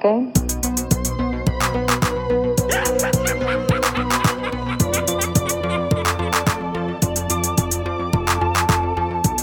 [0.00, 0.32] game?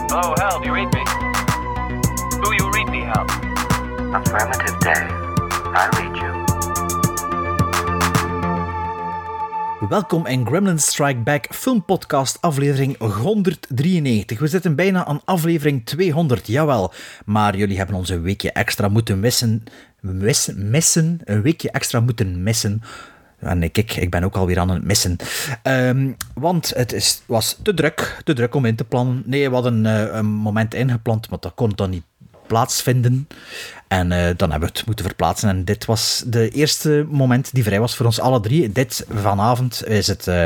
[0.09, 1.03] Hello, Hal, do you read me?
[2.43, 3.25] Do you read me, Hal?
[4.15, 5.07] Affirmative day.
[5.73, 6.47] I read you.
[9.89, 14.39] Welkom in Gremlin Strike Back filmpodcast aflevering 193.
[14.39, 16.93] We zitten bijna aan aflevering 200, jawel.
[17.25, 19.63] Maar jullie hebben ons een weekje extra moeten missen.
[19.99, 20.69] Missen?
[20.69, 22.81] missen een weekje extra moeten missen.
[23.39, 25.15] En ik, ik, ik ben ook alweer aan het missen.
[25.63, 29.23] Ehm, want het is, was te druk, te druk om in te plannen.
[29.25, 32.03] Nee, we hadden eh, een moment ingepland, maar dat kon dan niet
[32.47, 33.27] plaatsvinden.
[33.87, 35.49] En eh, dan hebben we het moeten verplaatsen.
[35.49, 38.71] En dit was de eerste moment die vrij was voor ons alle drie.
[38.71, 40.45] Dit vanavond is het eh,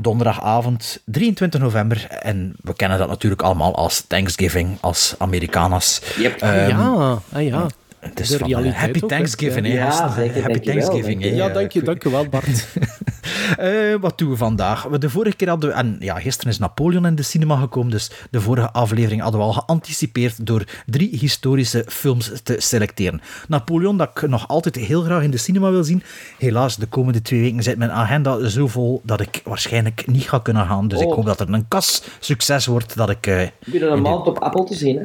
[0.00, 2.06] donderdagavond 23 november.
[2.08, 6.00] En we kennen dat natuurlijk allemaal als Thanksgiving, als Amerikanas.
[6.16, 6.40] Yep.
[6.40, 7.66] Ehm, ja, ah ja.
[8.02, 9.08] Het is De van, realiteit Happy ook.
[9.08, 10.12] Thanksgiving, hè, Ja, gasten.
[10.24, 11.22] zeker, Happy Thanksgiving.
[11.22, 11.28] hè.
[11.28, 12.66] Ja, dank je, dank je wel, Bart.
[13.58, 14.82] Eh, wat doen we vandaag?
[14.82, 17.90] We- De vorige keer hadden we, en ja, gisteren is Napoleon in de cinema gekomen,
[17.90, 23.20] dus de vorige aflevering hadden we al geanticipeerd door drie historische films te selecteren.
[23.48, 26.02] Napoleon, dat ik nog altijd heel graag in de cinema wil zien.
[26.38, 30.38] Helaas, de komende twee weken zit mijn agenda zo vol dat ik waarschijnlijk niet ga
[30.38, 30.88] kunnen gaan.
[30.88, 31.14] Dus ik Oh.
[31.14, 33.26] hoop dat er een kas succes wordt, dat ik...
[33.26, 35.04] eh, Binnen een maand op Apple te zien, hè?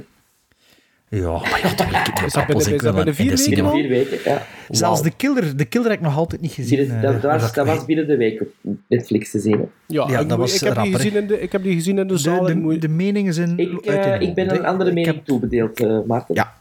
[1.10, 3.68] Ja, maar ja, dat lijkt Is dat vier in de weken cinema.
[3.70, 3.76] al?
[3.76, 4.46] Vier weken, ja.
[4.70, 6.80] Zelfs de killer, de killer heb ik nog altijd niet gezien.
[6.92, 8.48] Eh, dat, was, dat was binnen de week op
[8.88, 9.70] Netflix te zien.
[9.86, 11.98] Ja, Ja, ik, dat was ik, heb die gezien in de, ik heb die gezien
[11.98, 12.42] in de zaal.
[12.46, 15.16] de, ik de, de meningen zijn Ik, uit de ik ben een andere Ik mening
[15.16, 16.36] heb- toebedeeld, eh Maarten.
[16.36, 16.54] Ja,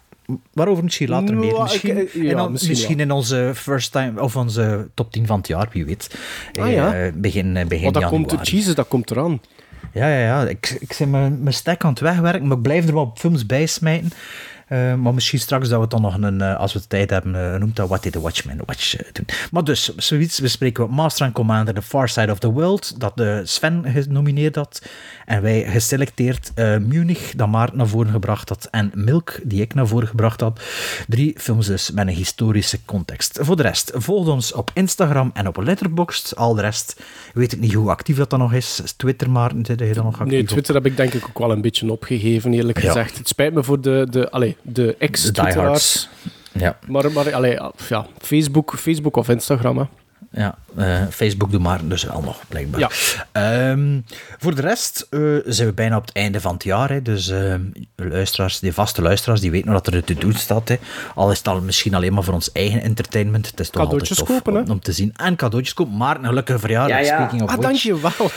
[0.52, 1.62] waarover misschien later meer.
[1.62, 3.06] Misschien, ik- ja, in, on- misschien misschien wel.
[3.06, 6.18] in onze first time, of onze top 10 van het jaar, wie weet.
[6.60, 6.94] Ah, ja.
[6.94, 8.50] Eh, begin, begin Want dat komt, januari.
[8.56, 9.40] Jesus, dat komt eraan.
[9.96, 10.48] Ja, ja, ja.
[10.48, 13.18] Ik, ik ben mijn, mijn stack aan het wegwerken, maar ik blijf er wel op
[13.18, 14.10] films bij smijten.
[14.66, 17.52] Eh, maar misschien straks dat we dan nog een, eh, als we de tijd hebben,
[17.52, 19.26] eh, noemt dat What Did the Watchmen Watch doen.
[19.50, 23.16] Maar dus, zoiets bespreken we Master and Commander, The Far Side of the World, dat
[23.16, 24.82] de Sven genomineerd had.
[25.26, 29.86] En wij geselecteerd Munich, dat Maarten naar voren gebracht had, en Milk, die ik naar
[29.86, 30.60] voren gebracht had.
[31.08, 33.38] Drie films dus met een historische context.
[33.42, 36.36] Voor de rest, volg ons op Instagram en op Letterboxd.
[36.36, 37.02] Al de rest
[37.34, 38.82] weet ik niet hoe actief dat dan nog is.
[38.96, 40.46] Twitter, Maarten, zit je dan nog actief Nee, op?
[40.48, 42.86] Twitter heb ik denk ik ook wel een beetje opgegeven, eerlijk Ja.
[42.86, 43.18] gezegd.
[43.18, 46.08] Het spijt me voor de, de, allee, de ex-twitteraars.
[46.52, 47.58] Ja, Maar, maar allee,
[47.88, 49.78] ja, Facebook, Facebook of Instagram.
[49.78, 49.84] Hè.
[50.30, 52.80] Ja eh, Facebook doet maar dus wel nog, blijkbaar.
[52.80, 52.88] Ja.
[53.32, 54.00] Ehm,
[54.38, 56.88] voor de rest eh, zijn we bijna op het einde van het jaar.
[56.90, 57.60] Hè, dus ehm,
[57.96, 60.68] luisteraars, die vaste luisteraars, die weten nog dat er te doen staat.
[60.68, 60.76] Hè.
[61.14, 63.46] Al is het al misschien alleen maar voor ons eigen entertainment.
[63.50, 64.66] Het is toch Cadeautjes altijd tof kopen, hè?
[64.66, 65.12] om, om te zien.
[65.16, 65.96] En cadeautjes kopen.
[65.96, 67.16] Maar een gelukkige verjaardag, Ja, ja.
[67.16, 68.10] speaking of Ah, dankjewel.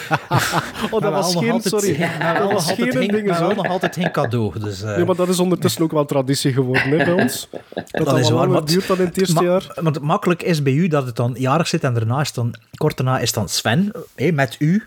[0.91, 2.09] oh, dat was nog geen, altijd- sorry.
[2.39, 3.53] Dat was geen ding, zo.
[3.53, 4.59] nog altijd geen cadeau.
[4.59, 7.47] Dus, eh, Nee, maar dat is ondertussen ook wel traditie geworden hè, bij ons.
[7.91, 9.71] Dat, dat is waar, maar- duurt dan in het eerste Ma- jaar.
[9.81, 12.55] Want het makkelijk is bij u dat het dan jarig zit en daarna is dan,
[12.75, 13.91] kort daarna is dan Sven,
[14.33, 14.83] met u,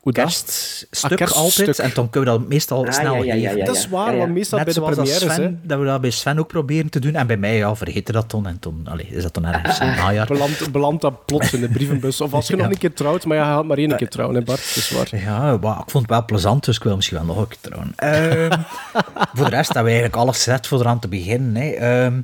[0.00, 0.24] Hoe dat?
[0.24, 1.66] kerststuk Ah, kerststuk.
[1.68, 1.78] altijd.
[1.78, 3.58] En dan kunnen we dat meestal Ah, snel ja, ja, ja, geven.
[3.58, 6.10] ja, Dat is waar, want meestal Net bij de premières, Sven, dat we dat bij
[6.10, 7.14] Sven ook proberen te doen.
[7.14, 8.46] En bij mij, ja, vergeten dat dan.
[8.46, 10.26] En toen allee, is dat dan ergens in het najaar.
[10.26, 12.20] belandt beland dat plots in de brievenbus.
[12.20, 14.42] Of als je nog een keer trouwt, maar je gaat maar één keer trouwen, hè
[14.42, 14.58] Bart.
[14.68, 15.08] Dat is waar.
[15.16, 17.58] Ja, maar ik vond het wel plezant, dus ik wil misschien wel nog een keer
[17.60, 17.92] trouwen.
[17.96, 18.58] Ehm,
[19.34, 21.54] voor de rest hebben we eigenlijk alles gezet voor eraan te beginnen.
[21.62, 21.68] Hè.
[21.70, 22.20] Ehm,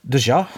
[0.00, 0.48] dus ja,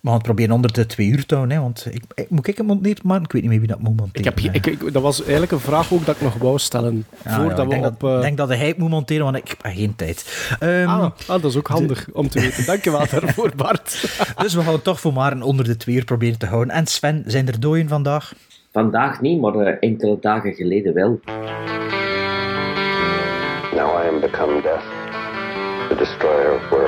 [0.00, 1.56] we gaan het proberen onder de twee uur te houden.
[1.56, 3.78] Hè, want ik, ik- moet ik hem monteren, maar ik weet niet meer wie dat
[3.78, 4.18] moet monteren.
[4.18, 4.54] Ik heb, ge- hè.
[4.54, 7.04] ik, ik- dat was eigenlijk een vraag ook dat ik nog wou stellen.
[7.24, 8.00] Ja, voordat ja, ik we denk op...
[8.00, 10.46] dat, eh, ik denk dat hij het moet monteren, want ik heb geen tijd.
[10.60, 12.66] Ehm, ah, ah, dat is ook handig om te weten.
[12.66, 14.00] Dank je wel daarvoor, Bart.
[14.36, 16.74] Dus we gaan het toch voor maar een onder de twee uur proberen te houden.
[16.74, 18.32] En Sven, zijn er dooien vandaag?
[18.72, 21.20] Vandaag niet, maar eh, enkele dagen geleden wel.
[23.74, 24.82] Now I am become death,
[25.88, 26.87] the destroyer of worlds.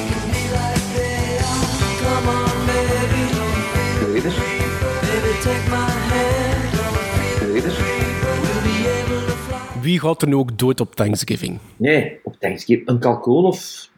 [9.81, 11.59] Wie gaat er nu ook dood op Thanksgiving?
[11.77, 12.87] Nee, op Thanksgiving.
[12.87, 13.89] Een kalkoen of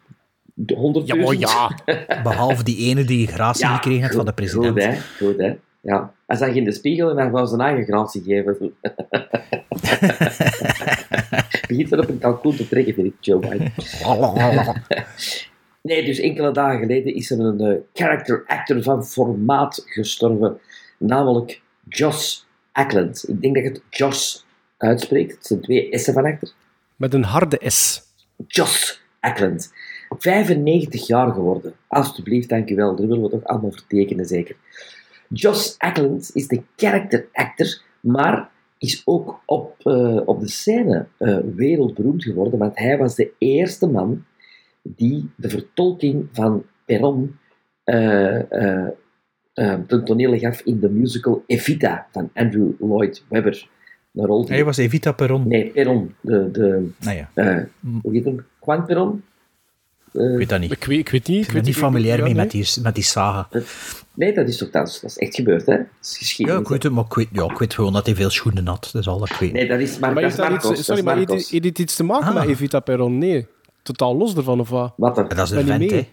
[0.54, 1.70] de 100 Ja, maar ja.
[2.22, 4.72] Behalve die ene die gratie gekregen heeft van de president.
[4.72, 5.26] Goed, hè.
[5.26, 5.54] Goed, hè.
[5.80, 6.12] Ja.
[6.26, 8.56] Hij zag in de spiegel en hij wou zijn eigen gratie geven.
[11.68, 13.72] Begint er op een kalkoen te trekken, vind ik, Joe Biden.
[15.88, 20.58] Nee, dus enkele dagen geleden is er een eh, character actor van formaat gestorven,
[20.98, 22.40] namelijk Josh
[22.72, 23.28] Ackland.
[23.28, 24.36] Ik denk dat het Josh
[24.76, 25.34] uitspreekt.
[25.34, 26.52] Het zijn twee S'en van achter.
[26.96, 28.02] Met een harde S.
[28.46, 29.72] Josh Ackland.
[30.18, 31.74] 95 jaar geworden.
[31.86, 32.96] Alsjeblieft, dankjewel.
[32.96, 34.56] Daar willen we toch allemaal vertekenen, zeker.
[35.28, 41.38] Josh Ackland is de character actor, maar is ook op, eh, op de scène eh,
[41.54, 44.24] wereldberoemd geworden, want hij was de eerste man
[44.86, 47.36] die de vertolking van Perron
[47.84, 48.88] eh eh
[49.54, 53.68] eh, ten tonele gaf in de musical Evita van Andrew Lloyd Webber.
[54.14, 55.48] Een rol die- Hij was Evita Perron.
[55.48, 56.14] Nee, Perron.
[56.20, 57.62] De, de, Nou ja, eh,
[58.02, 58.46] hoe heet hem?
[58.64, 59.22] Juan Perron?
[60.12, 60.72] Eh, ik weet dat niet.
[60.72, 61.46] Ik weet, ik weet niet.
[61.46, 63.48] Ik ben niet familiair ja, mee met die, met die saga.
[64.14, 65.76] Nee, dat is toch dat is, dat is echt gebeurd, hè?
[65.76, 66.60] Dat is Ja, geschiedenis.
[66.60, 68.88] ik weet het, maar ik weet, ja, ik weet gewoon dat hij veel schoenen had.
[68.92, 69.52] Dat is al dat ik weet.
[69.52, 70.70] Nee, dat is, maar, Maar dat heeft is dat Marcos.
[70.78, 72.34] iets, sorry, dat maar heeft dit iets te maken Ah.
[72.34, 73.18] met Evita Perron?
[73.18, 73.46] Nee.
[73.84, 74.92] Totaal los ervan, of wat?
[74.96, 75.28] Wat dan?
[75.28, 76.06] dat is een vent, hè.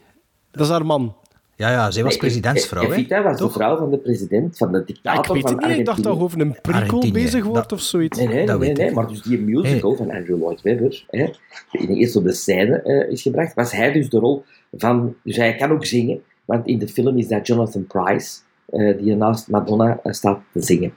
[0.51, 1.15] Dat is haar man.
[1.55, 2.91] Ja, ja, zij was Nee, presidentsvrouw, hè.
[2.91, 3.47] Evita was Toch?
[3.47, 5.79] de vrouw van de president, van de Ja, dictator ik weet van het niet.
[5.79, 8.17] Ik dacht dat over een prequel bezig wordt dat- of zoiets.
[8.17, 8.93] Nee, nee, Dat nee, weet nee, ik.
[8.95, 11.29] maar dus die musical van Andrew Lloyd Webber, hè,
[11.71, 15.15] die eerst op de scène eh, is gebracht, was hij dus de rol van...
[15.23, 19.15] Dus hij kan ook zingen, want in de film is dat Jonathan Price, eh, die
[19.15, 20.93] naast Madonna eh, staat te zingen.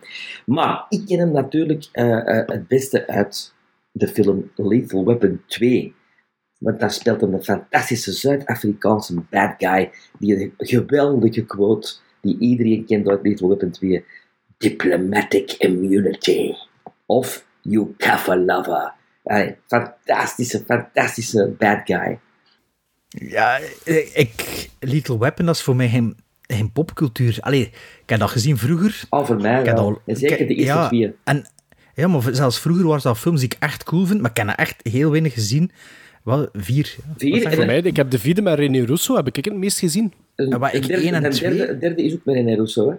[0.47, 3.53] Maar ik ken hem natuurlijk eh, eh, het beste uit
[3.93, 5.95] de film Lethal Weapon 2.
[6.65, 13.09] Want daar speelt een fantastische Zuid-Afrikaanse bad guy, die een geweldige quote, die iedereen kent
[13.09, 14.05] uit Lethal Weapon 2.
[14.59, 16.53] Diplomatic immunity.
[17.07, 18.93] Of you kaffa lover.
[19.67, 22.19] Fantastische, fantastische bad guy.
[23.09, 23.59] Ja,
[24.15, 24.69] ik...
[24.81, 27.37] Little Weapon, dat is voor mij geen, geen popcultuur.
[27.41, 27.61] Allee,
[28.03, 29.03] ik heb dat gezien vroeger.
[29.09, 31.15] Al voor mij al- En zeker ik- de eerste ja, twee.
[31.25, 31.47] En,
[31.95, 34.49] ja, maar zelfs vroeger waren dat films die ik echt cool vind, maar ik heb
[34.49, 35.71] er echt heel weinig gezien.
[36.25, 36.97] Wel, vier.
[37.17, 37.43] Vier?
[37.43, 37.57] Wat En?
[37.57, 40.13] Voor mij, ik heb de vierde met René Russo, heb ik het meest gezien.
[40.37, 41.51] Een- Ja, maar een ik derde, één en twee.
[41.57, 42.95] derde, een derde is ook met René Russo, hè?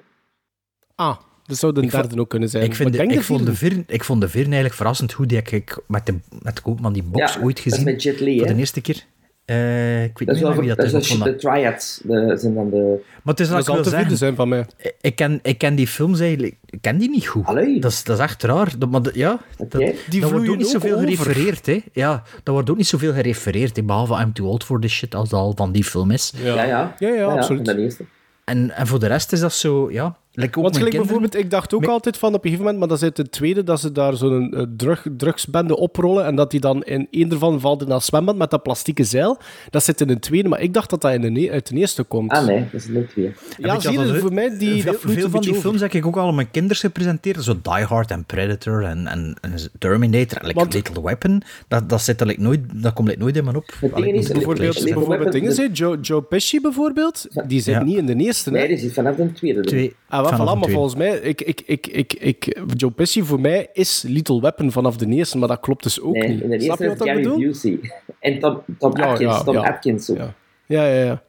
[0.95, 2.63] Ah, dat zou de Ik vond- derde ook kunnen zijn.
[2.63, 3.75] Ik, vind de, ik, de vond de vierde.
[3.75, 5.29] vier, ik vond de vier eigenlijk verrassend goed.
[5.29, 7.85] Die heb ik met de, met de koopman die box Ja, ooit dat is gezien.
[7.85, 8.53] met Jet Li, Voor hè?
[8.53, 9.05] de eerste keer.
[9.45, 11.09] Eh, ik weet Dat is niet wel meer wie dat dat is.
[11.09, 12.01] de dat- triads.
[12.03, 12.77] De, zijn dan de...
[13.23, 14.65] Maar het is Dat wat ik zijn van mij.
[15.01, 16.55] Ik ken, ik ken die films eigenlijk...
[16.65, 17.45] Ik ken die niet goed.
[17.45, 17.79] Allee.
[17.79, 18.73] Dat is, dat is echt raar.
[18.77, 19.71] Dat, maar dat- ja, dat.
[20.09, 21.07] Die dat wordt ook niet zoveel over.
[21.07, 21.65] gerefereerd.
[21.65, 21.81] Hè.
[21.93, 23.75] Ja, dat wordt ook niet zoveel gerefereerd.
[23.75, 23.83] Hè.
[23.83, 26.33] Behalve I'm Too Old For This Shit, als dat al van die film is.
[26.43, 26.95] Ja, ja.
[26.99, 27.97] Ja, ja, absoluut.
[28.45, 29.91] En, en voor de rest is dat zo...
[29.91, 32.79] Ja, like Want gelijk bijvoorbeeld, ik dacht ook Mijn- altijd van op een gegeven moment,
[32.79, 36.35] maar dat is uit de tweede, dat ze daar zo'n eh, drug, drugsbende oprollen en
[36.35, 39.37] dat die dan in één ervan valt in dat zwembad met dat plastieke zeil.
[39.69, 42.03] Dat zit in een tweede, maar ik dacht dat dat in de, uit de eerste
[42.03, 42.31] komt.
[42.31, 43.33] Ah, nee, dat is net twee.
[43.57, 46.17] Ja, zie je, dat voor mij, die, veel, veel van die films heb ik ook
[46.17, 47.43] al aan mijn kinders gepresenteerd.
[47.43, 51.41] Zo Die Hard en Predator en, en, en Terminator en like Want- Little Weapon.
[51.67, 53.73] Dat, dat, zit er like nooit, dat komt like nooit in me op.
[53.91, 57.83] Allee, is, Bijvoorbeeld, bijvoorbeeld dingen, Joe, Joe Pesci bijvoorbeeld, die zit Ja.
[57.83, 58.51] niet in de eerste.
[58.51, 59.61] Nee, die zit vanaf de tweede.
[59.61, 62.91] Twee, Ah, wel, vanaf voilà, een maar volgens mij, ik, ik, ik, ik, ik, Joe
[62.91, 66.29] Pesci voor mij is Little Weapon vanaf de eerste, maar dat klopt dus ook Nee,
[66.29, 66.41] niet.
[66.41, 67.39] in de Snap eerste je is wat ik Gary bedoel?
[67.39, 67.79] Busey.
[68.19, 69.37] En Tom, Tom Ja, Atkins.
[69.37, 69.61] ja, Tom ja.
[69.61, 70.17] Atkins ook.
[70.17, 70.33] Ja.
[70.67, 71.21] Ja, ja, ja.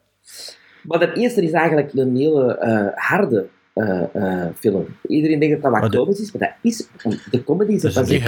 [0.83, 4.85] Maar de eerste is eigenlijk een hele eh, harde eh, eh, film.
[5.07, 6.87] Iedereen denkt dat dat Maar wat de- komisch is, maar dat is...
[7.31, 8.23] De comedy is Dat van is, is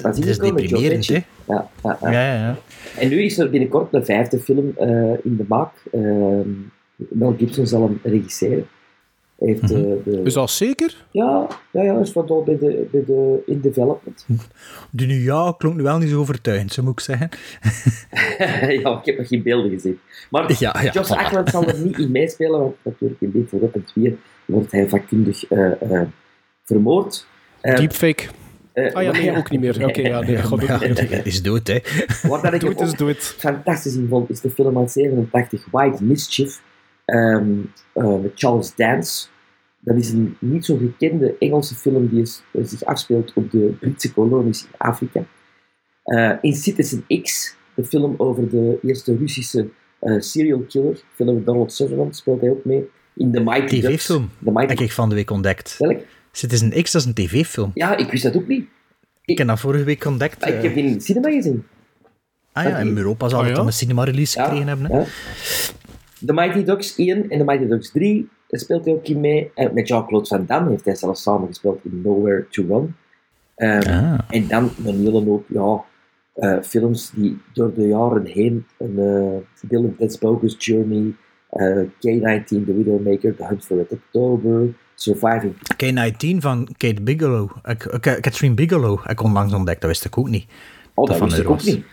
[0.00, 1.14] van het is deprimerend, Pesci.
[1.14, 1.20] hè?
[1.54, 2.10] Ja, ja, ja.
[2.10, 2.56] Ja, ja, ja.
[2.98, 4.88] En nu is er binnenkort een vijfde film eh,
[5.24, 5.72] in de maak.
[5.92, 6.48] Ehm
[7.08, 8.66] Mel Gibson zal hem regisseren.
[9.40, 10.20] Heeft de...
[10.24, 11.04] Is dat zeker?
[11.10, 14.26] Ja, ja, ja, hij staat al bij de, bij de in development.
[14.90, 17.28] De nu ja klonk nu wel niet zo overtuigend, zo moet ik zeggen.
[18.82, 19.98] ja, ik heb nog geen beelden gezien.
[20.30, 21.16] Maar Ja, ja, Josh voilà.
[21.16, 25.46] Ackland zal er niet in meespelen, want natuurlijk in Little Weapon 2 wordt hij vakkundig
[25.46, 26.08] eh, eh,
[26.64, 27.26] vermoord.
[27.60, 28.24] Eh, Deepfake.
[28.92, 29.86] Ah ja, nee, ook niet meer.
[29.86, 30.80] Oké, ja, nee, God, ja,
[31.24, 31.78] is dood, hè.
[32.22, 33.34] Wat dat ik het is het.
[33.38, 36.60] fantastisch in vond, is de film uit 87, White Mischief,
[37.10, 37.50] ehm,
[37.92, 39.26] eh, met Charles Dance.
[39.80, 43.72] Dat is een niet zo gekende Engelse film die is- eh, zich afspeelt op de
[43.80, 45.24] Britse kolonies in Afrika.
[46.04, 51.46] Eh, in Citizen X, de film over de eerste Russische eh, serial killer, film met
[51.46, 52.88] Donald Sutherland, speelt hij ook mee.
[53.16, 53.86] In The Mighty Ducks.
[54.04, 54.30] TV-film.
[54.38, 55.76] Mighty Heb ik van de week ontdekt.
[55.78, 55.98] Welk?
[56.32, 57.70] Citizen X, dat is een tv-film.
[57.74, 58.68] Ja, ik wist dat ook niet.
[59.24, 60.46] Ik heb dat vorige week ontdekt.
[60.46, 61.64] Ik heb die in het cinema gezien.
[62.52, 63.58] Ah ja, in Europa zal Oh, het ja?
[63.58, 64.90] dan een cinema-release gekregen hebben.
[64.90, 64.98] Hè?
[64.98, 65.04] ja.
[66.26, 69.50] The Mighty Ducks 1 en The Mighty Ducks 3 speelt hij ook in mee.
[69.54, 72.94] Eh, met Jean-Claude Van Damme heeft hij zelfs samengespeeld in Nowhere to Run.
[73.54, 74.18] Ehm, Ah.
[74.28, 75.84] En dan een hele hoop ja,
[76.34, 81.14] eh, films die door de jaren heen, een, eh, Bill and Ted's Bogus Journey,
[81.50, 85.54] eh, K-19, The Widowmaker, The Hunt for Red October, Surviving.
[85.76, 87.50] K-19 van Kate Bigelow.
[88.00, 90.46] Catherine Bigelow ik onlangs ontdekt, dat wist ik ook niet.
[90.94, 91.84] Oh, dat van wist ik ook niet.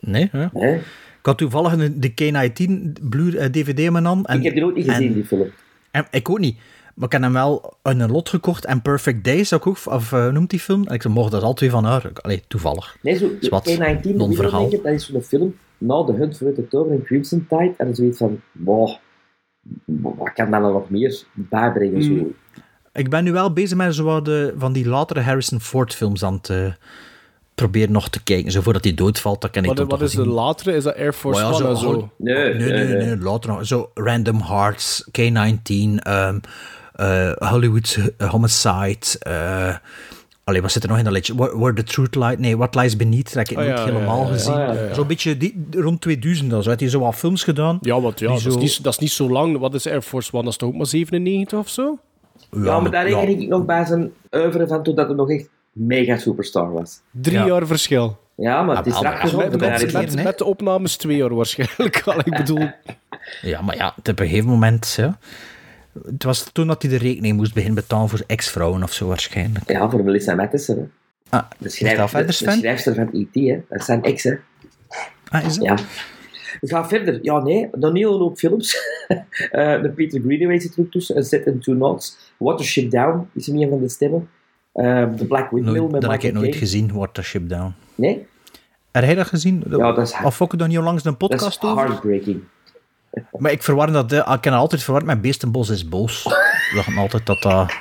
[0.00, 0.50] Nee, ja.
[0.52, 0.78] Hè?
[1.24, 4.26] Ik had toevallig de K-19 Blu- eh, DVD in mijn hand.
[4.26, 5.50] En, ik heb die ook niet gezien, en- die film.
[5.90, 6.58] en ik ook niet.
[6.94, 8.64] Maar ik heb hem wel in een lot gekocht.
[8.64, 10.84] En Perfect Days, ook, of eh, noemt die film?
[10.86, 12.10] En ik mocht dat al twee van haar.
[12.14, 12.96] Allee, toevallig.
[13.02, 14.72] Nee, zo, Is wat K-19, de film, non-verhaal.
[14.72, 17.86] ik, dat is zo'n film, na The Hunt for the Tover en Crimson Tide, en
[17.86, 18.90] dan zoiets van, wow,
[19.84, 22.02] wat kan dat nou nog meer bijbrengen?
[22.02, 22.10] Zo.
[22.12, 22.34] Mm.
[22.92, 26.24] Ik ben nu wel bezig met zo wat de, van die latere Harrison Ford films
[26.24, 26.72] aan het eh,
[27.54, 28.52] proberen nog te kijken.
[28.52, 30.76] Zo voordat hij doodvalt, dat kan ik Wat, dan wat toch is de latere?
[30.76, 32.10] Is dat Air Force Maar ja, One zo en zo?
[32.16, 33.16] Nee, Nee, nee, nee, nee, nee.
[33.18, 33.66] later nog.
[33.66, 36.38] Zo Random Hearts, K-19, ehm,
[36.94, 39.06] eh, Hollywood Homicide.
[39.18, 39.74] eh
[40.44, 41.34] allee, wat zit er nog in dat liedje?
[41.34, 42.36] Where, the Truth Lies...
[42.38, 44.54] Nee, What Lies Beneath, dat heb ik Oh, nooit ja, helemaal ja, ja, gezien.
[44.58, 46.62] ja, ja, Zo'n beetje die, rond 2000 dan.
[46.62, 47.78] Zo had hij zo wat films gedaan.
[47.80, 49.58] Ja, want ja, Die dat is, zo- niet, dat is niet zo lang.
[49.58, 50.42] Wat is Air Force One?
[50.42, 51.98] Dat is toch ook maar 97 of zo?
[52.50, 53.42] Ja, maar daar reken ja.
[53.42, 57.00] ik nog bij zijn oeuvre van toen dat hij nog echt mega superstar was.
[57.10, 57.46] Drie Ja.
[57.46, 58.18] jaar verschil.
[58.36, 60.22] Ja, maar het is Ah, straks ja, nog Met, met, is met, hè?
[60.22, 62.02] met de opnames twee jaar waarschijnlijk.
[62.04, 62.18] al.
[62.18, 62.68] Ik bedoel,
[63.42, 64.94] Ja, maar ja, op een gegeven moment...
[64.96, 65.18] Ja,
[66.06, 69.70] het was toen dat hij de rekening moest beginnen betalen voor ex-vrouwen of zo waarschijnlijk.
[69.70, 70.76] Ja, voor Melissa Matheson.
[70.78, 71.38] Hè.
[71.38, 73.60] Ah, De, is schrijf, de, de schrijfster van E.T., hè.
[73.68, 74.22] dat is zijn ex.
[74.22, 74.34] Hè.
[75.28, 75.64] Ah, is dat?
[75.64, 75.76] Ja.
[76.60, 77.18] We gaan verder.
[77.22, 78.76] Ja, nee, nog een hele hoop films.
[79.50, 81.16] Eh de Peter Greenaway zit er ook tussen.
[81.16, 82.32] A Set and Two Knots.
[82.36, 84.28] Watership Down is een van de stemmen.
[84.74, 87.74] Eh The Black Windmill Nooit, met dat heb ik nooit gezien, Watership Down.
[87.94, 88.26] Nee,
[88.92, 89.62] Heb jij dat gezien?
[89.68, 91.86] Ja, dat is- Of ook dan niet onlangs een dat is podcast over?
[91.86, 92.42] heartbreaking.
[93.38, 96.26] Maar ik verwar dat, eh, ik ken altijd verward met Beestenbos is boos.
[96.26, 97.72] Ik dacht altijd dat dat...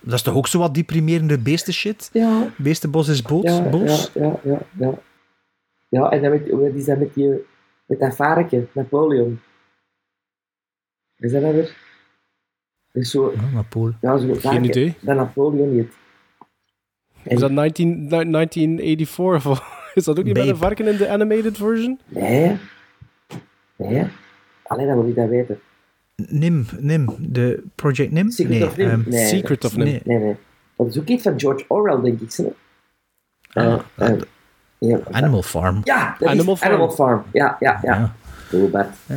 [0.00, 2.10] Dat is toch ook zo wat deprimerende beestenshit?
[2.12, 3.42] Ja, Beestenbos is boos?
[3.42, 4.10] ja, boos?
[4.14, 4.98] ja, ja, ja, ja.
[5.88, 7.30] Ja, en dan met, wat is dat met, die,
[7.86, 9.40] met dat varken, Napoleon.
[11.16, 11.76] Is dat dat weer?
[12.92, 13.96] Dat is zo, Ja, Napoleon.
[14.00, 14.94] ja, zo varken, idee.
[15.00, 15.92] Dat Napoleon niet.
[17.24, 19.46] Is dat 19, ni- 1984?
[19.50, 19.60] Of,
[19.94, 20.56] is dat ook niet een Babe.
[20.56, 22.00] varken in de animated version?
[22.08, 22.56] Nee.
[23.76, 24.06] Nee.
[24.62, 25.60] Alleen dat wil ik dat weten.
[26.16, 28.30] Nim, Nim, de Project Nim?
[28.30, 28.88] Secret nee, of Nim?
[28.90, 29.26] ehm, Nee.
[29.26, 29.84] Secret of Nim.
[29.86, 30.00] nee.
[30.04, 30.36] Nee, nee.
[30.76, 32.30] Dat is ook iets van George Orwell, denk ik.
[32.30, 32.54] Zo.
[33.52, 34.18] Eh, eh,
[34.78, 35.80] ja, Animal Farm.
[35.84, 36.70] ja, Animal Farm.
[36.72, 37.22] Animal Farm.
[37.32, 37.94] Ja, ja, ja.
[37.94, 38.14] Ja.
[38.50, 38.86] Heel bad.
[39.08, 39.16] Ah.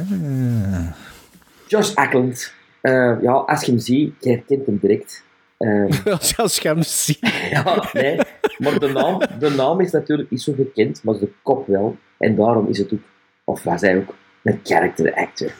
[1.67, 2.53] Josh Ackland.
[2.81, 5.24] Eh, ja, als je hem ziet, je herkent hem direct.
[5.57, 5.85] Eh,
[6.38, 7.19] Als je hem ziet.
[7.51, 8.17] ja, nee.
[8.57, 11.97] Maar de naam, de naam is natuurlijk niet zo gekend, maar de kop wel.
[12.17, 13.00] En daarom is het ook,
[13.43, 15.51] of was hij ook, een character actor.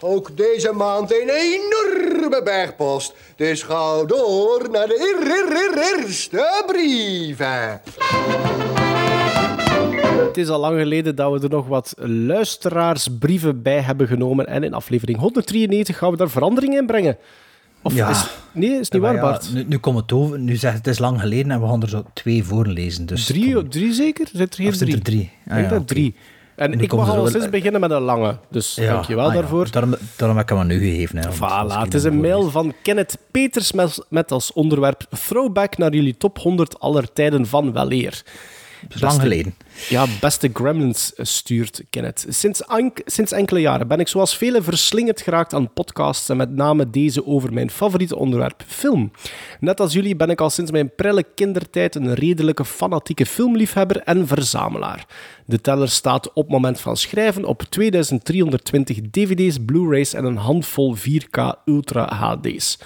[0.00, 3.14] Ook deze maand een enorme bergpost.
[3.36, 7.80] Dus ga door naar de eer- eer- eer- eerste brieven.
[10.26, 14.46] Het is al lang geleden dat we er nog wat luisteraarsbrieven bij hebben genomen.
[14.46, 17.16] En in aflevering 193 gaan we daar verandering in brengen.
[17.82, 18.10] Of Ja.
[18.10, 19.52] is, nee, is niet waar, ja, Bart.
[19.54, 20.38] nu, nu komt het over.
[20.38, 23.06] Nu zegt het is lang geleden en we gaan er zo twee voorlezen.
[23.06, 24.28] Dus Drie, drie zeker?
[24.32, 24.94] Zijn er geen drie?
[24.96, 25.30] er drie?
[25.48, 26.14] Ah, Ik denk ja, drie.
[26.60, 28.36] En Nu ik mag al sinds beginnen met een lange.
[28.50, 29.70] Dus Ja, dankjewel ah ja, daarvoor.
[29.70, 31.18] Daarom, daarom heb ik hem aan u gegeven.
[31.18, 33.72] Hè, Voilà, het is een mail van Kenneth Peters
[34.08, 38.22] met, als onderwerp Throwback naar jullie top 100 aller tijden van weleer.
[38.94, 39.54] Is lang geleden.
[39.88, 42.26] Ja, beste Gremlins eh, stuurt Kenneth.
[42.28, 42.62] Sinds,
[43.04, 47.26] sinds enkele jaren ben ik zoals velen verslingerd geraakt aan podcasts en met name deze
[47.26, 49.12] over mijn favoriete onderwerp, film.
[49.60, 54.26] Net als jullie ben ik al sinds mijn prille kindertijd een redelijke fanatieke filmliefhebber en
[54.26, 55.06] verzamelaar.
[55.46, 61.64] De teller staat op moment van schrijven op 2320 dvd's, blu-rays en een handvol 4K
[61.64, 62.78] Ultra HD's.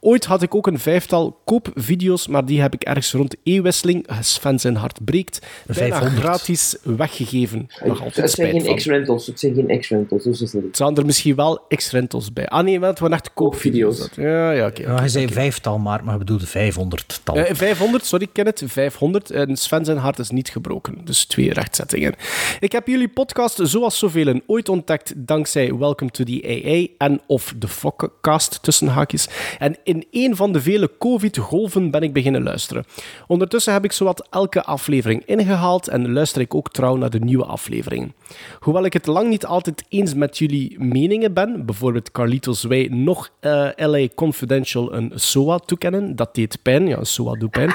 [0.00, 4.58] Ooit had ik ook een vijftal koopvideo's, maar die heb ik ergens rond e-wisseling, Sven
[4.58, 6.22] zijn hart breekt, bijna 500.
[6.22, 7.66] gratis weggegeven.
[7.84, 8.76] Nog altijd Het zijn geen.
[8.76, 10.78] X-rentals, het zijn geen X-rentals, dus niet.
[10.78, 12.48] Er er misschien wel X-rentals bij.
[12.48, 14.08] Ah nee, want het waren echt koopvideo's.
[14.16, 14.92] Ja, ja, oké.
[14.92, 17.36] Hij zei vijftal, maar, maar hij bedoelde vijfhonderdtal.
[17.36, 19.30] Eh, 500, sorry Kenneth, 500.
[19.30, 22.14] En Sven zijn hart is niet gebroken, dus twee rechtzettingen.
[22.60, 27.54] Ik heb jullie podcast zoals zoveel ooit ontdekt dankzij Welcome to the AA en of
[27.56, 29.28] de Fokkecast tussen haakjes.
[29.58, 32.84] En in een van de vele COVID-golven ben ik beginnen luisteren.
[33.26, 37.44] Ondertussen heb ik zowat elke aflevering ingehaald en luister ik ook trouw naar de nieuwe
[37.44, 38.14] afleveringen.
[38.60, 43.30] Hoewel ik het lang niet altijd eens met jullie meningen ben, bijvoorbeeld Carlitos wij nog
[43.40, 47.74] eh, LA Confidential een SOA toekennen, dat deed pijn, ja, SOA doet pijn,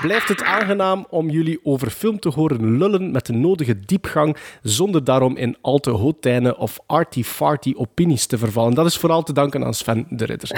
[0.00, 5.04] blijft het aangenaam om jullie over film te horen lullen met de nodige diepgang, zonder
[5.04, 8.74] daarom in al te hautaine of arty-farty opinies te vervallen.
[8.74, 10.50] Dat is vooral te danken aan Sven de Ridder.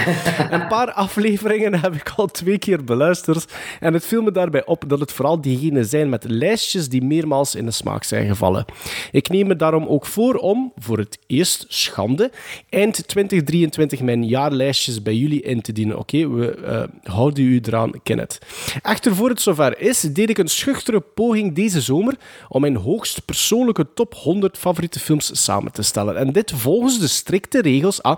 [0.77, 3.53] Paar afleveringen heb ik al twee keer beluisterd.
[3.79, 7.55] En het viel me daarbij op dat het vooral diegenen zijn met lijstjes die meermaals
[7.55, 8.65] in de smaak zijn gevallen.
[9.11, 12.31] Ik neem me daarom ook voor om, voor het eerst schande,
[12.69, 15.97] eind 2023 mijn jaarlijstjes bij jullie in te dienen.
[15.97, 18.39] Oké, we eh, houden u eraan, Kenneth.
[18.81, 22.15] Echter, voor het zover is, deed ik een schuchtere poging deze zomer
[22.49, 26.17] om mijn hoogst persoonlijke top 100 favoriete films samen te stellen.
[26.17, 28.01] En dit volgens de strikte regels.
[28.03, 28.17] Ah,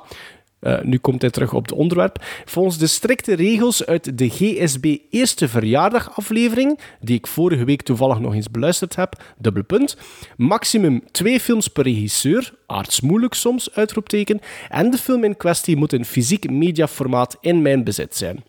[0.59, 2.23] eh, nu komt hij terug op het onderwerp.
[2.45, 8.19] Volgens de strikte regels uit de GSB Eerste Verjaardag aflevering, die ik vorige week toevallig
[8.19, 9.23] nog eens beluisterd heb.
[10.37, 14.39] Maximum twee films per regisseur, aardsmoeilijk soms, uitroepteken.
[14.69, 18.43] En de film in kwestie moet in fysiek mediaformaat in mijn bezit zijn.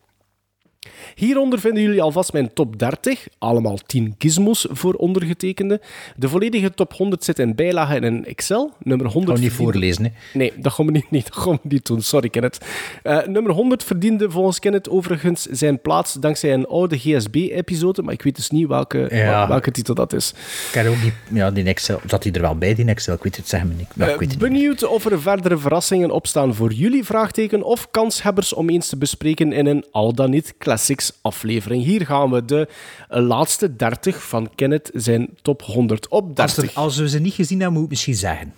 [1.14, 5.80] Hieronder vinden jullie alvast mijn top 30, allemaal 10 gizmos voor ondergetekende.
[6.16, 8.72] De volledige top 100 zit in bijlagen in Excel.
[8.82, 10.38] Nummer 100 Gaan we niet verdiende- voorlezen, hè.
[10.38, 12.02] Nee, dat gaan we niet, nee, dat gaan we niet doen.
[12.02, 12.58] Sorry, Kenneth.
[13.02, 18.22] Eh, nummer 100 verdiende volgens Kenneth overigens zijn plaats dankzij een oude GSB-episode, maar ik
[18.22, 19.48] weet dus niet welke, Ja.
[19.48, 20.30] welke titel dat is.
[20.68, 21.14] Ik heb ook niet...
[21.32, 22.00] Ja, die Excel...
[22.06, 23.14] Zat hij er wel bij, die Excel?
[23.14, 23.88] Ik weet het, zeg me niet.
[24.10, 24.38] Ik weet het.
[24.38, 29.52] Benieuwd of er verdere verrassingen opstaan voor jullie, vraagteken, of kanshebbers om eens te bespreken
[29.52, 31.84] in een al dan niet classics aflevering.
[31.84, 32.68] Hier gaan we de
[33.08, 36.64] eh, laatste 30 van Kenneth zijn top 100 op Als, 30.
[36.74, 38.54] er- als we ze niet gezien hebben, moet ik misschien zeggen.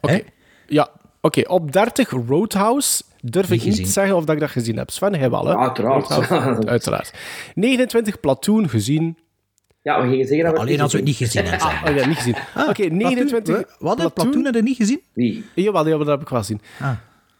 [0.00, 0.20] Oké.
[0.66, 0.88] Ja,
[1.20, 1.40] oké.
[1.48, 3.84] Op 30 Roadhouse durf Niet ik niet gezien.
[3.84, 4.90] te zeggen of dat ik dat gezien heb.
[4.90, 5.52] Sven, hij wel, hè?
[5.52, 6.08] Ja, uiteraard.
[6.08, 7.12] Roadhouse, uiteraard.
[7.54, 9.16] 29 Platoon gezien.
[9.82, 11.68] Ja, we gingen zeggen dat we Alleen als we het niet gezien hebben.
[11.68, 12.36] Ah, oh ja, niet gezien.
[12.68, 13.98] Oké, 29 Wat?
[14.02, 14.14] Wat?
[14.14, 15.00] Platoon, je niet gezien?
[15.12, 15.44] Wie?
[15.54, 16.60] Jawel, jawel, dat heb ik wel gezien.
[16.80, 16.90] Ah.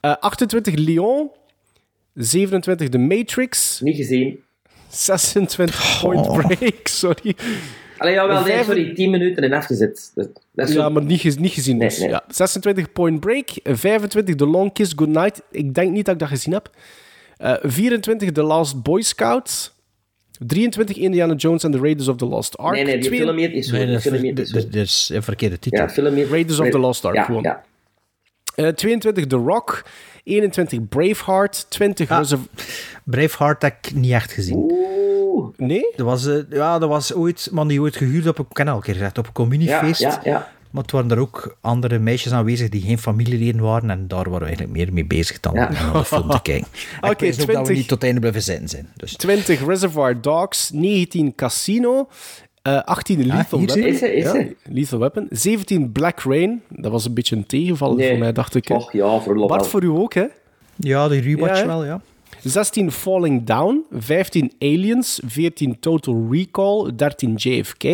[0.01, 1.31] Eh, 28 Lyon.
[2.15, 3.81] 27 The Matrix.
[3.81, 4.41] Niet gezien.
[4.89, 6.39] 26 Point Oh.
[6.39, 7.35] Break, sorry.
[7.99, 10.11] Allee, jawel, nee, Vijf- sorry, 10 minuten en afgezet.
[10.15, 11.99] Dat, dat is Ja, zo- maar niet, gez- niet gezien Nee, dus.
[11.99, 12.09] nee.
[12.09, 12.25] Ja.
[12.29, 13.49] 26 Point Break.
[13.65, 15.43] 25 The Long Kiss Goodnight.
[15.51, 16.71] Ik denk niet dat ik dat gezien heb.
[17.37, 19.73] Eh, 24 The Last Boy Scouts.
[20.47, 22.75] 23 Indiana Jones and the Raiders of the Lost Ark.
[22.75, 23.73] Nee, nee, die Twee- film is zo.
[23.77, 23.87] Nee,
[24.21, 25.87] die dat is, een verkeerde titel.
[26.05, 26.25] Ja.
[26.31, 27.43] Raiders of the Lost Ark, Ja, gewoon.
[27.43, 27.65] ja.
[28.55, 29.85] Eh, 22 The Rock.
[30.25, 31.67] 21 Braveheart.
[31.71, 32.19] 20 Ah.
[32.19, 32.41] Reserv-
[33.05, 34.57] Braveheart heb ik niet echt gezien.
[34.57, 35.49] Oeh.
[35.57, 35.93] Nee?
[35.97, 38.69] Dat was, eh, ja, dat was ooit, man die ooit gehuurd op een, ik ken
[38.69, 40.01] al een keer gezegd, op een communiefeest.
[40.01, 40.51] ja, ja.
[40.71, 43.91] Maar het waren er ook andere meisjes aanwezig die geen familieleden waren.
[43.91, 45.67] En daar waren we eigenlijk meer mee bezig dan Ja.
[45.67, 46.69] om naar de film te kijken.
[47.01, 47.77] En Oké, ik wist ook dat we 20.
[47.77, 48.89] niet tot het einde blijven zitten zijn.
[48.97, 50.71] Dus 20 Reservoir Dogs.
[50.71, 52.09] 19 Casino.
[52.63, 53.95] Eh 18 Lethal hier zie Weapon.
[53.95, 54.55] Is er, is Ja, er.
[54.63, 55.27] Lethal Weapon.
[55.31, 56.63] 17 Black Rain.
[56.69, 58.09] Dat was een beetje een tegenval Nee.
[58.09, 58.71] voor mij, dacht ik.
[58.71, 60.27] Och ja, voor Bart, voor u ook, hè?
[60.77, 62.01] ja, de rewatch Ja, wel, ja.
[62.45, 67.85] 16 Falling Down, 15 Aliens, 14 Total Recall, 13 JFK,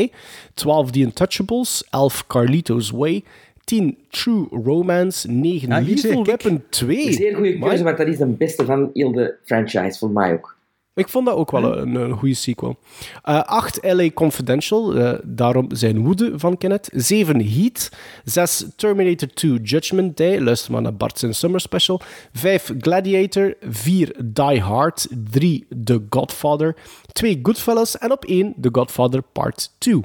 [0.54, 3.22] 12 The Untouchables, 11 Carlito's Way,
[3.64, 6.24] 10 True Romance, 9 Ja, hier zie Lethal.
[6.24, 7.12] Weapon 2.
[7.12, 10.32] Zeer goede Maar keuze, want dat is de beste van heel de franchise, voor mij
[10.32, 10.56] ook.
[10.98, 12.76] Ik vond dat ook wel een, een goede sequel.
[13.22, 16.88] Eh 8 LA Confidential, eh, daarom zijn woede van Kenneth.
[16.92, 17.90] 7 Heat.
[18.24, 22.00] 6 Terminator 2 Judgment Day, luister maar naar Bart zijn Summer Special.
[22.32, 23.54] 5 Gladiator.
[23.60, 25.06] 4 Die Hard.
[25.30, 26.76] 3 The Godfather.
[27.12, 27.98] 2 Goodfellas.
[27.98, 30.00] En op 1 The Godfather Part 2.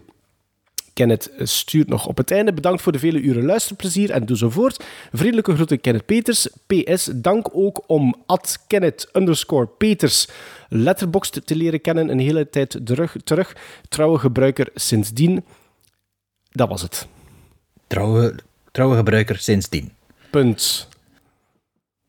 [0.93, 2.53] Kenneth stuurt nog op het einde.
[2.53, 4.83] Bedankt voor de vele uren luisterplezier en doe zo voort.
[5.11, 6.47] Vriendelijke groeten Kenneth Peters.
[6.67, 10.27] PS, dank ook om at Kenneth underscore Peters
[10.69, 12.09] Letterboxd te leren kennen.
[12.09, 13.15] Een hele tijd terug.
[13.23, 13.55] terug.
[13.89, 15.45] Trouwe gebruiker sindsdien.
[16.51, 17.07] Dat was het.
[17.87, 18.35] Trouwe,
[18.71, 19.91] trouwe gebruiker sindsdien.
[20.29, 20.87] Punt.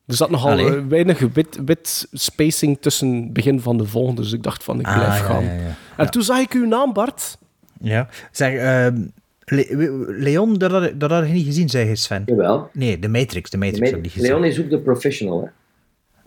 [0.06, 0.76] Er zat nogal Allee.
[0.76, 4.76] eh, weinig wit, wit spacing tussen het begin van de volgende, dus ik dacht van
[4.76, 5.44] ik blijf Ah, ja, gaan.
[5.44, 5.76] ja, ja.
[5.96, 7.38] En toen zag ik uw naam, Bart.
[7.84, 8.08] Ja.
[8.30, 8.96] Zeg, ehm,
[9.44, 12.22] Le- Leon, dat had, dat had je niet gezien, zei je Sven.
[12.26, 12.68] Jawel.
[12.72, 13.50] Nee, de Matrix.
[13.50, 14.28] De Matrix heb ik niet gezien.
[14.28, 15.50] Leon is ook de professional, hè.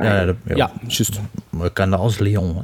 [0.08, 0.56] Ja, dat- ja.
[0.56, 1.20] Ja, juist.
[1.50, 2.56] Maar ik ken dat als Leon.
[2.56, 2.62] Hè.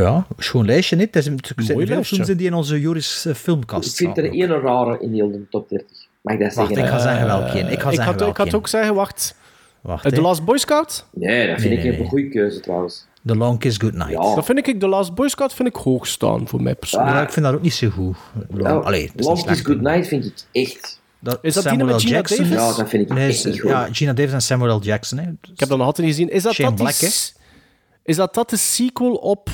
[0.00, 1.14] Ja, schoon lijstje, niet?
[1.14, 2.14] Het is een Mooi lijstje.
[2.16, 5.48] films die in onze Joris eh, filmkast Ik vind er één rare in heel de
[5.50, 5.88] top 30.
[6.20, 6.84] Mag ik dat Wacht, zeggen?
[6.86, 7.02] ik ga hè?
[7.02, 7.58] zeggen welke.
[7.58, 9.34] Ik ga ik, zeggen had, ik had ook zeggen, wacht.
[9.80, 10.20] Wacht, Eh, The.
[10.20, 11.06] Last Boy Scout?
[11.12, 12.08] Nee, dat vind Nee, ik nee, een nee.
[12.08, 13.06] goede keuze trouwens.
[13.26, 14.10] The Long Kiss Goodnight.
[14.10, 14.34] Ja.
[14.34, 17.14] Dat vind ik, The Last Boy Scout vind ik hoog staan voor mij persoonlijk.
[17.16, 18.16] Ja, ik vind dat ook niet zo goed.
[18.48, 19.66] Long, Nou, Allee, het Long niet Kiss slecht.
[19.66, 21.00] Good Night vind ik echt...
[21.22, 22.36] Dat Is dat die Samuel met Gina Jackson?
[22.36, 22.52] Davis?
[22.54, 23.70] Ja, dat vind ik Nee, echt niet goed.
[23.70, 24.80] ja, Gina Davis en Samuel L.
[24.82, 25.18] Jackson.
[25.18, 25.30] Hè.
[25.30, 26.32] Ik heb dat nog altijd niet gezien.
[26.32, 27.10] Is dat Shane dat, die, Black,
[28.02, 29.48] is dat dat de sequel op...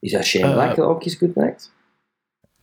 [0.00, 1.70] Is dat Shane Eh, Black, Long Kiss Good Night?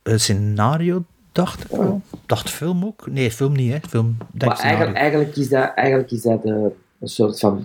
[0.02, 2.00] Een scenario, dacht ik wel.
[2.26, 3.06] Dacht film ook?
[3.10, 3.78] Nee, film niet, hè.
[3.88, 7.64] Film, denk Maar eigenlijk, eigenlijk is dat, eigenlijk is dat eh, een soort van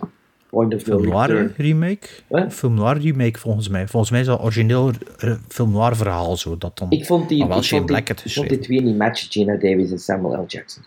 [0.50, 1.54] point of no Film noir return.
[1.58, 2.08] remake?
[2.28, 2.54] Wat?
[2.54, 3.88] Film noir remake, volgens mij.
[3.88, 6.58] Volgens mij is dat origineel eh, film noir verhaal, zo.
[6.58, 6.92] Dat dan...
[6.92, 9.32] Ik vond die, ik Shane vond die, Black het ik vond die twee niet matchen,
[9.32, 10.46] Gina Davis en Samuel L.
[10.48, 10.84] Jackson.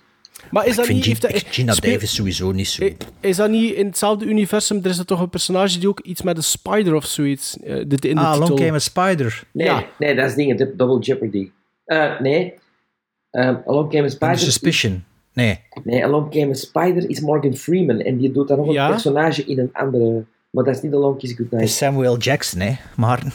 [0.50, 1.06] Maar is dat vind niet...
[1.06, 2.84] Heeft dat- Gina Davis sowieso niet zo.
[2.84, 4.78] I- Is dat niet in hetzelfde universum?
[4.82, 7.74] Er is er toch een personage die ook iets met een spider of zoiets eh,
[7.74, 8.48] de, de- in de ah, titel.
[8.48, 9.42] Long Came a Spider.
[9.52, 9.84] Nee, Ja.
[9.98, 11.50] nee, dat is dingen, Dou- Double Jeopardy.
[11.84, 12.54] Eh, nee.
[13.30, 14.28] Um, Along Came a Spider.
[14.28, 15.04] Under Suspicion.
[15.32, 15.60] Nee.
[15.84, 18.00] Nee, Along Came a Spider is Morgan Freeman.
[18.00, 20.24] En die doet dan nog een personage in een andere...
[20.50, 21.76] Maar dat is niet Along Kiss Het is.
[21.76, 23.32] Samuel Jackson, hè, Maarten.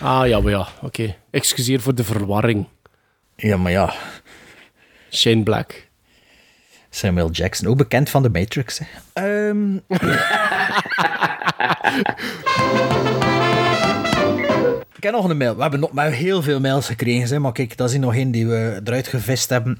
[0.00, 0.68] Ah, ja, maar ja.
[0.82, 1.14] Oké.
[1.30, 2.66] Excuseer voor de verwarring.
[3.36, 3.94] Ja, maar ja.
[5.10, 5.88] Shane Black.
[6.90, 8.78] Samuel Jackson, ook bekend van de Matrix.
[8.78, 8.86] Hè.
[9.12, 9.76] Ehm.
[14.96, 15.54] Ik heb nog een mail.
[15.54, 18.14] We hebben nog maar heel veel mails gekregen, hè, maar kijk, dat is hier nog
[18.14, 19.78] één die we eruit gevist hebben.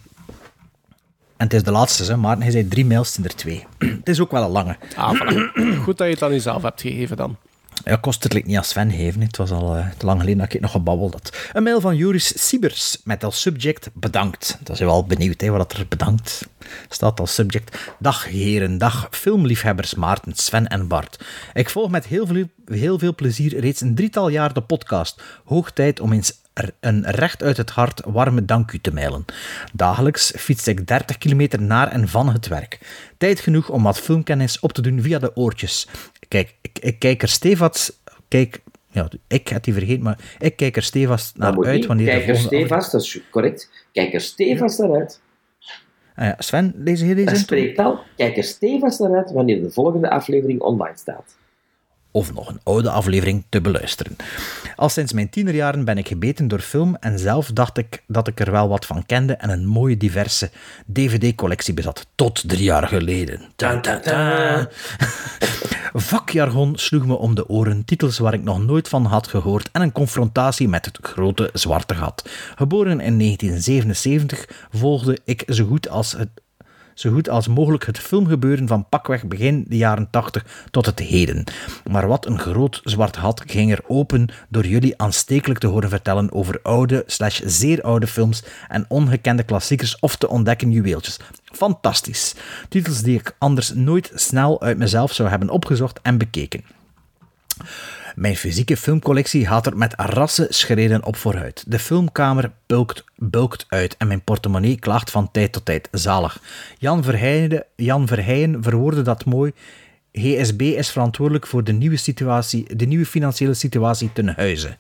[1.41, 2.17] En het is de laatste, hè.
[2.17, 3.67] Maarten, hij zei drie mails, het zijn er twee.
[4.01, 4.77] het is ook wel een lange.
[4.97, 5.53] Ah, voilà.
[5.85, 7.37] Goed dat je het aan jezelf hebt gegeven dan.
[7.85, 9.21] Ja, kost het niet aan Sven geven.
[9.21, 11.37] Het was al eh, te lang geleden dat ik nog gebabbeld had.
[11.53, 14.59] Een mail van Joris Siebers met als subject bedankt.
[14.63, 16.49] Dat is wel benieuwd hè, wat er bedankt
[16.89, 17.95] staat als subject.
[17.99, 21.25] Dag heren, dag filmliefhebbers Maarten, Sven en Bart.
[21.53, 25.23] Ik volg met heel veel, heel veel plezier reeds een drietal jaar de podcast.
[25.45, 26.40] Hoog tijd om eens
[26.81, 29.25] een recht uit het hart warme dank u te mailen.
[29.73, 32.79] Dagelijks fiets ik 30 kilometer naar en van het werk.
[33.19, 35.89] Tijd genoeg om wat filmkennis op te doen via de oortjes.
[36.29, 37.99] Kijk, ik, ik kijk er stevast...
[38.29, 38.61] Kijk,
[38.91, 41.87] ja, ik had die vergeten, maar ik kijk er stevast naar uit niet.
[41.87, 43.71] wanneer Kijk er stevast, dat is correct.
[43.93, 45.21] Kijk er stevast naar uit.
[46.15, 48.01] Ah ja, Sven, lees je deze Dat spreekt al.
[48.17, 51.37] Kijk er stevast naar uit wanneer de volgende aflevering online staat.
[52.11, 54.17] Of nog een oude aflevering te beluisteren.
[54.77, 58.41] Al sinds mijn tienerjaren ben ik gebeten door film en zelf dacht ik dat ik
[58.41, 60.51] er wel wat van kende en een mooie diverse
[60.87, 62.07] DVD-collectie bezat.
[62.15, 63.41] Tot drie jaar geleden.
[63.57, 64.69] Ta -ta -ta.
[65.93, 69.83] Vakjargon sloeg me om de oren, titels waar ik nog nooit van had gehoord en
[69.83, 72.31] een confrontatie met het grote zwarte gat.
[72.55, 76.29] Geboren in 1977 volgde ik zo goed als het
[77.01, 81.45] zo goed als mogelijk het filmgebeuren van pakweg begin de jaren 80 tot het heden.
[81.91, 86.33] Maar wat een groot zwart gat ging er open door jullie aanstekelijk te horen vertellen
[86.33, 91.19] over oude slash zeer oude films en ongekende klassiekers of te ontdekken juweeltjes.
[91.45, 92.35] Fantastisch.
[92.69, 96.65] Titels die ik anders nooit snel uit mezelf zou hebben opgezocht en bekeken.
[98.21, 101.65] Mijn fysieke filmcollectie gaat er met rassen schreden op vooruit.
[101.67, 105.89] De filmkamer bulkt, bulkt uit en mijn portemonnee klaagt van tijd tot tijd.
[105.93, 106.43] Zalig.
[106.79, 109.53] Jan Verheijen, Jan Verheijen verwoordde dat mooi.
[110.13, 114.77] GSB is verantwoordelijk voor de nieuwe, situatie, de nieuwe financiële situatie ten huize.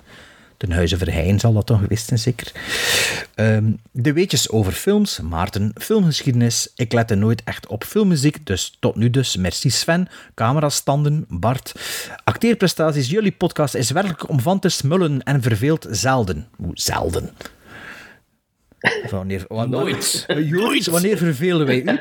[0.60, 2.52] Ten huize Verheijen zal dat toch geweest zijn, zeker.
[3.34, 6.72] Ehm, de weetjes over films, Maarten, filmgeschiedenis.
[6.74, 9.36] Ik lette nooit echt op filmmuziek, dus tot nu dus.
[9.36, 11.72] Merci Sven, camerastanden, Bart.
[12.24, 16.48] Acteerprestaties, jullie podcast is werkelijk om van te smullen en verveelt zelden.
[16.56, 17.30] Hoe zelden?
[19.10, 20.24] Wanneer, wa- Nooit.
[20.44, 21.98] Joris, wanneer vervelen wij u?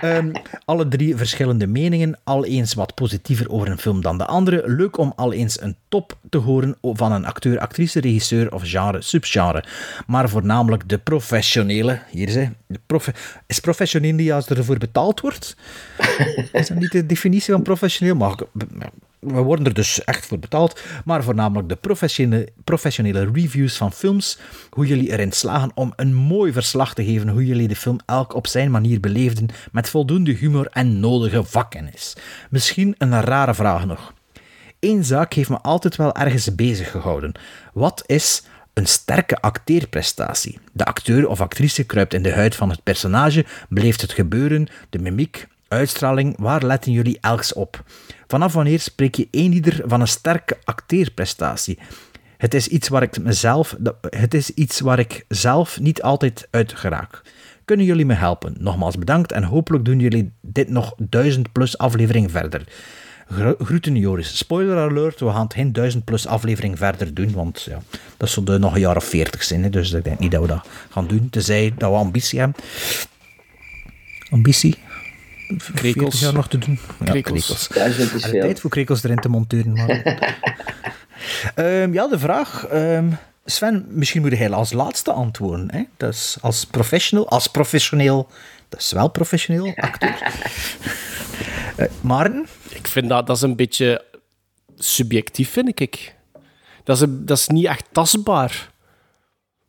[0.00, 0.30] Ehm,
[0.64, 4.62] alle drie verschillende meningen, al eens wat positiever over een film dan de andere.
[4.66, 9.02] Leuk om al eens een top te horen van een acteur, actrice, regisseur of genre,
[9.02, 9.64] subgenre.
[10.06, 11.98] Maar voornamelijk de professionele.
[12.10, 12.52] Hier is hij.
[12.66, 13.14] De profe
[13.46, 15.56] is professioneel die als er ervoor betaald wordt?
[16.52, 18.14] Is dat niet de definitie van professioneel?
[18.14, 18.34] Maar
[19.22, 20.80] we worden er dus echt voor betaald.
[21.04, 21.78] Maar voornamelijk de
[22.64, 24.38] professionele, reviews van films.
[24.70, 27.28] Hoe jullie erin slagen om een mooi verslag te geven.
[27.28, 29.48] Hoe jullie de film elk op zijn manier beleefden.
[29.72, 32.16] Met voldoende humor en nodige vakkennis.
[32.50, 34.12] Misschien een rare vraag nog.
[34.80, 37.32] Eén zaak heeft me altijd wel ergens bezig gehouden.
[37.72, 40.58] Wat is een sterke acteerprestatie?
[40.72, 44.98] De acteur of actrice kruipt in de huid van het personage, beleeft het gebeuren, de
[44.98, 47.84] mimiek, uitstraling, waar letten jullie elks op?
[48.32, 51.78] Vanaf wanneer spreek je een ieder van een sterke acteerprestatie?
[52.36, 56.72] Het is iets waar ik mezelf, het is iets waar ik zelf niet altijd uit
[56.74, 57.22] geraak.
[57.64, 58.54] Kunnen jullie me helpen?
[58.58, 62.64] Nogmaals bedankt en hopelijk doen jullie dit nog duizend plus afleveringen verder.
[63.28, 64.36] Gro- Groeten Joris.
[64.38, 67.78] Spoiler alert, we gaan geen duizend plus aflevering verder doen, want ja,
[68.16, 70.46] dat zullen nog een jaar of veertig zijn, hè, dus ik denk niet dat we
[70.48, 72.62] dat gaan doen, tenzij dat we ambitie hebben.
[74.30, 74.78] Ambitie?
[75.74, 75.94] Krekels.
[75.94, 76.78] 40 jaar nog te doen.
[77.04, 77.68] Ja, Krekels.
[77.68, 78.40] Duizend is Alle veel.
[78.40, 79.72] tijd voor krekels erin te monteren.
[79.72, 79.88] Maar...
[81.54, 82.66] Ehm, ja, de vraag.
[82.66, 83.10] ehm,
[83.44, 85.70] Sven, misschien moet hij als laatste antwoorden.
[85.72, 85.82] Hè?
[85.96, 88.28] Dat is als professional, als professioneel,
[88.68, 90.32] dat is wel professioneel, acteur.
[92.00, 92.46] Maarten?
[92.68, 94.04] Ik vind dat, dat is een beetje
[94.76, 96.14] subjectief, vind ik.
[96.84, 98.70] Dat is, een- dat is niet echt tastbaar.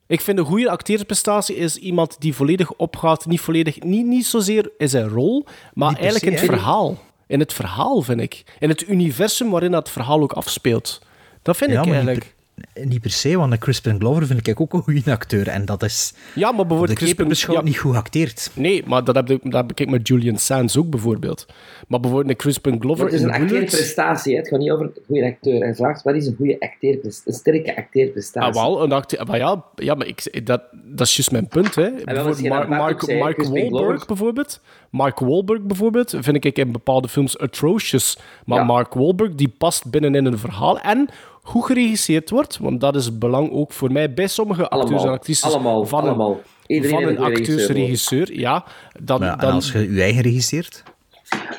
[0.07, 4.71] Ik vind een goede acteerprestatie is iemand die volledig opgaat, niet volledig, niet, niet zozeer
[4.77, 6.97] in zijn rol, maar Niet eigenlijk in het verhaal.
[7.27, 8.43] In het verhaal, vind ik.
[8.59, 11.01] In het universum waarin dat verhaal ook afspeelt.
[11.41, 12.35] Dat vind Ja, ik eigenlijk.
[12.73, 15.47] Niet per se, want Crispin Glover vind ik ook een goede acteur.
[15.47, 17.27] En dat is Ja, maar bijvoorbeeld Crispin...
[17.27, 18.51] beschouwd ja, niet goed geacteerd.
[18.53, 21.45] Nee, maar dat heb, ik, dat heb ik met Julian Sands ook bijvoorbeeld.
[21.87, 24.39] Maar bijvoorbeeld Crispin Glover Het is een acteerprestatie, hè.
[24.39, 25.59] het gaat niet over een goede acteur.
[25.59, 27.31] Hij vraagt, wat is een goede acteerprestatie?
[27.31, 28.61] Een sterke acteerprestatie.
[28.61, 29.25] Ah, wel, een acteur...
[29.25, 31.75] Maar ja, ja maar ik, dat, dat is juist mijn punt.
[31.75, 31.89] Hè.
[32.03, 34.61] Bijvoorbeeld je Mark, Mark, Mark Wahlberg bijvoorbeeld.
[34.93, 38.17] Mark Wahlberg bijvoorbeeld vind ik in bepaalde films atrocious.
[38.45, 38.63] Maar Ja.
[38.63, 41.09] Mark Wahlberg die past binnen in een verhaal en
[41.41, 45.11] hoe geregisseerd wordt, want dat is belang ook voor mij bij sommige acteurs Allemaal, en
[45.11, 46.41] actrices allemaal, van een, allemaal.
[46.67, 48.33] Iedereen van een een regisseur acteurs-regisseur.
[48.39, 48.63] Ja,
[49.01, 50.83] dan, Maar ja, en dan, als je je eigen regisseert...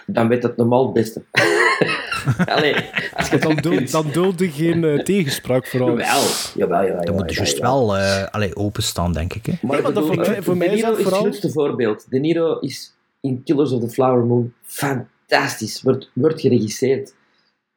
[0.06, 1.22] Dan weet het normaal het beste.
[2.46, 2.74] Allee,
[3.16, 3.90] als je dan, dat kunt.
[3.90, 5.88] dan dulde geen eh, tegenspraak vooral.
[5.98, 6.22] Jawel,
[6.54, 7.04] jawel, jawel.
[7.04, 9.46] Dan moet je juist wel eh allee, openstaan, denk ik.
[9.46, 9.52] Hè.
[9.62, 11.50] Maar, dat voor mij- eh, voor mij De is Niro dat is vooral- het grootste
[11.60, 12.06] voorbeeld.
[12.10, 12.93] De Niro is
[13.24, 15.82] in Killers of the Flower Moon fantastisch.
[15.82, 17.14] Wordt, wordt geregisseerd.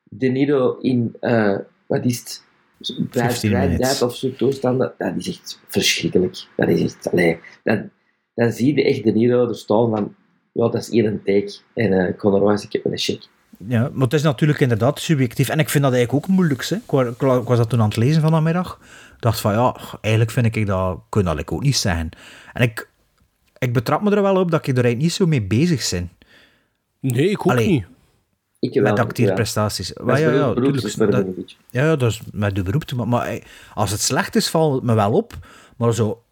[0.03, 2.45] De Niro in, eh, wat is het?
[2.97, 3.75] Bad 15 Minutes.
[3.77, 4.93] Granddad of zo toestanden.
[4.97, 6.45] Dat is echt verschrikkelijk.
[6.55, 7.79] Dat is echt, allee, dat,
[8.35, 10.15] dan zie je echt De Niro er staan van,
[10.51, 11.55] ja, dat is hier een take.
[11.73, 13.27] En eh Conor ik heb een check.
[13.67, 15.49] Ja, maar het is natuurlijk inderdaad subjectief.
[15.49, 16.65] En ik vind dat eigenlijk ook moeilijk.
[16.65, 16.75] Hè.
[16.75, 18.79] Ik, wa- ik wa- ik was dat toen aan het lezen vanmiddag.
[19.15, 20.99] Ik dacht van, ja, eigenlijk vind ik dat...
[21.09, 22.09] Kun dat ik ook niet zeggen.
[22.53, 22.89] En ik,
[23.57, 26.09] ik betrap me er wel op dat ik er eigenlijk niet zo mee bezig ben.
[26.99, 27.85] Nee, ik ook Allee, niet.
[28.59, 28.83] Ik wel.
[28.83, 29.03] met ja.
[29.03, 29.87] acteerprestaties.
[29.87, 30.97] Dat Maar ja, ja, tuurlijk.
[30.97, 31.47] Dat- een.
[31.69, 33.11] Ja, ja, dat is met de beroep te maken.
[33.11, 33.41] Maar eh,
[33.73, 35.33] als het slecht is, valt het me wel op.
[35.77, 36.23] Maar zo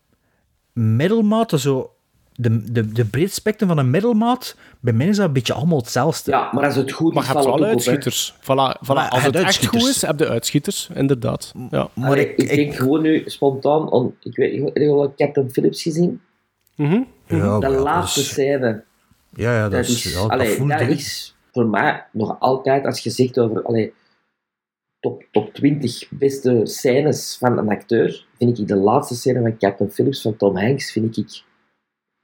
[0.73, 1.95] middelmaat, zo
[2.35, 5.77] de, de, de breed spectrum van een middelmaat, bij mij is dat een beetje allemaal
[5.77, 6.31] hetzelfde.
[6.31, 8.33] Ja, maar als het goed Maar is, je hebt valt wel uitschieters.
[8.33, 8.93] Voilà, voilà.
[8.93, 11.51] Maar Als je het echt goed is, heb je uitschieters, inderdaad.
[11.71, 11.89] Ja.
[11.93, 15.51] Maar Allee, ik, ik, denk gewoon nu spontaan, on, ik weet heb je al Captain
[15.51, 16.21] Phillips gezien?
[16.75, 17.01] Mhm.
[17.27, 18.83] ja, De laatste is- scène,
[19.29, 20.87] Ja, ja, dat, dat is, is, ja, dat allee, voelt dat hè.
[20.87, 23.93] is voor mij nog altijd, als je zegt over allee,
[24.99, 29.91] top, top 20 beste scènes van een acteur, vind ik de laatste scène van Captain
[29.91, 31.43] Phillips van Tom Hanks, vind ik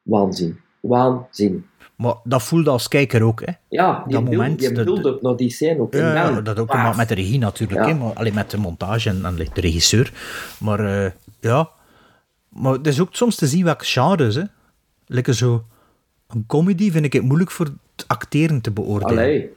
[0.01, 0.59] waanzin.
[0.79, 1.65] Waanzin.
[1.95, 3.51] Maar dat voelde als kijker ook, hè.
[3.69, 5.93] Ja, die Dat beeld, moment, build-up naar die scène ook.
[5.93, 7.87] Ja, dan, dat ook maar met de regie natuurlijk, Ja.
[7.87, 10.11] hè, maar, alleen met de montage en, en de regisseur.
[10.59, 11.69] Maar eh, ja,
[12.53, 14.35] maar het is ook soms te zien welke genres.
[14.35, 14.43] Hè.
[15.05, 15.65] Lekker zo,
[16.27, 19.23] een comedy vind ik het moeilijk voor het acteren te beoordelen.
[19.23, 19.49] Allee,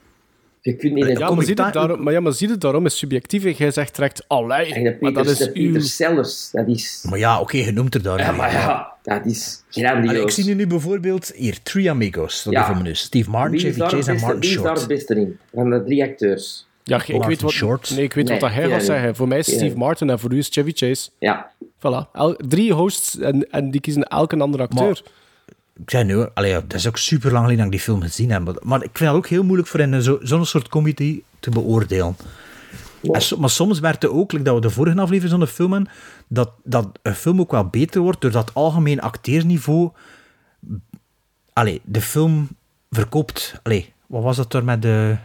[0.61, 1.05] je kunt niet...
[1.07, 3.53] Ja, Ja, maar, zie het daarom, maar ja, maar zie het daarom is subjectief en
[3.53, 5.81] jij zegt direct, allee, maar dat Peter, is uw...
[5.81, 7.07] Sellers, dat is...
[7.11, 8.19] Maar ja, oké, je noemt er daar.
[8.19, 10.09] Ja, maar ja, dat is grandioos.
[10.09, 12.63] Allee, ik zie nu, nu bijvoorbeeld hier Three Amigos, dat Ja.
[12.63, 12.95] even menu.
[12.95, 14.79] Steve Martin, Chevy Chase en Martin wie is daar Short.
[14.79, 15.39] het beste in?
[15.55, 16.67] Van de drie acteurs.
[16.83, 17.91] Ja, ik weet wat, Short.
[17.91, 19.17] nee, ik weet Nee, wat dat hij gaat zeggen.
[19.17, 19.53] Voor mij is.
[19.53, 21.11] Steve Martin en voor u is Chevy Chase.
[21.19, 21.51] Ja.
[21.87, 22.11] Voilà.
[22.13, 25.03] El- drie hosts en, en die kiezen elk een andere acteur.
[25.77, 28.31] Ik zei nu, allee, dat is ook super lang geleden dat ik die film gezien
[28.31, 28.45] heb.
[28.45, 31.23] Maar, maar ik vind het ook heel moeilijk voor in een zo- zo'n soort comedy
[31.41, 32.17] te beoordelen.
[33.13, 35.47] En so- maar soms werd het ook, like dat we de vorige aflevering van de
[35.47, 35.91] film hebben,
[36.29, 39.91] dat, dat een film ook wel beter wordt doordat het algemeen acteersniveau
[41.53, 42.49] allee, de film
[42.91, 43.61] verkoopt.
[43.63, 45.17] Allee, wat was dat er met, de,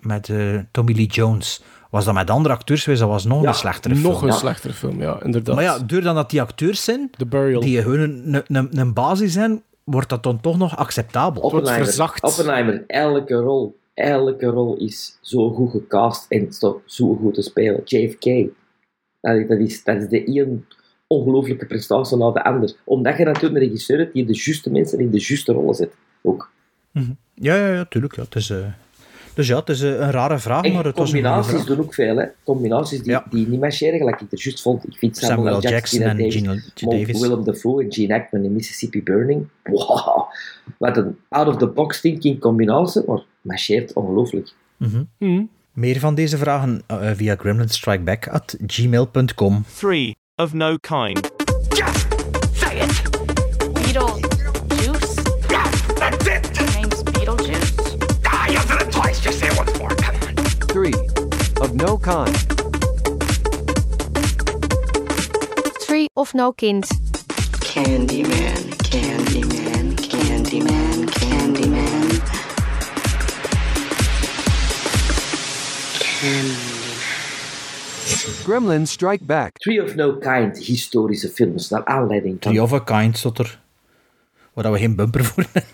[0.00, 1.62] met de Tommy Lee Jones?
[1.96, 3.00] Was dat met andere acteurs geweest?
[3.00, 4.22] Dat was nog Ja, een slechtere Nog film.
[4.22, 4.34] een ja.
[4.34, 5.54] slechtere film, ja, inderdaad.
[5.54, 7.60] Maar ja, doordat dat die acteurs zijn, The Burial.
[7.60, 11.42] die hun een, basis zijn, wordt dat dan toch nog acceptabel.
[11.42, 11.84] Oppenheimer.
[11.86, 12.22] verzacht.
[12.22, 16.52] Oppenheimer, elke rol, elke rol is zo goed gecast en
[16.86, 17.80] zo goed te spelen.
[17.84, 18.24] JFK,
[19.20, 20.66] dat, dat, is, dat is de één
[21.06, 22.76] ongelooflijke prestatie na de ander.
[22.84, 25.92] Omdat je natuurlijk een regisseur hebt die de juiste mensen in de juiste rollen zet.
[26.22, 26.50] Ook.
[27.34, 28.16] Ja, ja, ja, tuurlijk.
[28.16, 28.22] Ja.
[28.22, 28.58] Het is, eh,
[29.36, 31.64] dus ja, het is eh, een rare vraag, maar het was een combinaties vraag.
[31.64, 32.24] doen ook veel, hè.
[32.44, 33.24] Combinaties die, Ja.
[33.30, 34.86] die niet marcheren, gelijk ik er juist vond.
[34.86, 35.60] Ik vind Samuel, Samuel.
[35.60, 37.20] Jackson en Gene Davis.
[37.20, 39.46] Willem Dafoe en Gene Hackman in Mississippi Burning.
[39.62, 40.22] Wow,
[40.78, 44.52] wat een out-of-the-box thinking combinatie, maar marcheert ongelooflijk.
[44.76, 45.02] Mhm.
[45.72, 49.64] Meer van deze vragen eh, via gremlinstrikeback@gmail.com.
[49.78, 51.35] Three of no kind.
[61.76, 62.34] No kind.
[65.86, 66.84] Three of no kind.
[67.60, 72.20] Candyman, Candyman, Candyman, Candyman.
[76.00, 76.76] Candyman.
[78.44, 79.58] Gremlins Strike Back.
[79.58, 82.52] Tree of No Kind, historische films, naar aanleiding van...
[82.52, 83.60] Three of a Kind stond er.
[84.52, 85.72] Waar we geen bumper voor hebben.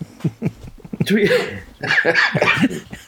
[1.03, 1.31] Tree...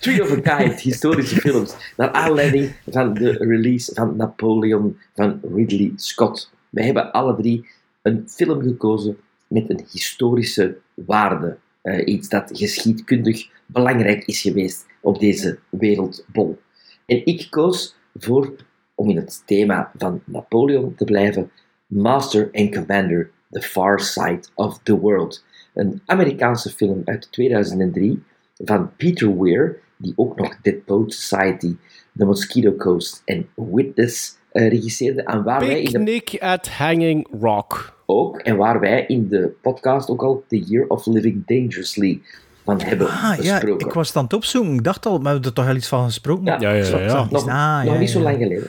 [0.00, 5.92] Tree of a Kind, historische films, naar aanleiding van de release van Napoleon van Ridley
[5.96, 6.50] Scott.
[6.70, 7.68] Wij hebben alle drie
[8.02, 11.56] een film gekozen met een historische waarde.
[11.82, 16.58] Eh, iets dat geschiedkundig belangrijk is geweest op deze wereldbol.
[17.06, 18.56] En ik koos voor
[18.94, 21.50] om in het thema van Napoleon te blijven,
[21.86, 25.44] Master and Commander, The Far Side of the World.
[25.74, 28.22] Een Amerikaanse film uit 2003
[28.64, 31.76] van Peter Weir, die ook nog Dead Poet Society,
[32.18, 35.22] The Mosquito Coast en Witness uh, regisseerde.
[35.22, 37.96] En waar wij in de Picnic at Hanging Rock.
[38.06, 42.20] ook, en waar wij in de podcast ook al The Year of Living Dangerously
[42.64, 44.74] van hebben Ah, ja, ik was het aan het opzoeken.
[44.74, 46.44] Ik dacht al, maar we hebben er toch al iets van gesproken?
[46.44, 47.26] Ja, Ja, ja, ja.
[47.30, 48.24] Nog, Ah, nog ja, niet zo ja.
[48.24, 48.66] lang geleden.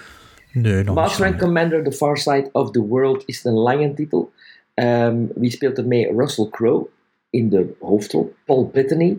[0.51, 1.39] Nee, nog Master niet.
[1.39, 4.31] Commander, The Far Side of the World is een lange titel.
[4.73, 6.11] Ehm, wie speelt er mee?
[6.15, 6.87] Russell Crowe
[7.29, 9.17] in de hoofdrol, Paul Bettany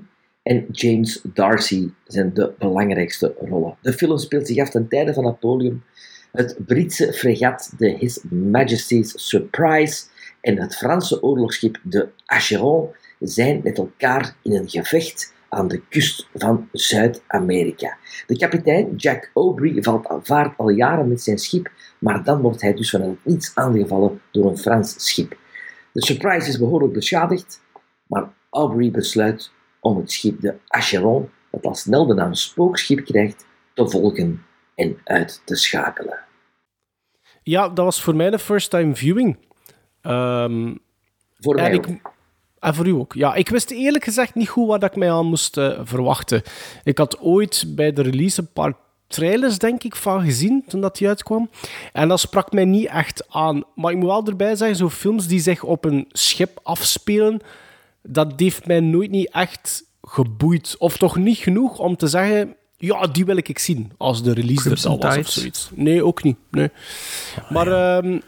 [0.49, 3.77] en James Darcy zijn de belangrijkste rollen.
[3.81, 5.83] De film speelt zich af ten tijde van Napoleon.
[6.33, 10.05] Het Britse fregat de His Majesty's Surprise
[10.41, 12.89] en het Franse oorlogsschip de Acheron
[13.21, 17.97] zijn met elkaar in een gevecht aan de kust van Zuid-Amerika.
[18.27, 22.61] De kapitein, Jack Aubrey, valt aan vaart al jaren met zijn schip, maar dan wordt
[22.61, 25.37] hij dus vanuit het niets aangevallen door een Frans schip.
[25.93, 27.61] De Surprise is behoorlijk beschadigd,
[28.07, 33.47] maar Aubrey besluit om het schip de Acheron, dat al snel de naam spookschip krijgt,
[33.75, 36.19] te volgen en uit te schakelen.
[37.43, 39.37] Ja, dat was voor mij de first time viewing.
[40.01, 40.75] Ehm,
[41.39, 41.87] Voor mij en, ook.
[42.59, 43.13] en voor u ook.
[43.15, 46.43] Ja, ik wist eerlijk gezegd niet goed wat ik mij aan moest eh, verwachten.
[46.85, 48.73] Ik had ooit bij de release een paar
[49.07, 51.51] trailers, denk ik, van gezien toen dat die uitkwam.
[51.93, 53.65] En dat sprak mij niet echt aan.
[53.75, 57.41] Maar ik moet wel erbij zeggen, zo films die zich op een schip afspelen,
[58.09, 60.75] dat heeft mij nooit niet echt geboeid.
[60.79, 64.71] Of toch niet genoeg om te zeggen, ja, die wil ik zien als de release
[64.71, 65.71] er al was of zoiets.
[65.75, 66.37] Nee, ook niet.
[66.51, 66.71] Nee.
[67.49, 68.19] Maar ehm,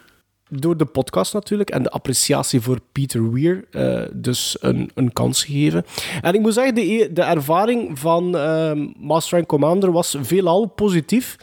[0.48, 5.44] door de podcast natuurlijk en de appreciatie voor Peter Weir, eh, dus een, een kans
[5.44, 5.84] gegeven.
[6.20, 11.36] En ik moet zeggen, de, de ervaring van ehm, Master and Commander was veelal positief.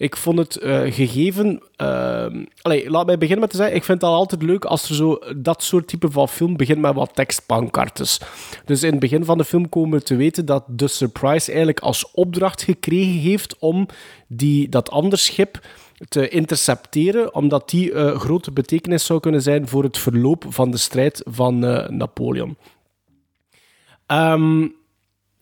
[0.00, 1.62] Ik vond het eh, gegeven...
[1.76, 4.94] ehm laat mij beginnen met te zeggen, ik vind het al altijd leuk als er
[4.94, 8.20] zo dat soort type van film begint met wat tekstpankartes.
[8.64, 11.80] Dus in het begin van de film komen we te weten dat de Surprise eigenlijk
[11.80, 13.86] als opdracht gekregen heeft om
[14.26, 15.60] die, dat ander schip
[16.08, 20.76] te intercepteren, omdat die eh, grote betekenis zou kunnen zijn voor het verloop van de
[20.76, 22.56] strijd van eh, Napoleon.
[24.06, 24.66] Ehm,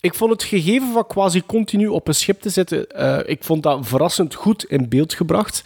[0.01, 3.63] ik vond het gegeven van quasi continu op een schip te zitten, eh, ik vond
[3.63, 5.63] dat verrassend goed in beeld gebracht.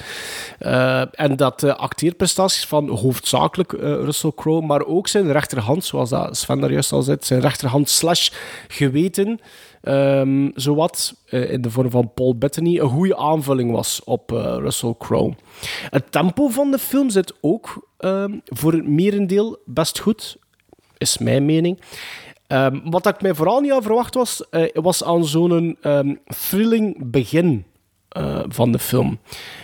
[0.58, 6.10] Eh, en dat de acteerprestaties van hoofdzakelijk eh, Russell Crowe, maar ook zijn rechterhand, zoals
[6.10, 8.30] dat Sven daar juist al zei, zijn rechterhand slash
[8.68, 9.40] geweten,
[9.82, 14.56] ehm, zowat eh, in de vorm van Paul Bettany, een goede aanvulling was op eh,
[14.58, 15.34] Russell Crowe.
[15.90, 20.36] Het tempo van de film zit ook ehm, voor het merendeel best goed,
[20.98, 21.80] is mijn mening.
[22.52, 26.14] Ehm, wat ik mij vooral niet aan verwacht was, eh, was aan zo'n ehm,
[26.48, 27.64] thrilling begin
[28.08, 29.18] eh, van de film.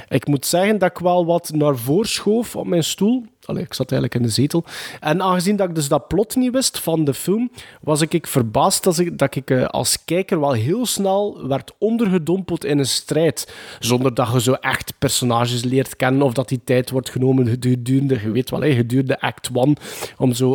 [0.09, 3.25] Ik moet zeggen dat ik wel wat naar voren schoof op mijn stoel.
[3.45, 4.65] Allee, ik zat eigenlijk in de zetel.
[5.01, 8.27] En aangezien dat ik dus dat plot niet wist van de film, was ik, ik
[8.27, 12.87] verbaasd dat ik, dat ik eh, als kijker wel heel snel werd ondergedompeld in een
[12.87, 13.55] strijd.
[13.79, 18.21] Zonder dat je zo echt personages leert kennen of dat die tijd wordt genomen gedurende,
[18.21, 19.77] je weet wel, gedurende act 1,
[20.19, 20.55] om zo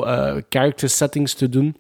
[0.50, 1.76] character settings te doen.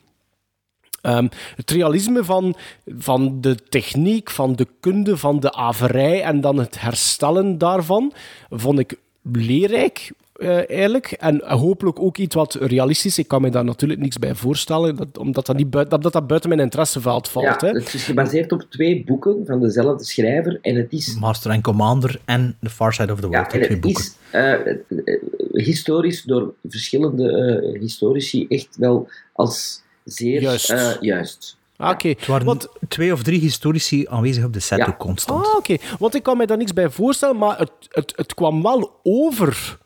[1.03, 2.55] Ehm, het realisme van,
[2.97, 8.13] van de techniek, van de kunde, van de averij en dan het herstellen daarvan,
[8.49, 8.95] vond ik
[9.31, 10.11] leerrijk.
[10.33, 11.11] eh, eigenlijk.
[11.11, 13.17] En hopelijk ook iets wat realistisch.
[13.17, 16.27] Ik kan me daar natuurlijk niks bij voorstellen, dat, omdat dat, niet buiten, dat, dat
[16.27, 17.45] buiten mijn interesseveld valt.
[17.45, 17.67] Ja, hè.
[17.69, 22.19] het is gebaseerd op twee boeken van dezelfde schrijver en het is Master and Commander
[22.25, 23.53] en The Far Side of the Ja, World.
[23.53, 24.03] en die twee het boeken.
[24.03, 27.31] is eh, eh, historisch door verschillende
[27.73, 30.69] eh, historici echt wel als zeer Juist.
[30.69, 31.57] eh, juist.
[31.77, 34.85] Ah, Oké, Het waren want twee of drie historici aanwezig op de set, Ja.
[34.85, 35.45] ook constant.
[35.45, 35.77] Ah, oké.
[35.99, 39.77] Want ik kan me daar niks bij voorstellen, maar het, het, het kwam wel over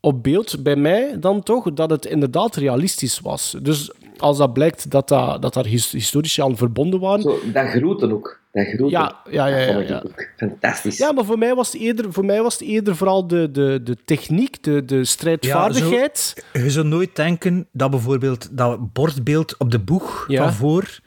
[0.00, 3.56] op beeld bij mij dan toch dat het inderdaad realistisch was.
[3.62, 3.90] Dus
[4.22, 7.22] als dat blijkt dat, dat, dat daar his- historici aan verbonden waren.
[7.22, 8.40] Zo, dat groeten ook.
[8.52, 8.88] Dat groeten.
[8.88, 10.02] Ja, ja, ja, Dat ja,
[10.36, 10.98] fantastisch.
[10.98, 13.80] Ja, maar voor mij was het eerder, voor mij was het eerder vooral de, de,
[13.84, 16.44] de techniek, de, de strijdvaardigheid.
[16.52, 20.42] Je zou nooit denken dat bijvoorbeeld dat bordbeeld op de boeg Ja.
[20.42, 20.98] van voor,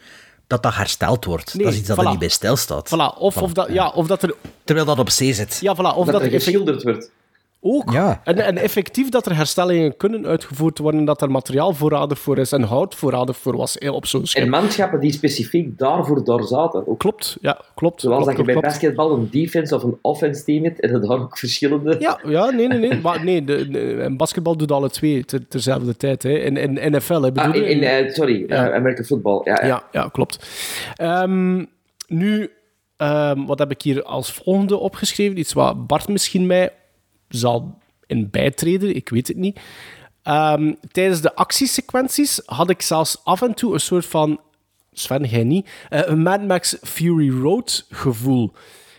[0.47, 1.53] dat dat hersteld wordt.
[1.53, 2.01] Nee, dat is iets dat voilà.
[2.03, 2.87] er niet bij stilstaat.
[2.95, 3.17] Voilà.
[3.19, 4.35] Of, of, dat, ja, of dat er...
[4.63, 5.57] Terwijl dat op zee zit.
[5.61, 5.77] Ja, voilà.
[5.77, 7.11] Of dat, dat, er er effect- geschilderd wordt.
[7.61, 7.91] Ook.
[7.91, 8.21] Ja.
[8.23, 12.51] En, en effectief dat er herstellingen kunnen uitgevoerd worden, dat er materiaal voorradig voor is
[12.51, 14.43] en hout voorradig voor was eh, op zo'n schip.
[14.43, 16.87] En manschappen die specifiek daarvoor daar zaten.
[16.87, 18.01] Ook Klopt, ja, klopt.
[18.01, 20.89] zoals klopt, dat je bij klopt, basketbal een defense of een offense team hebt en
[20.93, 21.95] er daar ook verschillende...
[21.99, 22.99] Ja, ja, nee, nee, nee.
[23.01, 26.23] Maar nee, de, de- en basketbal doet alle twee ter, terzelfde tijd.
[26.23, 26.29] Hè.
[26.37, 28.67] In, in NFL, hè, bedoel Ah, in, eh, sorry, Ja.
[28.69, 29.41] eh, American football.
[29.43, 29.67] Ja, ja.
[29.67, 30.47] ja, ja, klopt.
[30.95, 31.65] Ehm,
[32.07, 32.49] nu,
[32.97, 35.37] Ehm, wat heb ik hier als volgende opgeschreven?
[35.37, 36.69] Iets wat Bart misschien mij
[37.29, 39.59] zal in bijtreden, ik weet het niet.
[40.23, 44.39] Ehm, tijdens de actiesequenties had ik zelfs af en toe een soort van,
[44.93, 48.53] Sven, jij niet, eh, een Mad Max Fury Road gevoel.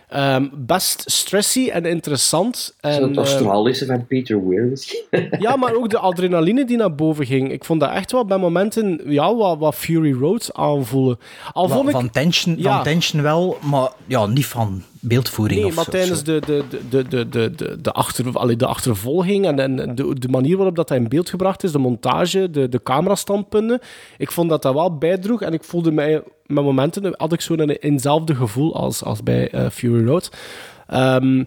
[0.09, 2.77] Ehm, best stressy en interessant.
[2.81, 5.03] En, het ehm, Australische van Peter Weir misschien.
[5.39, 7.53] ja, maar ook de adrenaline die naar boven ging.
[7.53, 11.19] Ik vond dat echt wel bij momenten ja, wat, wat Fury Road aanvoelen.
[11.53, 11.95] Al Van, vond ik...
[11.95, 12.75] van, tension, Ja.
[12.75, 16.25] van tension wel, maar ja, niet van beeldvoering Nee, of maar zo, tijdens zo.
[16.25, 20.29] de, de, de, de, de, de, de, achter, allee, de achtervolging en, en de, de
[20.29, 23.81] manier waarop dat, dat in beeld gebracht is, de montage, de, de camerastandpunten,
[24.19, 27.61] ik vond dat dat wel bijdroeg en ik voelde mij met momenten, had ik zo'n
[27.61, 30.31] een, eenzelfde gevoel als, als bij eh, Fury Road.
[30.87, 31.45] Ehm,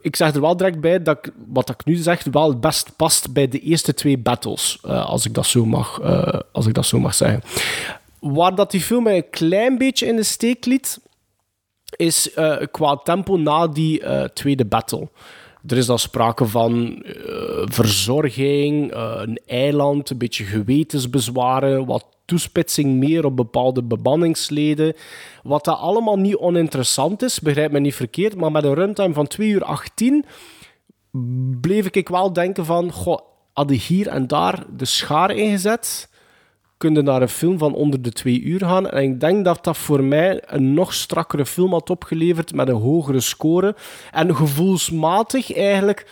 [0.00, 2.96] ik zeg er wel direct bij dat ik, wat ik nu zeg wel het best
[2.96, 6.74] past bij de eerste twee battles, eh, als, ik dat zo mag, eh, als ik
[6.74, 7.42] dat zo mag zeggen.
[8.20, 11.00] Waar dat die film mij een klein beetje in de steek liet,
[11.96, 15.08] is eh, qua tempo na die eh, tweede battle.
[15.66, 17.14] Er is dan sprake van eh,
[17.64, 24.94] verzorging, een eiland, een beetje gewetensbezwaren, wat toespitsing meer op bepaalde bemanningsleden.
[25.42, 29.26] Wat dat allemaal niet oninteressant is, begrijp me niet verkeerd, maar met een runtime van
[29.26, 30.24] 2 uur 18
[31.60, 33.20] bleef ik wel denken van, goh,
[33.52, 36.08] hadden hier en daar de schaar ingezet,
[36.82, 38.90] kun je naar een film van onder de twee uur gaan.
[38.90, 42.74] En ik denk dat dat voor mij een nog strakkere film had opgeleverd met een
[42.74, 43.74] hogere score.
[44.10, 46.06] En gevoelsmatig eigenlijk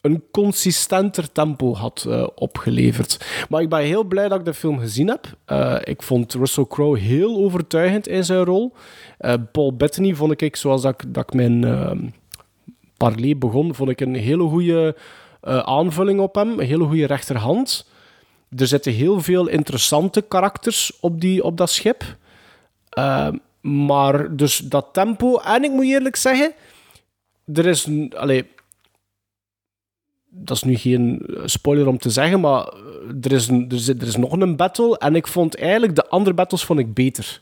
[0.00, 3.26] een consistenter tempo had eh, opgeleverd.
[3.48, 5.26] Maar ik ben heel blij dat ik de film gezien heb.
[5.44, 8.72] Eh, ik vond Russell Crowe heel overtuigend in zijn rol.
[9.18, 11.90] Eh, Paul Bettany vond ik, zoals dat ik, dat ik mijn uh,
[12.96, 14.96] parley begon, vond ik een hele goede
[15.64, 16.58] aanvulling op hem.
[16.58, 17.87] Een hele goede rechterhand.
[18.56, 22.16] Er zitten heel veel interessante karakters op, die, op dat schip.
[22.98, 23.28] Uh,
[23.60, 25.36] maar dus dat tempo...
[25.38, 26.52] En ik moet eerlijk zeggen...
[27.54, 27.86] Er is...
[27.86, 28.46] een- Allee,
[30.30, 32.72] dat is nu geen spoiler om te zeggen, maar
[33.20, 34.98] er is, een, er, zit, er is nog een battle.
[34.98, 35.94] En ik vond eigenlijk...
[35.94, 37.40] De andere battles vond ik beter.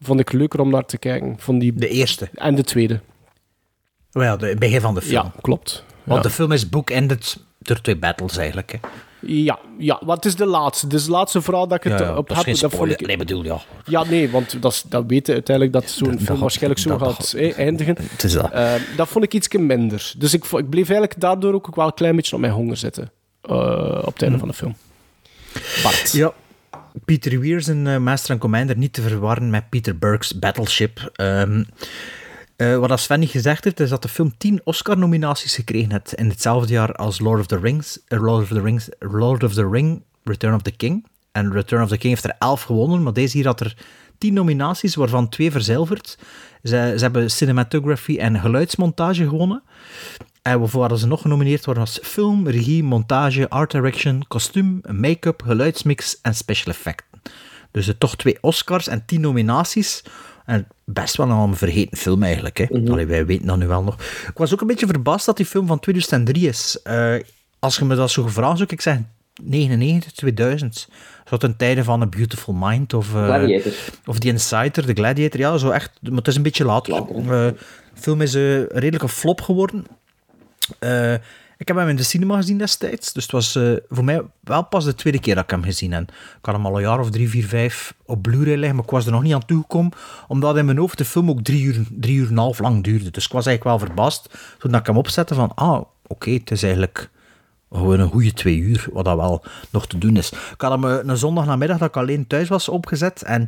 [0.00, 1.34] Vond ik leuker om naar te kijken.
[1.38, 2.28] Vond die, de eerste.
[2.34, 3.00] En de tweede.
[4.10, 5.12] Wel, de begin van de film.
[5.24, 5.84] Ja, klopt.
[6.04, 6.28] Want Ja.
[6.28, 8.72] de film is bookended door twee battles eigenlijk.
[8.72, 8.78] Hè.
[9.20, 10.86] Ja, ja, wat is de laatste?
[10.86, 12.70] Dit is de laatste verhaal dat ik het Ja, op dat is heb.
[12.70, 13.58] dat vond ik- Nee, bedoel, ja.
[13.84, 17.96] Ja, nee, want dat, dat weten uiteindelijk dat zo'n film waarschijnlijk zo gaat eh, eindigen.
[18.00, 18.50] Het is dat.
[18.50, 20.12] Eh, dat vond ik iets minder.
[20.18, 23.10] Dus ik, ik bleef eigenlijk daardoor ook wel een klein beetje op mijn honger zitten.
[23.42, 24.76] eh, op het einde van de film.
[25.82, 26.12] Bart.
[26.12, 26.32] Ja.
[27.04, 31.10] Peter Weir zijn eh, Master and Commander niet te verwarren met Peter Burke's Battleship.
[31.14, 31.62] Ehm,
[32.58, 36.28] eh, wat Sven niet gezegd heeft, is dat de film 10 Oscar-nominaties gekregen heeft in
[36.28, 39.68] hetzelfde jaar als Lord of the Rings, eh, Lord of the Rings, Lord of the
[39.68, 41.06] Ring, Return of the King.
[41.32, 43.76] En Return of the King heeft er 11 gewonnen, maar deze hier had er
[44.18, 46.18] 10 nominaties, waarvan twee verzilverd.
[46.62, 49.62] Ze, ze hebben cinematography en geluidsmontage gewonnen.
[50.42, 55.42] En waarvoor hadden ze nog genomineerd worden als film, regie, montage, art direction, kostuum, make-up,
[55.42, 57.20] geluidsmix en special effecten.
[57.70, 60.02] Dus eh, toch twee Oscars en tien nominaties.
[60.48, 62.58] En best wel een vergeten film eigenlijk.
[62.58, 62.66] Hè.
[62.90, 63.94] Allee, wij weten dat nu wel nog.
[64.28, 66.78] Ik was ook een beetje verbaasd dat die film van 2003 is.
[66.82, 67.14] Eh,
[67.58, 69.10] als je me dat zo gevraagd zou ik zeggen
[69.42, 70.88] 99, 2000.
[71.28, 73.14] Zo ten tijde van A Beautiful Mind of...
[73.14, 73.28] eh.
[74.06, 75.40] Of The Insider, The Gladiator.
[75.40, 75.90] Ja, zo echt.
[76.02, 76.94] Maar het is een beetje later.
[76.94, 77.54] Eh, de
[77.94, 79.84] film is eh, een redelijke flop geworden.
[81.58, 83.12] Ik heb hem in de cinema gezien destijds.
[83.12, 85.92] Dus het was eh, voor mij wel pas de tweede keer dat ik hem gezien
[85.92, 86.08] heb.
[86.10, 88.90] Ik had hem al een jaar of drie, vier, vijf op Blu-ray liggen, maar ik
[88.90, 89.92] was er nog niet aan toegekomen,
[90.28, 92.84] omdat in mijn hoofd de film ook drie uur, drie uur en een half lang
[92.84, 93.10] duurde.
[93.10, 96.62] Dus ik was eigenlijk wel verbaasd toen ik hem opzette van, ah, oké, het is
[96.62, 97.10] eigenlijk
[97.72, 100.30] gewoon een goede twee uur, wat dat wel nog te doen is.
[100.32, 103.46] Ik had hem eh, een zondagnamiddag dat ik alleen thuis was opgezet en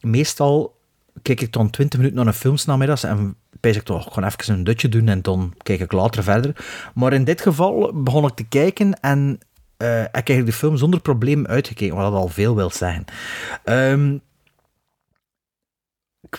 [0.00, 0.74] meestal
[1.22, 4.54] kijk ik dan 20 minuten naar een film namiddags en pijs ik toch gewoon even
[4.54, 6.64] een dutje doen en dan kijk ik later verder.
[6.94, 9.40] Maar in dit geval begon ik te kijken en
[9.82, 13.04] heb ik eigenlijk de film zonder probleem uitgekeken, wat dat al veel wil zeggen.
[13.64, 14.14] Ehm,
[16.20, 16.36] ik,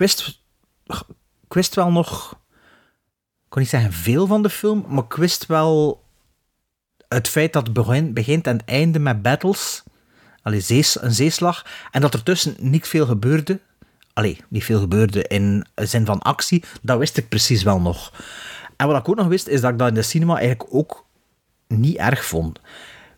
[1.49, 2.39] wist, wel nog,
[3.49, 6.03] kon niet zeggen veel van de film, maar ik wist wel
[7.07, 9.83] het feit dat het begin, begint en einde met battles,
[10.41, 13.59] allee, zees, een zeeslag, en dat er tussen niet veel gebeurde.
[14.13, 18.13] Allee, niet veel gebeurde in zin van actie, dat wist ik precies wel nog.
[18.77, 21.05] En wat ik ook nog wist, is dat ik dat in de cinema eigenlijk ook
[21.67, 22.59] niet erg vond.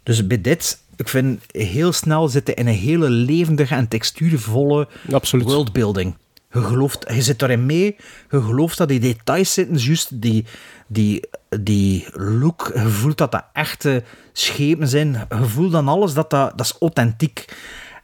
[0.03, 5.45] Dus bij dit, ik vind heel snel zitten in een hele levendige en textuurvolle Absoluut.
[5.45, 6.15] worldbuilding.
[6.51, 7.95] Je, gelooft, je zit daarin mee,
[8.31, 10.45] je gelooft dat die details zitten, juist die,
[10.87, 11.23] die,
[11.59, 16.57] die look, je voelt dat dat echte schepen zijn, je voelt dan alles, dat, dat,
[16.57, 17.45] dat is authentiek.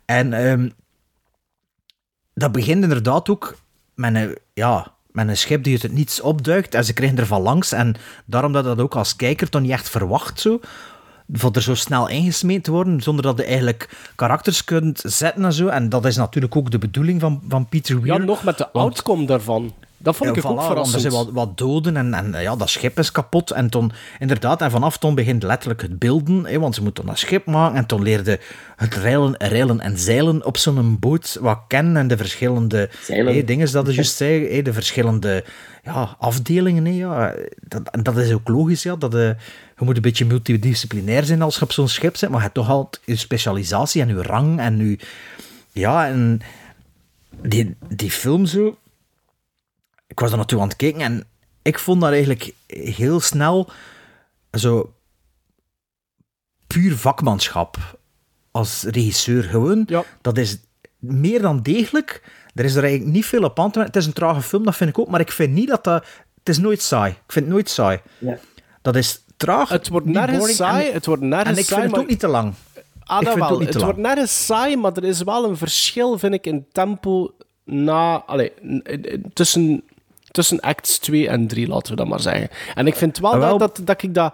[0.05, 0.69] En ehm,
[2.33, 3.57] dat begint inderdaad ook
[3.95, 7.25] met een, ja, met een schip die uit het niets opduikt en ze krijgen er
[7.25, 7.71] van langs.
[7.71, 10.59] En daarom dat dat ook als kijker toch niet echt verwacht zo.
[11.33, 15.53] Voor er zo snel ingesmeed te worden, zonder dat je eigenlijk karakters kunt zetten en
[15.53, 15.67] zo.
[15.67, 18.25] En dat is natuurlijk ook de bedoeling van, van Peter Ja, Weir.
[18.25, 19.73] nog met de outcome daarvan.
[20.01, 21.03] Dat vond ik Ja, ook voilà, want verrassend.
[21.03, 23.51] Er zijn wat, wat doden en, en ja, dat schip is kapot.
[23.51, 26.45] En toen, inderdaad, en vanaf toen begint letterlijk het beelden.
[26.45, 27.77] Hè, want ze moeten een schip maken.
[27.77, 28.39] En toen leerde
[28.75, 31.97] het reilen, reilen en zeilen op zo'n boot wat kennen.
[31.97, 34.55] En de verschillende hè, dingen dat je juist zei.
[34.55, 35.43] hè, de verschillende
[35.83, 36.85] ja, afdelingen.
[36.85, 37.33] Hè, ja.
[37.67, 38.83] dat, en dat is ook logisch.
[38.83, 39.29] Ja, dat, eh,
[39.77, 42.29] je moet een beetje multidisciplinair zijn als je op zo'n schip zit.
[42.29, 44.59] Maar je hebt toch altijd je specialisatie en je rang.
[44.59, 44.99] En je,
[45.71, 46.41] ja, en
[47.41, 48.77] die, die film zo
[50.11, 51.23] ik was er naartoe aan het kijken en
[51.61, 53.69] ik vond dat eigenlijk heel snel
[54.51, 54.93] zo
[56.67, 57.77] puur vakmanschap
[58.51, 59.43] als regisseur.
[59.43, 60.03] Gewoon, Ja.
[60.21, 60.57] dat is
[60.99, 62.21] meer dan degelijk.
[62.55, 63.93] Er is er eigenlijk niet veel op aan te merken.
[63.93, 66.05] Het is een trage film, dat vind ik ook, maar ik vind niet dat dat...
[66.37, 67.11] Het is nooit saai.
[67.11, 67.99] Ik vind het nooit saai.
[68.17, 68.37] Ja.
[68.81, 69.69] Dat is traag.
[69.69, 72.09] Het wordt niet nergens saai, En, het wordt nergens en ik saai, vind het ook
[72.09, 72.53] niet te lang.
[73.03, 73.49] Ah, Ik dat vind het wel.
[73.51, 76.45] ook niet Het te wordt nergens saai, maar er is wel een verschil, vind ik,
[76.45, 77.33] in tempo
[77.63, 78.23] na...
[78.25, 78.51] Allee,
[79.33, 79.83] tussen,
[80.31, 82.49] tussen acts 2 en 3, laten we dat maar zeggen.
[82.75, 83.57] En ik vind wel, Ah, wel.
[83.57, 84.33] Dat, dat, dat ik dat...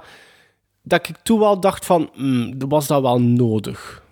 [0.81, 4.03] Dat ik toen wel dacht van, hmm, was dat wel nodig?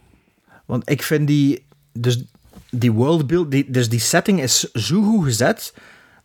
[0.66, 1.66] Want ik vind die...
[1.94, 2.24] Dus
[2.70, 3.52] die worldbuild...
[3.52, 5.74] Die, dus die setting is zo goed gezet...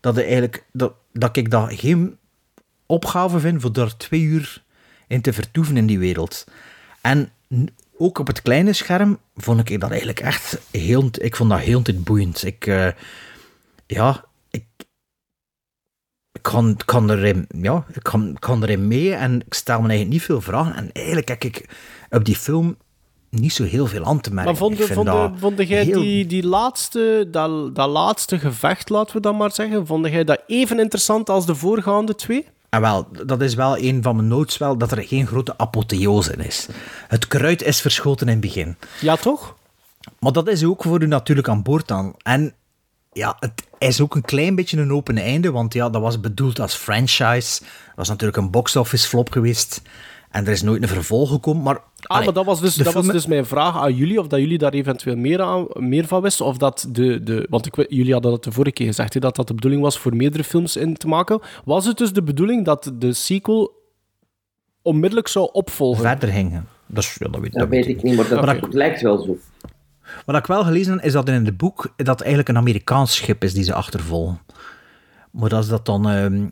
[0.01, 2.17] Dat, eigenlijk, dat, dat ik dat geen
[2.87, 3.61] opgave vind...
[3.61, 4.63] voor daar twee uur
[5.07, 6.45] in te vertoeven in die wereld.
[7.01, 7.31] En
[7.97, 9.19] ook op het kleine scherm...
[9.37, 11.09] vond ik dat eigenlijk echt heel...
[11.13, 12.45] Ik vond dat heel boeiend.
[12.45, 12.67] Ik...
[12.67, 12.89] eh,
[13.87, 14.25] ja...
[16.41, 20.11] Ik, kan, kan, erin, ja, ik kan, kan erin mee en ik stel me eigenlijk
[20.11, 20.75] niet veel vragen.
[20.77, 21.69] En eigenlijk heb ik
[22.11, 22.77] op die film
[23.31, 24.53] niet zo heel veel aan te merken.
[24.53, 29.17] Maar vond, vind vond, vond jij heel- die, die laatste, dat, dat laatste gevecht, laten
[29.17, 32.47] we dat maar zeggen, vond jij dat even interessant als de voorgaande twee?
[32.69, 36.33] En wel, dat is wel een van mijn notes wel, dat er geen grote apotheose
[36.33, 36.69] in is.
[37.09, 38.77] Het kruid is verschoten in het begin.
[39.01, 39.57] Ja, toch?
[40.19, 42.15] Maar dat is ook voor u natuurlijk aan boord dan.
[42.23, 42.55] En
[43.13, 46.61] ja, het is ook een klein beetje een open einde, want ja, dat was bedoeld
[46.61, 47.61] als franchise.
[47.61, 49.83] Dat was natuurlijk een box-office flop geweest.
[50.31, 51.75] En er is nooit een vervolg gekomen, maar...
[51.77, 54.41] Ah, allee, maar dat was dus, dat was dus mijn vraag aan jullie, of dat
[54.41, 57.23] jullie daar eventueel meer, aan, meer van wisten, of dat de...
[57.23, 59.83] de want ik, jullie hadden dat de vorige keer gezegd, hè, dat dat de bedoeling
[59.83, 61.41] was voor meerdere films in te maken.
[61.65, 63.73] Was het dus de bedoeling dat de sequel
[64.83, 66.03] onmiddellijk zou opvolgen?
[66.03, 66.67] verder gingen.
[66.87, 69.19] Dat, is, ja, dat, weet, Dat weet ik niet, maar dat Maar dat- lijkt wel
[69.19, 69.39] zo.
[70.27, 73.45] Wat ik wel gelezen heb, is dat in het boek dat eigenlijk een Amerikaans schip
[73.45, 74.41] is die ze achtervolgen.
[75.31, 76.09] Maar dat is dat dan...
[76.09, 76.47] ehm,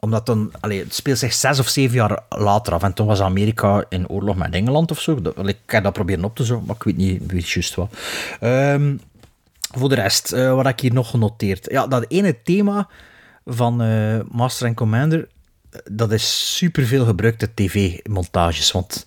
[0.00, 0.52] omdat dan...
[0.60, 2.82] Allee, het speelt zich zes of zeven jaar later af.
[2.82, 5.18] En toen was Amerika in oorlog met Engeland of zo.
[5.44, 7.92] Ik heb dat proberen op te zoeken, maar ik weet niet, weet juist wat.
[8.40, 8.96] Ehm,
[9.60, 11.70] voor de rest, eh, wat heb ik hier nog genoteerd?
[11.70, 12.88] Ja, dat ene thema
[13.44, 15.28] van eh, Master and Commander,
[15.70, 18.72] eh, dat is superveel gebruikte tv-montages.
[18.72, 19.06] Want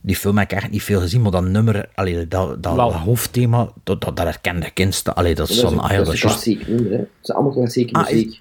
[0.00, 2.92] die film heb ik echt niet veel gezien, maar dat nummer, allee, dat, dat, dat
[2.92, 5.14] hoofdthema, dat, dat, dat herkende kindste.
[5.14, 5.78] Allee, dat is Dat is zo'n...
[5.78, 6.96] een, ah ja, dat dat is klassiek nummer, hè.
[6.98, 8.40] Het is allemaal klassieke Ah, is- muziek.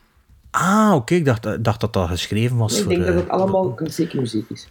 [0.51, 2.91] Ah, oké, ik dacht, dacht dat dat geschreven was ik voor...
[2.93, 4.67] denk dat eh, het allemaal klassieke muziek is.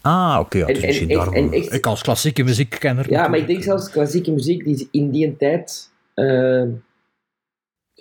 [0.00, 1.34] Ah, oké, ja, En- dus en- misschien en- daarom.
[1.34, 3.10] en echt- Ik als klassieke muziekkenner...
[3.10, 5.90] Ja, maar ik denk zelfs klassieke muziek die in die tijd...
[6.14, 6.62] eh,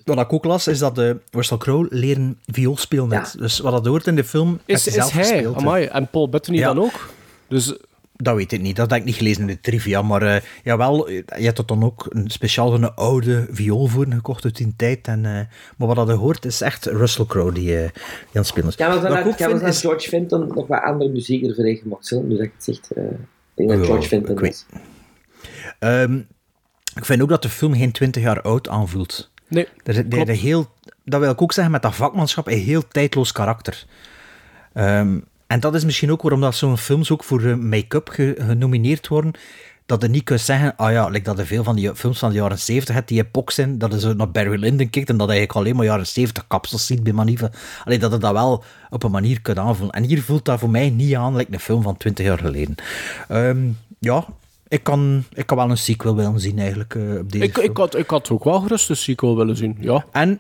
[0.04, 3.36] Wat ik ook las, is dat de Russell Crowe leren viool spelen net.
[3.40, 5.56] Dus wat dat hoort in de film, Is, heeft is zelf hij, gespeeld.
[5.56, 6.74] amai, en Paul Bettany Ja.
[6.74, 7.10] dan ook?
[7.48, 7.74] Dus
[8.18, 10.02] Dat weet ik niet, dat heb ik niet gelezen in de trivia.
[10.02, 14.44] Maar eh jawel, je hebt er dan ook een speciaal een oude viool voor gekocht
[14.44, 15.08] uit die tijd.
[15.08, 15.32] En, eh,
[15.78, 18.76] maar wat dat hoort, is echt Russell Crowe die, eh, die aan het spelen is.
[18.76, 22.12] Wat ik dat, vind is- George Fenton nog wat andere muziek ervoor heeft gemaakt.
[22.12, 22.92] Nu dat ik het zeg.
[22.92, 23.10] eh, ik
[23.56, 24.64] denk dat Ja, George Fenton ik.
[25.80, 26.18] Ehm,
[26.96, 29.32] ik vind ook dat de film geen 20 jaar oud aanvoelt.
[29.48, 30.72] nee, Er, er, heel,
[31.06, 33.86] dat wil ik ook zeggen met dat vakmanschap, een heel tijdloos karakter.
[34.74, 38.36] Ehm, en dat is misschien ook waarom dat zo'n films ook voor eh, make-up ge-
[38.40, 39.32] genomineerd worden.
[39.86, 42.30] Dat je niet kunt zeggen, ah ja, like dat er veel van die films van
[42.30, 45.18] de jaren 70 hebt die epoch zijn, dat je zo naar Barry Lyndon kijkt en
[45.18, 47.52] dat je eigenlijk alleen maar jaren 70 kapsels ziet bij manieven.
[47.86, 49.96] Alleen dat je dat wel op een manier kunt aanvoelen.
[49.96, 52.76] En hier voelt dat voor mij niet aan, like een film van 20 jaar geleden.
[53.28, 53.58] Ehm,
[54.00, 54.26] ja,
[54.68, 57.66] ik kan, ik kan wel een sequel willen zien eigenlijk eh, op deze ik, film.
[57.72, 60.06] ik, had, ik had ook wel gerust een sequel willen zien, ja.
[60.12, 60.40] En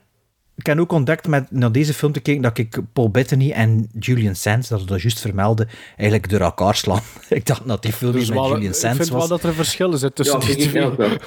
[0.57, 3.89] ik heb ook ontdekt met naar deze film te kijken dat ik Paul Bettany en
[3.99, 7.01] Julian Sands, dat we dat juist vermelden, eigenlijk door elkaar slaan.
[7.29, 9.19] ik dacht dat die film Dus met wel, Julian ik Sands vind was.
[9.19, 11.09] wel dat er een verschil zit tussen Ja, die vind ik twee.
[11.09, 11.17] wel.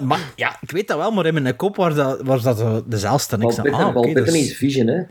[0.08, 3.34] Maar ja, ik weet dat wel, maar in mijn kop was dat, was dat dezelfde.
[3.36, 5.02] Ik Paul zei, Bettany ah, Paul oké, Bettany dus- is Vision, hè.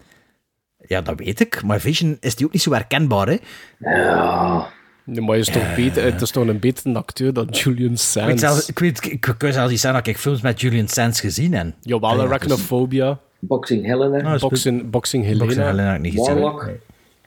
[0.78, 1.64] ja, dat weet ik.
[1.64, 3.38] Maar Vision is die ook niet zo herkenbaar, hè?
[3.80, 4.68] Ja.
[5.06, 8.00] Nee, maar is toch beter, het is toch een betere acteur dan Julian Ik weet,
[8.00, 8.42] Sands.
[8.42, 11.20] zelfs, ik, weet, ik, ik kan zelfs niet zeggen dat ik films met Julian Sands
[11.20, 11.74] gezien heb.
[11.82, 13.20] Jawel, Ah, Arachnophobia.
[13.44, 14.34] Boxing Helena.
[14.34, 14.40] Ah.
[14.40, 15.44] Boxing, Boxing Helena.
[15.46, 16.34] Boxing Helena niet gezien.
[16.34, 16.70] Warlock.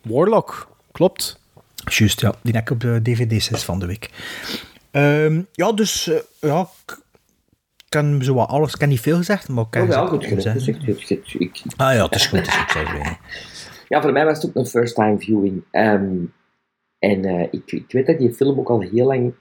[0.03, 1.41] Warlock, klopt.
[1.85, 2.35] Juist, ja.
[2.43, 4.11] Die heb ik op de DVD-sets van de week.
[4.91, 8.75] Ehm, ja, dus eh, ja, ik kan zo wat alles.
[8.75, 10.65] Ik heb niet veel gezegd, maar ik kan Oh, wel gezegd goed zeggen.
[10.65, 12.39] Dus ik- ik- ik- ik- Ah ja, het is goed.
[12.39, 13.17] Het is goed zeg je.
[13.89, 15.62] Ja, voor mij was het ook een first time viewing.
[15.71, 16.15] Ehm,
[16.99, 19.35] en eh, ik, ik weet dat die film ook al heel lang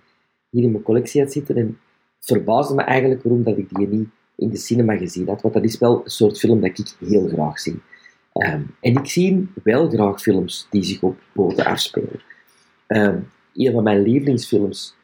[0.50, 1.56] hier in mijn collectie had zitten.
[1.56, 1.66] En
[2.18, 5.42] het verbaasde me eigenlijk waarom dat ik die niet in de cinema gezien had.
[5.42, 7.82] Want dat is wel een soort film dat ik heel graag zie.
[8.34, 12.22] Ehm, en ik zie wel graag films die zich op boten afspelen.
[12.88, 13.20] Ehm,
[13.54, 14.96] een van mijn lievelingsfilms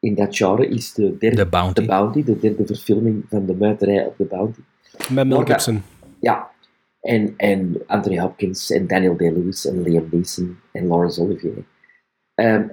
[0.00, 1.80] in dat genre is de derde The Bounty.
[1.80, 4.60] The Bounty, de derde verfilming van de muiterij op The Bounty.
[5.12, 5.82] Met Mel dat- Gibson.
[6.20, 6.50] Ja,
[7.00, 11.64] en, en Anthony Hopkins en Daniel Day-Lewis en Liam Neeson en Laurence Olivier.
[12.34, 12.68] Ehm,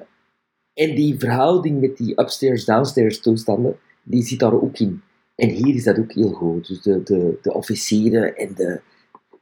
[0.73, 5.01] en die verhouding met die upstairs-downstairs toestanden, die zit daar ook in.
[5.35, 6.67] En hier is dat ook heel goed.
[6.67, 8.81] Dus de, de, de officieren en de,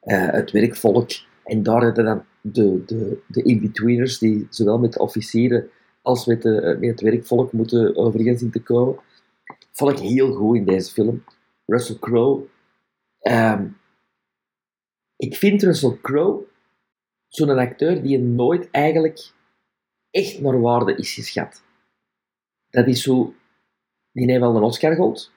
[0.01, 1.09] eh, het werkvolk.
[1.43, 5.69] En daar hebben dan de, de, de in-betweeners die zowel met de officieren
[6.01, 8.99] als met, de, met het werkvolk moeten overeen zien te komen.
[9.71, 11.23] Vond ik heel goed in deze film.
[11.65, 12.43] Russell Crowe.
[13.19, 13.67] ehm,
[15.15, 16.43] ik vind Russell Crowe
[17.27, 19.31] zo'n acteur die nooit eigenlijk
[20.11, 21.63] echt naar waarde is geschat.
[22.69, 23.33] Dat is zo...
[24.11, 25.31] Die heeft wel een Oscar gehad.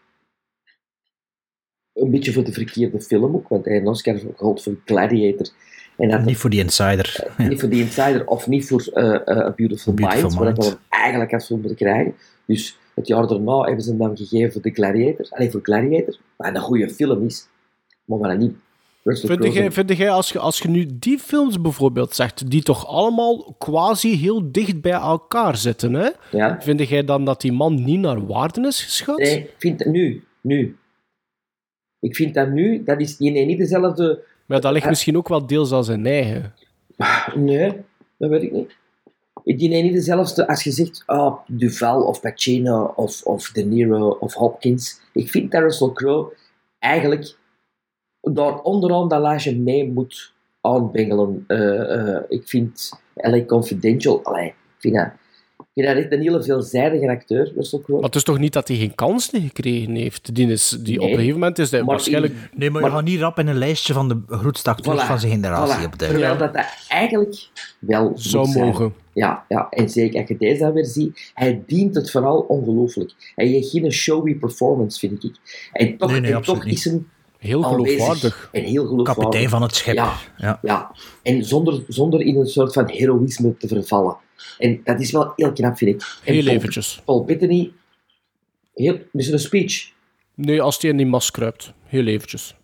[1.94, 5.48] Een beetje voor de verkeerde film ook, want hij heeft een Oscar gehad voor Gladiator.
[5.96, 7.26] En dat Niet voor die insider.
[7.36, 10.56] niet voor The Insider of niet voor eh, eh, A Beautiful, Beautiful Mind, waar Mind.
[10.56, 12.14] dat hem eigenlijk had moeten krijgen.
[12.46, 15.26] Dus het jaar daarna hebben ze hem dan gegeven voor The Gladiator.
[15.30, 17.48] Alleen voor Gladiator, wat een goede film is.
[18.04, 18.54] Maar wat niet.
[19.04, 22.86] Vind jij, vind jij als, je, als je nu die films bijvoorbeeld zegt, die toch
[22.86, 26.08] allemaal quasi heel dicht bij elkaar zitten, hè?
[26.30, 26.58] Ja.
[26.60, 29.18] vind jij dan dat die man niet naar waarde is geschat?
[29.18, 30.24] Nee, vind nu.
[30.40, 30.76] Nu.
[32.04, 34.22] Ik vind dat nu, dat is die nee, niet dezelfde...
[34.46, 36.54] Maar dat ligt Eh, misschien ook wel deels aan zijn eigen.
[37.34, 37.72] Nee,
[38.16, 38.76] dat weet ik niet.
[39.44, 44.08] Die nee, niet dezelfde als je zegt, oh, Duval of Pacino of, of De Niro
[44.20, 45.00] of Hopkins.
[45.12, 46.36] Ik vind dat Russell Crowe
[46.78, 47.36] eigenlijk
[48.20, 51.44] daar onderaan dat lijstje mee moet aanbengelen.
[51.46, 55.08] Eh, eh, ik vind LA Confidential, allee, ik vind dat,
[55.74, 58.00] vind dat echt een hele veelzijdige acteur, Russell Crowe.
[58.00, 60.34] Maar het is toch niet dat hij geen kansen gekregen heeft?
[60.34, 61.10] Die, is, die op Nee.
[61.12, 62.32] een gegeven moment is hij Maar waarschijnlijk...
[62.32, 65.06] in- Nee, maar je gaat niet rap in een lijstje van de grootste acteurs Voilà,
[65.06, 65.84] van zijn generatie voilà.
[65.92, 66.06] op de.
[66.06, 67.48] Terwijl dat, dat eigenlijk
[67.78, 68.66] wel Zou moet zijn.
[68.66, 68.94] mogen.
[69.12, 73.32] Ja, ja, en zeker als je deze dan weer ziet, hij dient het vooral ongelooflijk.
[73.34, 75.34] Hij heeft geen showy performance, vind ik.
[75.72, 77.08] En toch, Nee, nee, en toch is hem
[77.38, 78.48] Heel geloofwaardig.
[78.52, 79.14] En heel geloofwaardig.
[79.24, 79.94] Kapitein van het schip.
[79.94, 80.58] Ja, Ja.
[80.62, 80.90] ja.
[81.22, 84.16] En zonder, zonder in een soort van heroïsme te vervallen.
[84.58, 86.00] En dat is wel heel knap, vind ik.
[86.24, 87.00] En Heel Paul- eventjes.
[87.04, 87.72] Paul Bettany,
[88.74, 89.90] heel, met zijn speech.
[90.34, 91.72] Nee, als hij in die mas kruipt.
[91.84, 92.54] Heel eventjes.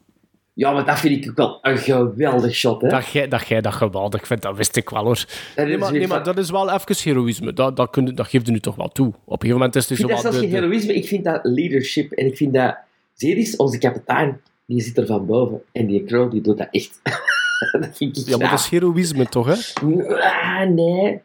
[0.52, 2.88] Ja, maar dat vind ik ook wel een geweldig shot, hè.
[2.88, 5.14] Dat jij dat, jij dat geweldig vindt, dat wist ik wel hoor.
[5.14, 7.52] Dat Nee is maar, nee, dat is wel even heroïsme.
[7.52, 9.06] Dat, dat, kun, dat geeft je nu toch wel toe.
[9.06, 10.94] Op een gegeven moment is het Ik zo vind dat wat zelfs de- geen heroïsme,
[10.94, 12.12] ik vind dat leadership.
[12.12, 12.76] En ik vind dat...
[13.16, 15.62] Eens, onze kapitein, die zit er van boven.
[15.72, 17.00] En die Crow, die doet dat echt.
[17.80, 19.82] dat vind ik Ja, maar dat is heroïsme toch, hè?
[20.22, 21.20] Ah, nee.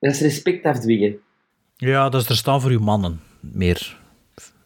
[0.00, 1.18] Dat is respect afdwingen.
[1.76, 3.20] ja, dat is er staan voor uw mannen.
[3.40, 3.98] Meer.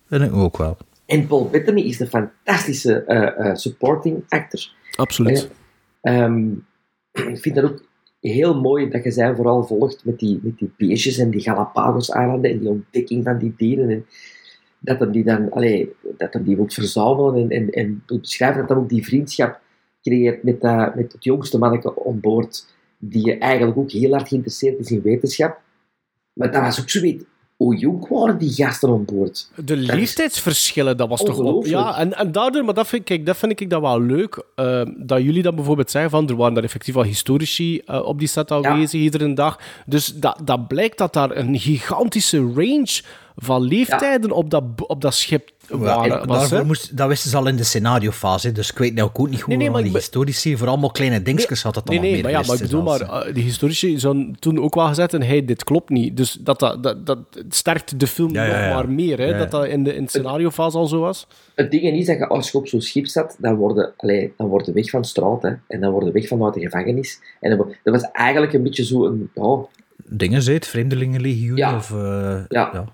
[0.06, 0.76] Vind ik ook wel.
[1.06, 4.70] En Paul Bettany is een fantastische eh, eh, supporting actor.
[4.96, 5.50] Absoluut.
[6.00, 6.50] Ehm,
[7.12, 7.84] ik vind dat ook
[8.20, 12.50] heel mooi dat je zij vooral volgt met die, met die beestjes en die Galapagos-eilanden
[12.50, 13.90] en die ontdekking van die dieren.
[13.90, 14.06] En
[14.78, 18.68] dat hem die dan, allee, dat hem die wilt verzamelen en, en, en beschrijven dat
[18.68, 19.60] hij ook die vriendschap
[20.02, 22.73] creëert met, dat, met het jongste manneke on boord,
[23.10, 25.60] die eigenlijk ook heel hard geïnteresseerd is in wetenschap.
[26.32, 27.24] Maar dat was ook zoiets,
[27.56, 29.50] hoe jong waren die gasten on boord?
[29.64, 31.46] De leeftijdsverschillen, dat was toch wel...
[31.46, 31.74] Ongelooflijk.
[31.74, 34.82] Ja, en, en daardoor, maar dat vind, kijk, dat vind ik dat wel leuk, eh,
[34.96, 38.28] dat jullie dan bijvoorbeeld zeggen van, er waren daar effectief wel historici eh, op die
[38.28, 39.60] set aanwezig iedere dag.
[39.86, 43.02] Dus dat, dat blijkt dat daar een gigantische range
[43.36, 46.20] van leeftijden op, dat, op dat schip waren.
[46.20, 49.28] En was, moest, dat wisten ze al in de scenariofase, dus ik weet nou ook
[49.28, 51.98] niet hoe Nee, nee, maar die ik historici, voor allemaal kleine dingetjes had het Nee,
[51.98, 54.74] allemaal nee, meer maar ja, maar ik bedoel maar, eh, die historici zijn toen ook
[54.74, 56.16] wel gezet en hey, dit klopt niet.
[56.16, 57.18] Dus dat, dat, dat, dat
[57.48, 58.74] sterkt de film Ja, ja, nog ja.
[58.74, 59.38] maar meer, hè, Ja, ja.
[59.38, 61.26] dat dat in de, in de scenariofase al zo was.
[61.54, 64.46] Het ding is dat je als je op zo'n schip zat, dan word je, dan
[64.46, 67.18] word je weg van straat, hè, en dan word je weg vanuit de gevangenis.
[67.40, 69.56] En dat, wa- dat was eigenlijk een beetje zo een, ja,
[70.06, 71.76] Dingen zit, Vreemdelingenlegioen Ja.
[71.76, 71.90] of...
[71.92, 72.84] eh, Ja.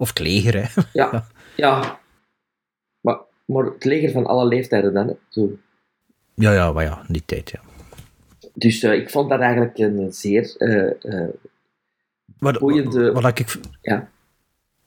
[0.00, 0.82] Of het leger, hè.
[1.02, 1.26] ja,
[1.56, 2.00] ja.
[3.00, 5.50] Maar, maar het leger van alle leeftijden dan, hè, zo.
[6.34, 7.60] Ja, ja, maar ja, in die tijd, ja.
[8.54, 11.28] Dus eh, ik vond dat eigenlijk een zeer eh, eh,
[12.38, 13.12] Wat, boeiende...
[13.12, 14.08] wat ik, Ja.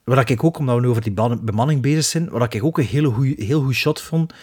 [0.04, 2.86] wat ik ook, omdat we nu over die bemanning bezig zijn, wat ik ook een
[2.86, 4.34] hele goeie, heel goed shot vond,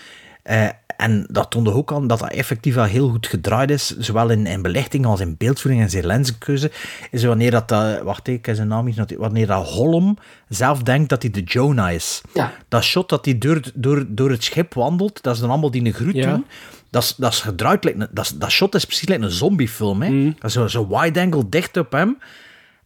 [0.43, 0.69] eh,
[1.01, 4.47] en dat toonde ook aan dat dat effectief wel heel goed gedraaid is, zowel in,
[4.47, 6.71] in belichting als in beeldvoering en zijn lenskeuze.
[7.11, 9.21] Is wanneer dat, dat wacht ik zijn naam niet, noteerd.
[9.21, 10.17] wanneer dat Hollom
[10.49, 12.21] zelf denkt dat hij de Jonah is.
[12.35, 12.53] Ja.
[12.69, 15.85] Dat shot dat hij door, door, door het schip wandelt, dat is dan allemaal die
[15.85, 16.31] een groet Ja.
[16.33, 16.45] doen.
[16.91, 19.31] Dat is, dat is gedraaid, like een- dat, is- dat shot is precies like een
[19.31, 20.03] zombiefilm.
[20.03, 20.25] Hè?
[20.25, 22.19] Dat is zo, zo wide-angle dicht op hem.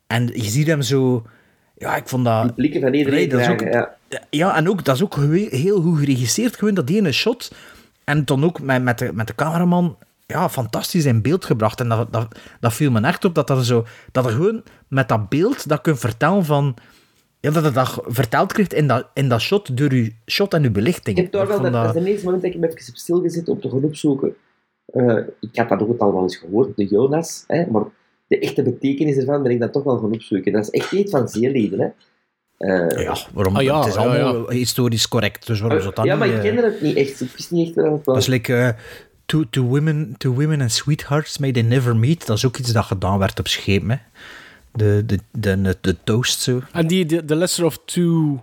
[0.06, 1.26] En je ziet hem zo...
[1.78, 2.54] Ja, ik vond dat...
[2.54, 3.94] Blikken van iedereen Nee, dat is ook- ja.
[4.30, 5.16] Ja, en ook, dat is ook
[5.50, 7.52] heel goed geregisseerd, gewoon dat ene shot.
[8.04, 11.80] En dan ook met, met, de, met de cameraman, ja, fantastisch in beeld gebracht.
[11.80, 14.62] En dat, dat, dat viel me echt op, dat, dat, er zo, dat er gewoon
[14.88, 16.76] met dat beeld, dat kunt vertellen van...
[17.40, 20.64] Ja, dat het dat verteld krijgt in dat, in dat shot, door uw shot en
[20.64, 21.16] uw belichting.
[21.16, 22.96] Ik heb toch wel, dat, dat is het eerste moment dat ik me even heb
[22.96, 24.34] stilgezet om te gaan opzoeken.
[24.86, 27.84] Eh, ik had dat ook al wel eens gehoord, de Jonas, hè, maar
[28.26, 30.52] de echte betekenis ervan ben ik dan toch wel gaan opzoeken.
[30.52, 31.88] Dat is echt niet van zeelieden, hè.
[32.58, 33.56] Eh, Ja, waarom?
[33.56, 36.18] Ah, ja, het is ja, allemaal historisch correct, dus waarom zou dat ja, niet...
[36.20, 37.20] maar ik eh, kende het niet echt.
[37.20, 38.14] Ik wist niet echt waar het was.
[38.14, 38.68] Dat is like eh,
[39.26, 42.26] to, to, women, to women and sweethearts may they never meet.
[42.26, 43.90] Dat is ook iets dat gedaan werd op schepen.
[43.90, 43.96] Hè.
[44.72, 46.60] De, de, de, de, de toast zo.
[46.72, 48.42] En die, de, the Lesser of Two...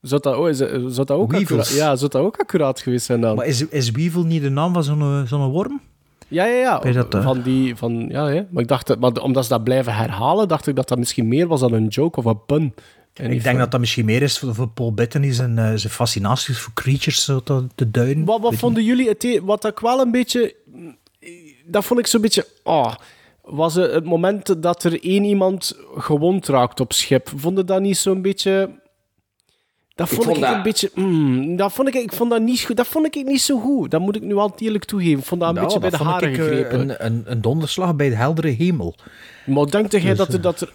[0.00, 3.04] Zou dat, oh, is, dat- zou dat ook accuraat, ja, zou dat ook accuraat geweest
[3.06, 3.36] zijn dan?
[3.36, 5.80] Maar is, is Weevil niet de naam van zo'n eh, zo'n worm?
[6.28, 6.92] Ja, ja, ja.
[6.92, 7.22] Dat, eh?
[7.22, 8.44] van die, van, ja, ja.
[8.50, 11.28] Maar ik dacht, dat- maar omdat ze dat blijven herhalen, dacht ik dat dat misschien
[11.28, 12.74] meer was dan een joke of een pun.
[13.14, 15.92] En Ik denk dat dat misschien meer is voor, voor Paul Bettany zijn, eh, zijn
[15.92, 18.24] fascinaties voor creatures zo te, te duiden.
[18.24, 20.54] Wat, wat vonden jullie het e- Wat ik wel een beetje...
[21.66, 22.46] Dat vond ik zo'n beetje...
[22.62, 22.94] ah
[23.42, 27.32] was het het moment dat er één iemand gewond raakt op schip.
[27.36, 28.70] Vonden dat niet zo'n beetje...
[29.94, 30.90] Dat vond ik, vond dat- een beetje...
[30.94, 32.76] mm, dat vond ik, ik vond dat niet goed.
[32.76, 33.90] Dat vond ik niet zo goed.
[33.90, 35.18] Dat moet ik nu al eerlijk toegeven.
[35.18, 36.80] Ik vond dat een Nou, beetje bij de haren ik, eh, gegrepen.
[36.80, 38.94] een, een, een donderslag bij de heldere hemel.
[39.46, 40.34] Maar denk jij Dus, dat er...
[40.34, 40.72] eh, Dat er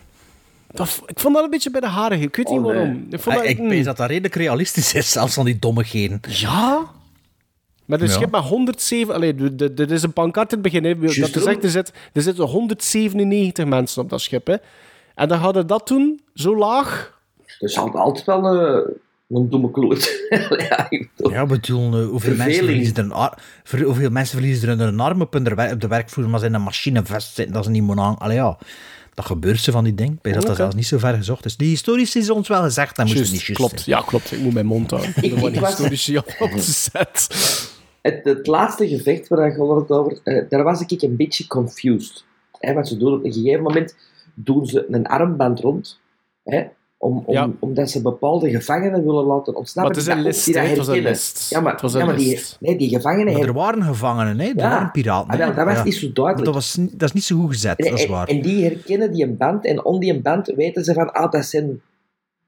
[0.72, 2.22] dat, ik vond dat een beetje bij de haren.
[2.22, 2.74] Ik weet niet Oh, nee.
[2.76, 3.08] waarom.
[3.10, 3.70] Ik vond Eh, dat, ik mm.
[3.70, 6.20] weet dat dat redelijk realistisch is, zelfs van die dommigheden.
[6.28, 6.86] Ja?
[7.86, 8.14] Met een Ja.
[8.14, 9.14] schip met 107...
[9.16, 10.84] Allee, de- de- er is een pancart in het begin.
[10.84, 14.48] Hè, dat er, zegt, er, zit, er zitten 197 mensen op dat schip.
[14.48, 14.56] Hè.
[15.16, 17.18] En dan hadden dat toen zo laag...
[17.60, 18.96] Dat is altijd wel eh,
[19.30, 20.20] een domme kloot.
[20.70, 23.32] ja, ik bedoel- Ja, bedoel, eh, hoeveel, mensen verliezen er een
[23.64, 26.54] ver- hoeveel mensen verliezen er een arm op, hun op de werkvloer, maar ze in
[26.54, 28.18] een machine vastzitten, dat is niet moet aan.
[28.18, 28.58] Allee, ja,
[29.20, 30.22] dat gebeurt ze van die ding.
[30.22, 31.58] Bij dat dat zelfs niet zo ver gezocht is.
[31.58, 33.80] Die historisch is ons wel gezegd, dat moest niet juist klopt.
[33.80, 33.98] zijn.
[33.98, 34.32] Ja, klopt.
[34.32, 35.14] Ik moet mijn mond houden.
[35.22, 37.28] Ik- was- historisch op op de set.
[38.02, 42.24] Het, het laatste gevecht waar je het over, eh, daar was ik een beetje confused.
[42.60, 43.96] Hè, want ze doen op een gegeven moment
[44.34, 46.00] doen ze een armband rond,
[46.44, 46.64] hè,
[47.02, 47.50] om, om, Ja.
[47.60, 49.96] omdat ze bepaalde gevangenen willen laten ontsnappen.
[49.96, 51.12] Maar het is een list, die het was een herkennen.
[51.12, 51.50] list.
[51.50, 52.58] Ja, maar, Het was ja, een maar die, list.
[52.60, 54.48] nee, die gevangenen Maar er waren gevangenen, hè?
[54.50, 54.70] er Ja.
[54.70, 55.30] waren piraten.
[55.32, 55.84] Ah, wel, dat was Ja.
[55.84, 56.46] niet zo duidelijk.
[56.46, 58.28] dat, was, dat is niet zo goed gezet, En, dat is waar.
[58.28, 61.46] en die herkennen die een band en om die band weten ze van, ah, dat
[61.46, 61.82] zijn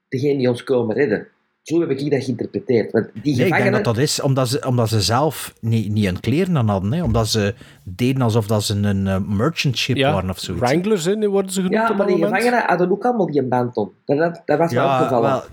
[0.10, 1.28] degenen die ons komen redden.
[1.62, 2.92] Zo heb ik dat geïnterpreteerd.
[2.92, 6.06] Want die Nee, ik denk dat dat is omdat ze, omdat ze zelf niet, niet
[6.06, 6.92] hun kleren aan hadden.
[6.94, 7.04] Hè?
[7.04, 7.54] Omdat ze
[7.84, 10.64] deden alsof dat ze een eh, merchant ship Ja, waren of zoiets.
[10.70, 12.36] Wranglers, hè, die worden ze genoemd Ja, op maar die moment.
[12.36, 13.92] gevangenen hadden ook allemaal die een band om.
[14.06, 15.30] Dat, dat, dat was Ja, opgevallen.
[15.30, 15.44] wel,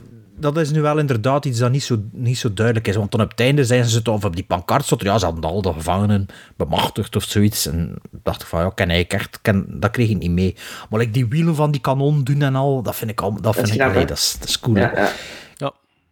[0.41, 2.97] dat is nu wel inderdaad iets dat niet zo, niet zo duidelijk is.
[2.97, 5.25] Want dan op het einde zijn ze toch, of op die pancart stond, ja, ze
[5.25, 7.67] hadden al de gevangenen bemachtigd of zoiets.
[7.67, 10.57] En dacht ik van, ja, ken ik echt, ken, dat kreeg ik niet mee.
[10.91, 13.55] Maar like, die wielen van die kanon doen en al, dat vind ik, al, dat
[13.55, 14.77] vind is ik, allee, dat, is, dat is cool.
[14.77, 15.11] Ja.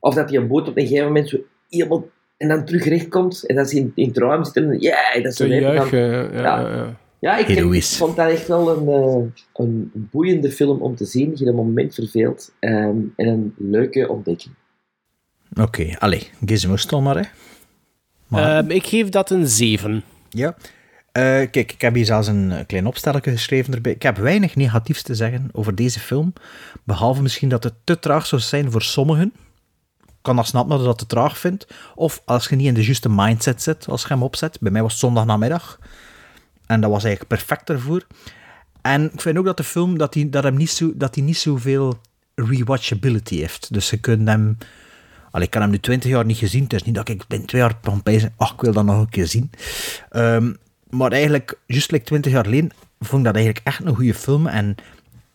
[0.06, 1.38] Of dat die een boot op een gegeven moment zo
[1.68, 4.80] helemaal en dan terug recht komt en dat ze in, in het ruim zitten.
[4.80, 5.58] Ja, dat is zo Te net.
[5.58, 6.32] en dan- juichen.
[6.32, 6.60] Ja, Ja.
[6.60, 6.76] ja.
[6.76, 6.96] ja.
[7.18, 7.96] Ja, ik, ik Heroïs.
[7.96, 11.36] vond dat echt wel een, eh, een boeiende film om te zien.
[11.36, 12.52] Geen moment verveeld.
[12.58, 14.54] ehm, en een leuke ontdekking.
[15.60, 17.22] Oké, allee, gizmo maar, hè.
[18.28, 20.02] Maar, Ehm, ik geef dat een 7.
[20.28, 20.56] Ja.
[21.12, 23.92] Eh, kijk, ik heb hier zelfs een eh, klein opstelletje geschreven erbij.
[23.92, 26.32] Ik heb weinig negatiefs te zeggen over deze film.
[26.84, 29.32] Behalve misschien dat het te traag zou zijn voor sommigen.
[30.26, 31.66] Kan dat snappen dat dat te traag vindt.
[31.94, 34.60] Of als je niet in de juiste mindset zit als je hem opzet.
[34.60, 35.78] Bij mij was het zondagnamiddag.
[36.66, 38.06] En dat was eigenlijk perfect ervoor.
[38.82, 41.22] En ik vind ook dat de film dat die, dat hem niet, zo, dat die
[41.22, 42.00] niet zoveel
[42.34, 43.72] rewatchability heeft.
[43.72, 44.58] Dus je kunt hem...
[45.30, 46.62] Allee, ik heb hem nu twintig jaar niet gezien.
[46.62, 48.98] Het is niet dat ik binnen twee jaar van bij ach, ik wil dat nog
[48.98, 49.50] een keer zien.
[50.10, 50.52] Ehm,
[50.90, 52.70] maar eigenlijk, juist like 20 jaar geleden,
[53.00, 54.46] vond ik dat eigenlijk echt een goede film.
[54.46, 54.74] En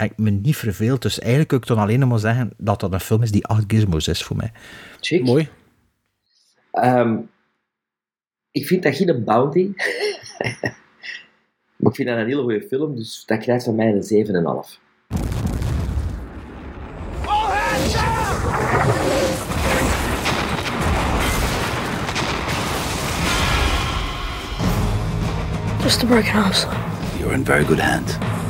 [0.10, 1.02] ik me niet verveeld.
[1.02, 3.46] Dus eigenlijk kan ik dan alleen nog maar zeggen dat dat een film is die
[3.46, 4.52] acht gizmos is voor mij.
[5.00, 5.24] Chic.
[5.24, 5.50] Mooi.
[6.72, 7.18] Ehm,
[8.52, 9.72] ik vind dat geen bounty.
[11.78, 12.96] maar ik vind dat een hele goede film.
[12.96, 14.26] Dus dat krijgt van mij een
[14.66, 14.80] 7,5.
[25.82, 26.72] Just a broken arm, son.
[27.20, 28.41] You're in very good hands.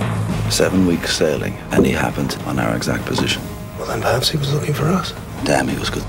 [0.52, 3.41] Seven weeks sailing, and he happened on our exact position.
[3.78, 5.14] Well, then perhaps he was looking for us.
[5.45, 6.04] Damn, he was good.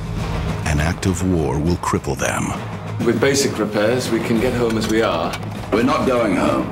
[0.67, 2.47] An act of war will cripple them.
[3.07, 5.33] With basic repairs, we can get home as we are.
[5.73, 6.67] We're not going home.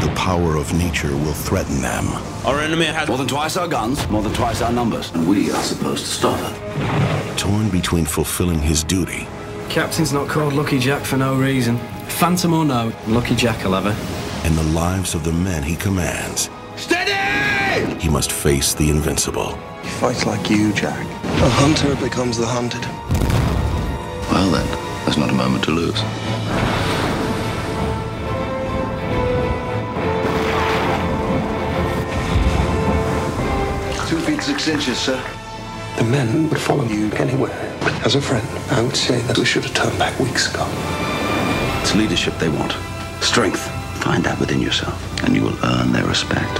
[0.00, 2.08] The power of nature will threaten them.
[2.46, 5.50] Our enemy has more than twice our guns, more than twice our numbers, and we
[5.50, 7.38] are supposed to stop it.
[7.38, 9.28] Torn between fulfilling his duty
[9.68, 11.78] Captain's not called Lucky Jack for no reason.
[12.06, 14.13] Phantom or no, Lucky Jack will have her.
[14.44, 16.50] And the lives of the men he commands.
[16.76, 17.98] Steady!
[17.98, 19.56] He must face the invincible.
[19.82, 21.06] He fights like you, Jack.
[21.24, 22.82] A hunter becomes the hunted.
[24.30, 24.66] Well then,
[25.04, 25.98] there's not a moment to lose.
[34.08, 35.22] Two feet six inches, sir.
[35.96, 37.70] The men would follow you anywhere.
[38.04, 40.66] As a friend, I would say that we should have turned back weeks ago.
[41.80, 42.72] It's leadership they want.
[43.22, 43.83] Strength.
[44.04, 46.58] Find that within yourself, and you will earn their respect.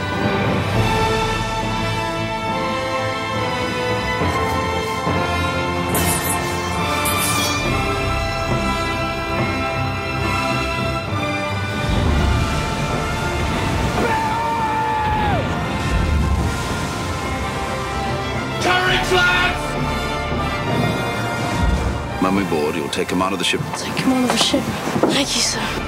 [18.63, 19.65] Turret flags!
[22.23, 23.61] When we board, you'll take command of the ship.
[23.77, 24.63] Take command of the ship.
[25.13, 25.84] Thank you, sir.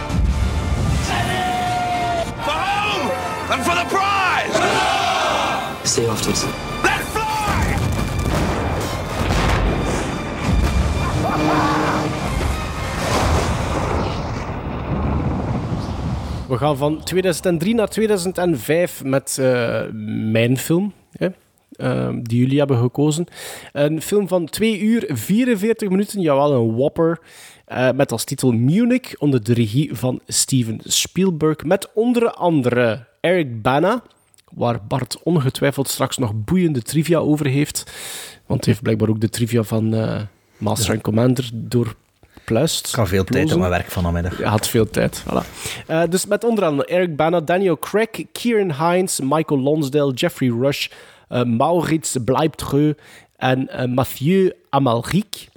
[3.48, 4.54] And for the prize!
[5.88, 6.44] See you afterwards.
[6.82, 7.76] Let's fly!
[16.48, 19.82] We gaan van 2003 naar 2005 met eh,
[20.30, 21.28] mijn film, hè,
[21.72, 23.26] eh, die jullie hebben gekozen.
[23.72, 27.18] Een film van 2 uur 44 minuten, jawel, een whopper.
[27.64, 31.64] eh, met als titel Munich, onder de regie van Steven Spielberg.
[31.64, 34.02] Met onder andere Eric Bana,
[34.52, 37.92] waar Bart ongetwijfeld straks nog boeiende trivia over heeft.
[38.46, 40.20] Want hij heeft blijkbaar ook de trivia van eh,
[40.56, 42.88] Master and Commander doorpluist.
[42.88, 44.36] Ik had veel tijd op mijn werk vanmiddag.
[44.36, 45.24] Hij had veel tijd.
[45.24, 45.46] Voilà.
[45.86, 50.88] Eh, dus met onder andere Eric Bana, Daniel Craig, Kieran Hines, Michael Lonsdale, Jeffrey Rush,
[51.28, 52.94] eh, Maurits Bleibtreu
[53.36, 55.48] en Mathieu Amalric.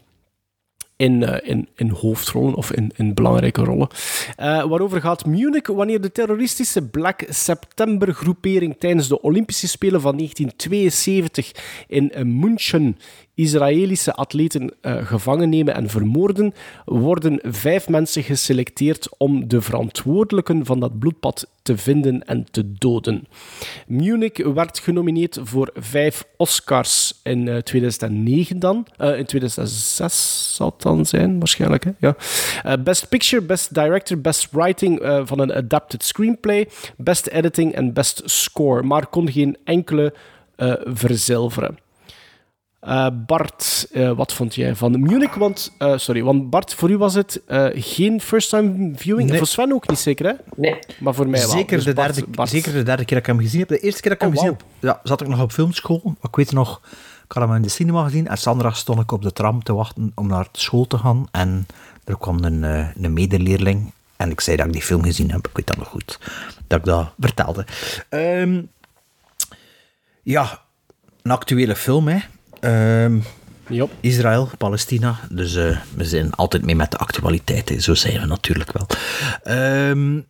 [0.99, 3.87] In, eh, in, in hoofdrollen of in, in belangrijke rollen.
[4.35, 10.15] Eh, waarover gaat Munich wanneer de terroristische Black September groepering tijdens de Olympische Spelen van
[10.15, 11.51] 1972
[11.87, 12.97] in eh, München
[13.39, 16.53] Israëlische atleten eh, gevangen nemen en vermoorden,
[16.85, 23.27] worden vijf mensen geselecteerd om de verantwoordelijken van dat bloedbad te vinden en te doden.
[23.87, 28.87] Munich werd genomineerd voor vijf Oscars in eh, 2009 dan.
[28.97, 31.85] Eh, in 2006 zal het dan zijn, waarschijnlijk.
[31.99, 32.15] Ja.
[32.63, 36.67] Eh, Best Picture, Best Director, Best Writing eh, van een Adapted Screenplay,
[36.97, 40.13] Best Editing en Best Score, maar kon geen enkele
[40.55, 41.77] eh, verzilveren.
[42.79, 45.35] Eh, Bart, eh, wat vond jij van Munich?
[45.35, 49.29] Want, eh, sorry, want Bart, voor u was het eh, geen first-time viewing.
[49.29, 49.37] Nee.
[49.37, 50.33] Voor Sven ook niet, zeker hè?
[50.55, 50.79] Nee.
[50.99, 51.49] Maar voor mij wel.
[51.49, 53.69] Zeker, Dus de Bart- derde, Bart- zeker de derde keer dat ik hem gezien heb.
[53.69, 56.15] De eerste keer dat ik hem Oh, gezien heb, ja, zat ik nog op filmschool.
[56.21, 56.81] Ik weet nog,
[57.25, 58.27] ik had hem in de cinema gezien.
[58.27, 61.27] En zondag stond ik op de tram te wachten om naar school te gaan.
[61.31, 61.67] En
[62.03, 63.91] er kwam een, eh, een medeleerling.
[64.15, 65.47] En ik zei dat ik die film gezien heb.
[65.47, 66.19] Ik weet dat nog goed.
[66.67, 67.65] Dat ik dat vertelde.
[68.09, 68.61] Ehm,
[70.23, 70.61] ja,
[71.21, 72.17] een actuele film, hè.
[72.59, 73.19] Ehm,
[73.99, 75.19] Israël, Palestina.
[75.29, 77.69] Dus eh, we zijn altijd mee met de actualiteit.
[77.69, 77.79] hè.
[77.79, 78.87] Zo zijn we natuurlijk wel.
[79.43, 80.21] Ehm,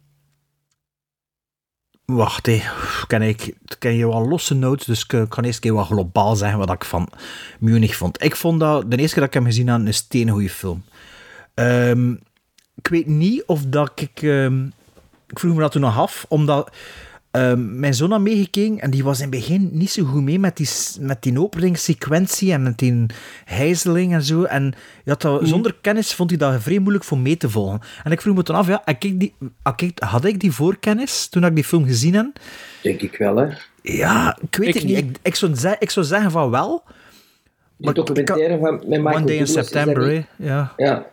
[2.05, 2.61] wacht, hé.
[3.07, 6.59] Ken ik ken je wel losse notes, dus ik kan eerst keer wat globaal zeggen
[6.59, 7.09] wat ik van
[7.59, 8.23] Munich vond.
[8.23, 10.83] Ik vond dat, de eerste keer dat ik hem gezien had, een steengoeie film.
[11.53, 12.11] Ehm,
[12.75, 14.21] ik weet niet of dat ik...
[15.27, 16.71] ik vroeg me dat toen nog af, omdat
[17.31, 20.39] ehm, mijn zoon had meegekeken en die was in het begin niet zo goed mee
[20.39, 20.69] met die,
[20.99, 23.05] met die openingssequentie en met die
[23.45, 24.43] hijzeling en zo.
[24.43, 24.73] En
[25.03, 27.79] dat, zonder kennis vond hij dat vrij moeilijk voor mee te volgen.
[28.03, 29.33] En ik vroeg me toen af, ja, had ik die,
[29.95, 32.39] had ik, die voorkennis toen ik die film gezien heb?
[32.81, 33.47] Denk ik wel, hè.
[33.81, 34.97] Ja, ik weet Ik het niet.
[34.97, 36.83] Ik, ik, zou, ze- ik zou zeggen van wel.
[37.77, 40.25] Die documentaire van, met Michael One Day in September.
[40.35, 40.73] Ja.
[40.77, 41.05] Ja.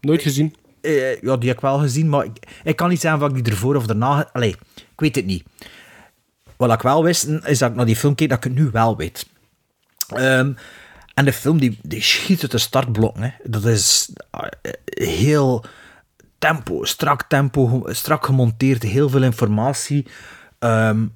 [0.00, 0.54] Nooit gezien.
[0.80, 3.44] Eh, ja, die heb ik wel gezien, maar ik, ik kan niet zeggen of ik
[3.44, 4.28] die ervoor of daarna...
[4.32, 5.44] Allee, ik weet het niet.
[6.56, 8.68] Wat ik wel wist, is dat ik naar die film keek, dat ik het nu
[8.72, 9.28] wel weet.
[10.08, 10.52] Ehm,
[11.14, 13.34] en de film, die, die schiet uit de startblokken.
[13.42, 15.64] Dat is eh, heel
[16.38, 20.06] tempo, strak tempo, strak gemonteerd, heel veel informatie.
[20.60, 21.10] Je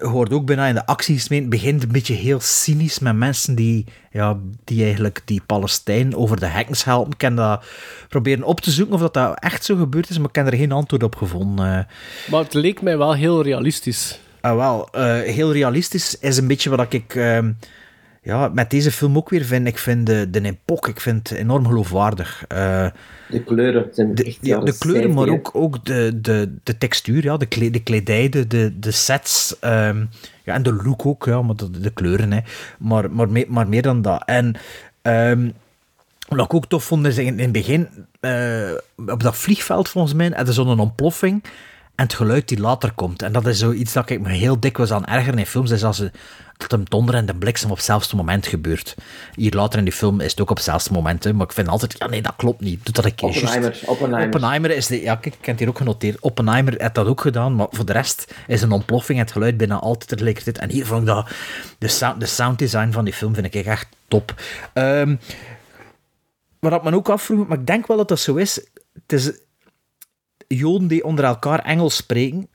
[0.00, 1.40] hoort ook bijna in de acties mee.
[1.40, 6.40] Het begint een beetje heel cynisch met mensen die, ja, die eigenlijk die Palestijn over
[6.40, 7.12] de hekkens helpen.
[7.12, 7.64] Ik kan dat
[8.08, 10.56] proberen op te zoeken of dat, dat echt zo gebeurd is, maar ik heb er
[10.56, 11.86] geen antwoord op gevonden.
[12.30, 14.20] Maar het leek mij wel heel realistisch.
[14.40, 17.14] Ah, wel, eh, heel realistisch is een beetje wat ik...
[17.14, 17.52] ehm,
[18.30, 21.38] ja, met deze film ook weer vind ik vind de, de Epoch, ik vind het
[21.38, 22.44] enorm geloofwaardig.
[22.48, 22.86] Eh,
[23.28, 25.58] De kleuren zijn de, echt ja, de kleuren, maar 70, hè.
[25.58, 29.56] ook, ook de, de, de textuur, ja, de, kle, de kledij, de, de, sets.
[29.60, 30.04] ehm,
[30.44, 32.32] ja, en de look ook, ja, maar de, de kleuren.
[32.32, 32.40] Hè.
[32.78, 34.22] Maar, maar, meer, maar meer dan dat.
[34.26, 34.54] En
[35.02, 35.50] ehm,
[36.28, 37.88] wat ik ook tof vond, is in, in het begin,
[38.20, 38.70] eh,
[39.06, 41.42] op dat vliegveld volgens mij, ze zo'n ontploffing.
[41.94, 43.22] En het geluid die later komt.
[43.22, 45.70] En dat is zoiets dat ik me heel dikwijls aan erger in films.
[45.70, 46.10] Is als ze,
[46.60, 48.94] dat een donder en de bliksem op hetzelfde moment gebeurt.
[49.34, 51.24] Hier later in die film is het ook op hetzelfde moment.
[51.24, 52.84] Hè, maar ik vind altijd, ja nee, dat klopt niet.
[52.84, 53.84] Doe dat een keer Oppenheimer, juist.
[53.84, 54.34] Oppenheimer.
[54.34, 56.20] Oppenheimer is de, ja, kijk, ik heb het hier ook genoteerd.
[56.20, 59.56] Oppenheimer heeft dat ook gedaan, maar voor de rest is een ontploffing en het geluid
[59.56, 60.58] bijna altijd tegelijkertijd.
[60.58, 61.30] En hier vond ik dat,
[61.78, 64.34] de, sound, de sounddesign van die film vind ik echt top.
[64.72, 65.16] Ehm
[66.60, 68.54] wat ik me ook afvroeg, maar ik denk wel dat dat zo is.
[68.92, 69.32] Het is
[70.46, 72.48] Joden die onder elkaar Engels spreken,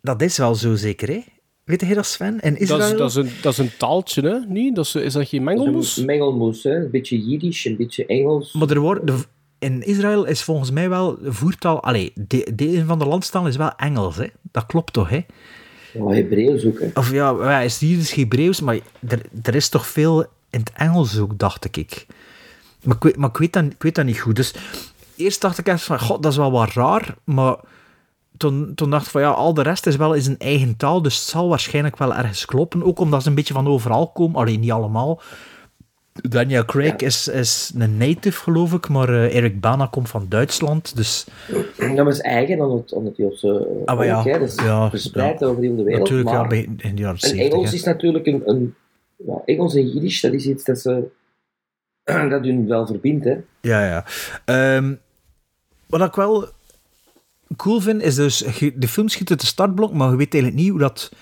[0.00, 1.24] dat is wel zo zeker, hè?
[1.64, 2.40] Weet je dat, Sven?
[2.40, 2.92] In Dat Israël?
[2.92, 4.38] is, dat, is een, dat is een taaltje, hè?
[4.48, 4.74] Niet?
[4.74, 5.96] Dat is, is dat geen mengelmoes?
[5.96, 6.76] Een mengelmoes, hè.
[6.84, 8.52] Een beetje Jiddisch, een beetje Engels.
[8.52, 9.24] Maar er wordt, de-
[9.58, 11.82] in Israël is volgens mij wel de voertaal...
[11.82, 14.26] Allee, de, de een van de landstalen is wel Engels, hè?
[14.52, 15.20] Dat klopt toch, hè?
[15.94, 16.90] Ja, Hebreeuws ook, hè.
[16.94, 20.72] Of ja, ja is hier is Hebreeuws, maar er, er is toch veel in het
[20.76, 22.06] Engels ook, dacht ik.
[22.82, 24.36] Maar ik weet, maar ik weet, dat, ik weet dat niet goed.
[24.36, 24.54] Dus
[25.16, 27.56] eerst dacht ik echt van, god, dat is wel wat raar, maar
[28.36, 31.02] toen, toen dacht ik van, ja, al de rest is wel in zijn eigen taal,
[31.02, 34.40] dus het zal waarschijnlijk wel ergens kloppen, ook omdat ze een beetje van overal komen,
[34.40, 35.20] alleen niet allemaal.
[36.12, 40.96] Daniel Craig is, is een native, geloof ik, maar eh, Eric Bana komt van Duitsland,
[40.96, 41.26] dus...
[41.76, 45.46] Dat was eigen aan het, aan het Joodse Ah, maar ja, is ja, verspreid ja.
[45.46, 46.02] over heel de wereld.
[46.02, 47.52] Natuurlijk, maar in de jaren En 70.
[47.52, 48.42] Engels is natuurlijk een...
[48.44, 48.74] een
[49.16, 51.04] ja, Engels en Jiddisch, dat is iets dat ze...
[52.04, 53.36] dat hun wel verbindt, hè.
[53.60, 54.04] Ja, ja.
[54.44, 54.94] Ehm,
[55.86, 56.48] wat ik wel
[57.56, 58.44] cool vind, is dus...
[58.74, 61.12] De film schiet uit de startblok, maar je weet eigenlijk niet hoe dat...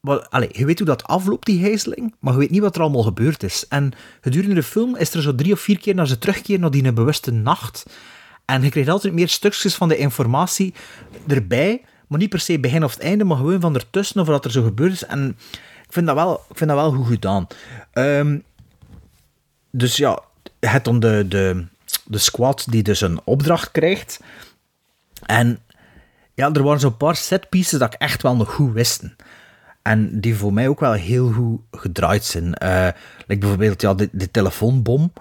[0.00, 2.82] Wat, allee, je weet hoe dat afloopt, die gijzeling, maar je weet niet wat er
[2.82, 3.68] allemaal gebeurd is.
[3.68, 6.70] En gedurende de film is er zo drie of vier keer naar ze terugkeren naar
[6.70, 7.84] die bewuste nacht.
[8.44, 10.74] En je krijgt altijd meer stukjes van de informatie
[11.26, 14.44] erbij, maar niet per se begin of het einde, maar gewoon van ertussen of wat
[14.44, 15.04] er zo gebeurd is.
[15.04, 15.36] En
[15.86, 17.46] ik vind dat wel, ik vind dat wel goed gedaan.
[17.92, 18.38] Ehm,
[19.70, 20.22] dus ja,
[20.60, 21.66] hebt dan de, de,
[22.04, 24.20] de squad die dus een opdracht krijgt.
[25.30, 25.58] En
[26.34, 29.16] ja, er waren zo'n paar setpieces dat ik echt wel nog goed wisten.
[29.82, 32.48] En die voor mij ook wel heel goed gedraaid zijn.
[33.26, 35.12] Like bijvoorbeeld ja, de, de telefoonbom.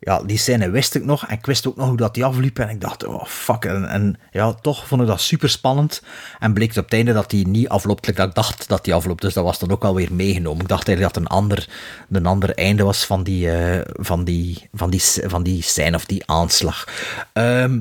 [0.00, 1.26] Ja, die scène wist ik nog.
[1.26, 2.58] En ik wist ook nog hoe dat die afliep.
[2.58, 3.64] En ik dacht, oh fuck.
[3.64, 6.02] En, ja, toch vond ik dat super spannend.
[6.38, 8.08] En bleek het op het einde dat die niet afloopt.
[8.08, 9.22] ik dacht dat die afloopt.
[9.22, 10.62] Dus dat was dan ook wel weer meegenomen.
[10.62, 11.68] Ik dacht eigenlijk dat een ander,
[12.10, 16.04] een ander einde was van die, eh, van, die, van, die, van die scène of
[16.04, 16.88] die aanslag.
[17.32, 17.80] Ehm,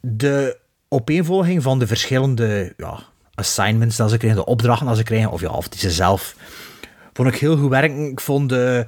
[0.00, 2.98] de opeenvolging van de verschillende ja,
[3.34, 6.36] assignments dat ze krijgen, de opdrachten dat ze krijgen, of ja, of die ze zelf,
[7.12, 8.10] vond ik heel goed werken.
[8.10, 8.86] Ik vond de,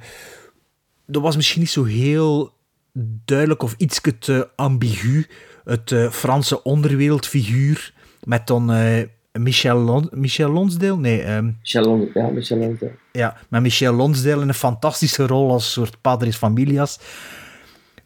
[1.05, 2.53] dat was misschien niet zo heel
[3.25, 5.27] duidelijk of iets te ambigu.
[5.63, 7.93] Het eh, Franse onderwereldfiguur
[8.23, 10.97] met dan eh, Michel, Lon Michel Lonsdale?
[10.97, 12.91] Nee, ehm, Michel Lon- ja, Michel Lonsdale.
[13.11, 16.99] ja, met Michel Lonsdale in een fantastische rol als soort padres familias.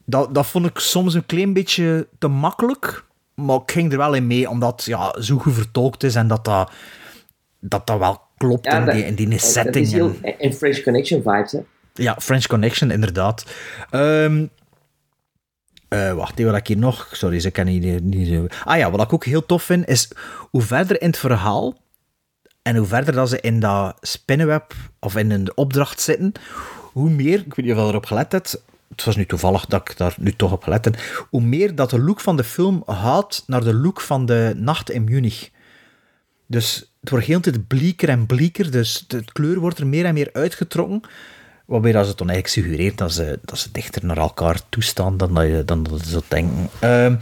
[0.09, 3.03] Dat, dat vond ik soms een klein beetje te makkelijk,
[3.35, 6.45] maar ik ging er wel in mee, omdat ja, zo goed vertolkt is en dat
[6.45, 6.71] dat,
[7.59, 9.85] dat, dat wel klopt in, dat- die, in die dat setting.
[9.85, 11.59] is heel, en- en French Connection vibes, hè.
[11.93, 13.45] ja, French Connection, inderdaad.
[13.89, 14.45] Ehm
[15.87, 17.07] eh, wacht, wat ik hier nog...
[17.11, 18.45] Sorry, ze kan niet, niet zo...
[18.63, 20.11] Ah ja, wat ik ook heel tof vind, is
[20.51, 21.77] hoe verder in het verhaal
[22.61, 26.31] en hoe verder dat ze in dat spinnenweb of in een opdracht zitten,
[26.93, 27.39] hoe meer...
[27.39, 28.63] Ik weet niet of je erop gelet hebt.
[28.89, 31.25] Het was nu toevallig dat ik daar nu toch op gelet heb.
[31.29, 34.89] Hoe meer dat de look van de film gaat naar de look van de nacht
[34.91, 35.49] in Munich.
[36.47, 40.05] Dus het wordt heel de tijd blieker en blieker, dus de kleur wordt er meer
[40.05, 41.01] en meer uitgetrokken.
[41.65, 45.33] Waarbij dat ze dan eigenlijk suggereert dat ze, dat ze dichter naar elkaar toestaan dan
[45.33, 46.69] dat je, dan dat zou denken.
[46.79, 47.15] Ehm,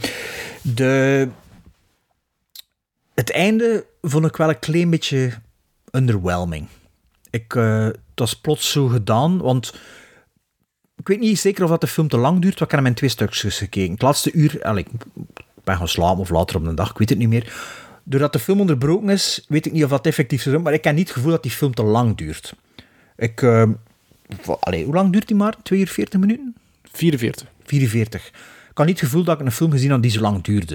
[0.62, 1.28] de,
[3.14, 5.32] het einde vond ik wel een klein beetje
[5.90, 6.66] underwhelming.
[7.30, 9.74] Ik, eh, het was plots zo gedaan, want
[10.96, 12.86] ik weet niet zeker of dat de film te lang duurt, want ik heb hem
[12.86, 13.92] in twee stukjes gekeken.
[13.92, 14.88] Het laatste uur, ik
[15.64, 17.52] ben gaan slapen of later op de dag, ik weet het niet meer.
[18.02, 20.94] Doordat de film onderbroken is, weet ik niet of dat effectief is, maar ik heb
[20.94, 22.54] niet het gevoel dat die film te lang duurt.
[23.16, 23.42] Ik,
[24.60, 25.54] allee, hoe lang duurt die maar?
[25.62, 26.54] 2 uur 40 minuten?
[26.92, 27.46] 44.
[27.64, 28.26] 44.
[28.26, 28.32] Ik
[28.74, 30.74] had niet het gevoel dat ik een film gezien had die zo lang duurde.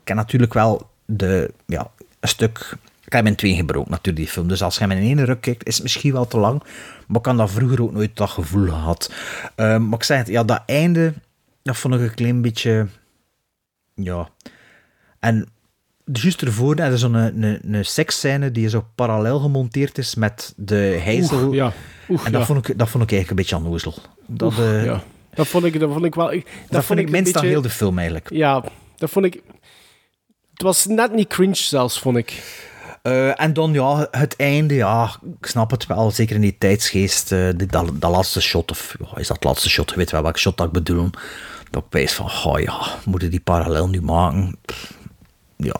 [0.00, 1.90] Ik heb natuurlijk wel de, ja,
[2.20, 2.76] een stuk...
[3.06, 4.48] Ik heb hem in twee gebroken, natuurlijk, die film.
[4.48, 6.62] Dus als je hem in één ruk kijkt, is het misschien wel te lang.
[7.06, 9.12] Maar ik had dat vroeger ook nooit dat gevoel gehad.
[9.54, 11.12] Ehm, maar ik zeg het, ja, dat einde,
[11.62, 12.86] dat vond ik een klein beetje...
[13.94, 14.28] Ja.
[15.20, 15.48] En
[16.12, 20.52] juist ervoor er is zo'n een, een, een seksscène die zo parallel gemonteerd is met
[20.56, 21.00] de.
[21.32, 21.72] Oeh, ja.
[22.08, 22.44] En dat, ja.
[22.44, 23.94] vond ik, dat vond ik eigenlijk een beetje onnozel.
[24.26, 25.02] Dat, eh, ja.
[25.34, 26.32] Dat vond ik, dat vond ik wel...
[26.32, 28.30] ik- Dat, dat vond ik een minst aan heel de film eigenlijk.
[28.30, 28.64] Ja,
[28.96, 29.40] dat vond ik...
[30.52, 32.42] Het was net niet cringe zelfs, vond ik.
[33.06, 37.32] Eh, en dan ja, het einde, ja, ik snap het wel, zeker in die tijdsgeest,
[37.32, 40.22] eh, die- dat, dat laatste shot, of ja, is dat laatste shot, je weet wel
[40.22, 41.10] welke shot dat ik bedoel,
[41.70, 44.56] dat ik wijs van, oh ja, moeten die parallel nu maken?
[44.64, 44.94] Pff,
[45.56, 45.74] Ja,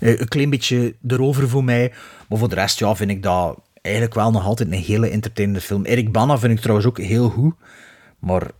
[0.00, 1.92] eh, een klein beetje erover voor mij,
[2.28, 5.60] maar voor de rest, ja, vind ik dat eigenlijk wel nog altijd een hele entertainende
[5.60, 5.84] film.
[5.84, 7.54] Erik Bana vind ik trouwens ook heel goed,
[8.18, 8.50] maar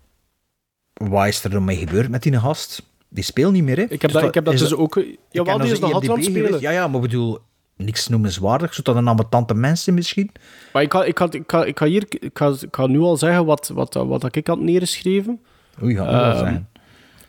[0.94, 2.82] wat is er dan mee gebeurd met die gast?
[3.08, 3.82] Die speelt niet meer, hè?
[3.88, 5.02] Ik heb dat, ik heb dat dus ook...
[5.30, 6.60] Jawel, die is nog altijd aan het spelen.
[6.60, 7.38] Ja, ja, maar ik bedoel,
[7.84, 8.74] niks noemenswaardig.
[8.74, 10.30] Zodat een ambetante mensen misschien.
[10.72, 12.04] Maar ik ga, ik ga, ik ga, ik ga hier...
[12.08, 15.40] Ik ga, ik ga nu al zeggen wat, wat, wat ik had neergeschreven.
[15.82, 16.68] Oei, ga nu wel Ehm, zeggen.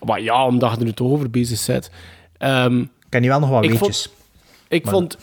[0.05, 1.89] Maar ja, omdat je er nu toch over bezig bent.
[2.37, 4.01] Ehm, Ken je wel nog wat ik weetjes?
[4.03, 4.15] Vond,
[4.67, 5.17] ik Maar- vond...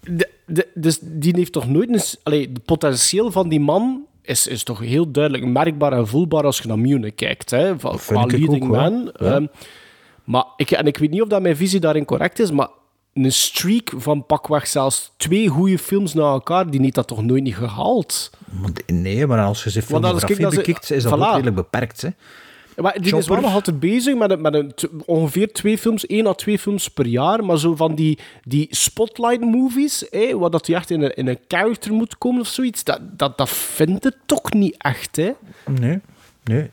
[0.00, 1.88] De, de, dus die heeft toch nooit...
[1.88, 6.44] Een, allee, het potentieel van die man is, is toch heel duidelijk merkbaar en voelbaar
[6.44, 7.50] als je naar Mune kijkt.
[7.50, 9.12] Hè, van, qua ook, leading man.
[9.18, 9.26] Ja.
[9.34, 9.46] Ehm,
[10.24, 12.68] maar ik, en ik weet niet of dat mijn visie daarin correct is, maar
[13.14, 17.42] een streak van pakweg zelfs twee goede films na elkaar, die heeft dat toch nooit
[17.42, 18.30] niet gehaald.
[18.86, 21.22] Nee, maar als je ik- filmografie bekijkt, is dat voilà.
[21.22, 22.00] ook redelijk beperkt.
[22.02, 22.08] Hè?
[22.76, 24.72] Maar die is wel nog altijd bezig met, een- met een,
[25.06, 27.44] ongeveer twee films, één à twee films per jaar.
[27.44, 31.38] Maar zo van die, die spotlight-movies, hè, waar dat je echt in een, in een
[31.48, 35.30] character moet komen of zoiets, dat, dat, dat vindt het toch niet echt, hè?
[35.80, 36.00] Nee,
[36.44, 36.70] nee.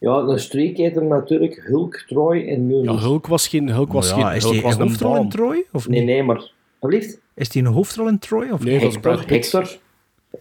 [0.00, 2.90] Ja, een streak heet er natuurlijk Hulk, Troy en Munich.
[2.90, 3.68] Ja, Hulk was geen...
[3.68, 5.28] Hulk was ja, geen is Hulk die was een een hoofdrol in.
[5.28, 5.64] Troy?
[5.72, 6.08] Of Nee, niet?
[6.08, 6.50] nee, maar...
[6.78, 7.20] Alsjeblieft.
[7.34, 8.50] Is die een hoofdrol in Troy?
[8.50, 8.82] Of Nee, niet?
[8.82, 9.52] dat is Brad Hector, Pitt.
[9.52, 9.78] Hector.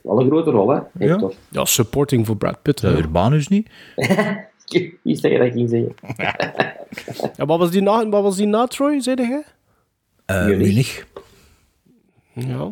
[0.04, 0.80] Wel een grote rol, hè?
[0.98, 1.34] Hector.
[1.50, 2.82] Ja, supporting voor Brad Pitt.
[2.82, 2.98] Dat hè.
[2.98, 3.70] Urbanus niet?
[5.04, 5.96] Wie zeg je dat ging zeggen?
[7.38, 9.44] Ja, wat, was die na, wat was die na Troy, zei jij?
[10.26, 10.58] Eh Munich.
[10.68, 11.06] Munich.
[12.34, 12.72] Ja.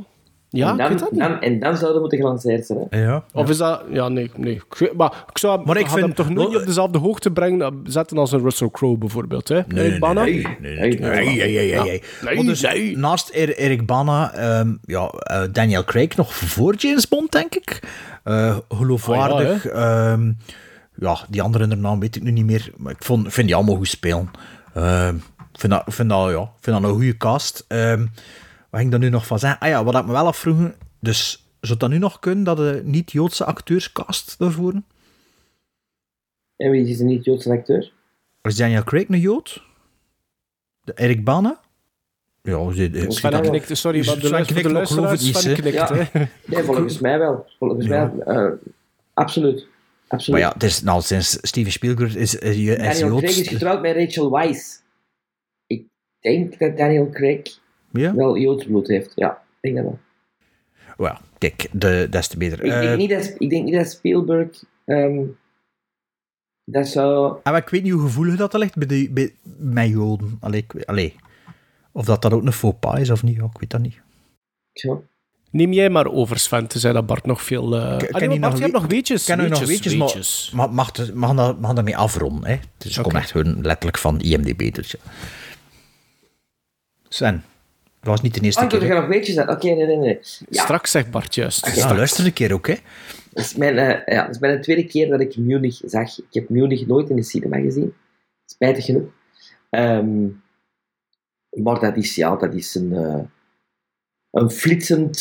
[0.56, 2.88] Ja, en dan, ik dat dan, zouden moeten gelanceerd zijn.
[2.90, 3.18] Hè?
[3.34, 3.82] Of is dat...
[3.92, 4.32] Ja, nee.
[4.36, 4.62] nee.
[4.98, 6.56] Maar ik zou maar ik vind, hem toch niet oh.
[6.56, 9.48] op dezelfde hoogte brengen, eh, zetten als een Russell Crowe bijvoorbeeld.
[9.48, 9.62] Hè?
[9.68, 10.24] Nee, nee, Bana?
[10.24, 10.48] nee.
[10.60, 11.00] Nee,
[12.64, 17.56] nee, naast Erik Bana, um, ehm, ja, uh, Daniel Craig nog voor James Bond, denk
[17.56, 17.80] ik.
[18.26, 19.72] Uh, geloofwaardig.
[19.72, 20.38] Ah, ja, um,
[20.96, 22.72] ja, die andere naam weet ik nu niet meer.
[22.78, 24.32] Maar ik vond, vind die allemaal goed spelen.
[24.78, 25.10] Uh,
[25.54, 27.66] vind dat, ja, vind dat een goede cast.
[27.68, 28.12] Um,
[28.76, 29.60] wat ging ik daar nu nog van zeggen?
[29.60, 30.72] Ah ja, wat ik me wel afvroeg.
[31.00, 34.74] Dus zou dat nu nog kunnen dat de niet-Joodse acteurs cast daarvoor?
[36.56, 37.92] En wie is een niet-Joodse acteur?
[38.42, 39.64] Is Daniel Craig een Jood?
[40.82, 41.60] De Erik Bana?
[42.42, 42.72] Ja,
[43.08, 45.94] Sven knikte, sorry, maar de, Sven luister, de knikt, geloof luisteraars, Sven knikt, Ja.
[45.96, 46.26] hè.
[46.46, 47.46] Nee, volgens mij wel.
[47.60, 48.14] Volgens Ja.
[48.16, 48.52] mij, eh,
[49.14, 49.68] absoluut.
[50.08, 50.40] absoluut.
[50.42, 53.82] Maar ja, het is, nou, sinds Steven Spielberg is, is, is Daniel Craig is getrouwd
[53.82, 54.80] met Rachel Weisz.
[55.68, 55.86] Ik
[56.20, 57.42] denk dat Daniel Craig
[58.00, 58.16] Ja?
[58.16, 59.12] wel Joods bloed heeft.
[59.16, 60.00] Ja, ik denk dat wel.
[60.98, 62.64] Well, ja, kijk, de, des te beter.
[62.64, 65.22] Ik, Eh, denk niet dat, ik denk niet dat Spielberg ehm,
[66.64, 67.38] dat zou...
[67.44, 70.38] ah, maar ik weet niet hoe gevoelig dat ligt bij, de, bij mijn Joden.
[70.40, 71.16] Allee, allee.
[71.92, 74.02] Of dat dat ook een faux pas is of niet, ik weet dat niet.
[74.74, 75.06] Zo.
[75.52, 77.76] Neem jij maar over, Sven, tenzij dat Bart nog veel...
[77.76, 79.28] eh Ken- ah, nee, Bart, nog je hebt we- nog weetjes.
[79.30, 80.52] Ik ken u nog weetjes, weetjes, weetjes.
[80.56, 82.50] maar, mag, mag, dat, mag daarmee afronden.
[82.50, 82.58] Hè?
[82.78, 84.74] Dus ik kom echt gewoon letterlijk van IMDb.
[84.74, 85.00] Dus, ja.
[87.10, 87.44] Sven,
[88.06, 88.96] dat was niet de eerste Oh, keer.
[88.96, 89.38] nog weetjes.
[89.38, 90.20] Oké, nee, nee, nee.
[90.50, 91.66] Ja, Straks zegt Bart juist.
[91.66, 91.74] hè?
[91.82, 92.76] Ja, luister een keer ook, hè.
[93.34, 96.18] dat is mijn, eh, ja, dat is mijn tweede keer dat ik Munich zag.
[96.20, 97.94] Ik heb Munich nooit in de cinema gezien.
[98.46, 99.10] Spijtig genoeg.
[99.70, 100.26] Ehm,
[101.50, 103.24] maar dat is, ja, dat is een, eh,
[104.32, 105.18] een flitsend,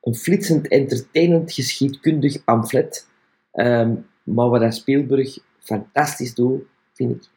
[0.00, 3.06] een flitsend, entertainend, geschiedkundig pamflet.
[3.52, 6.62] Ehm, maar wat dat Spielberg fantastisch doet,
[6.92, 7.28] vind ik,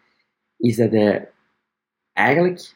[0.57, 1.29] is dat hij
[2.13, 2.75] eigenlijk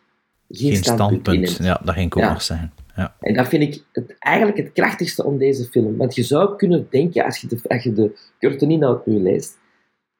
[0.52, 1.58] geen, Geen standpunt.
[1.58, 2.32] Ja, dat ging ik ook Ja.
[2.32, 2.72] nog zeggen.
[2.96, 3.16] Ja.
[3.20, 5.98] En dat vind ik het, eigenlijk het krachtigste om deze film.
[5.98, 8.14] Want je zou kunnen denken, als je de, als je de
[9.06, 9.58] nu leest,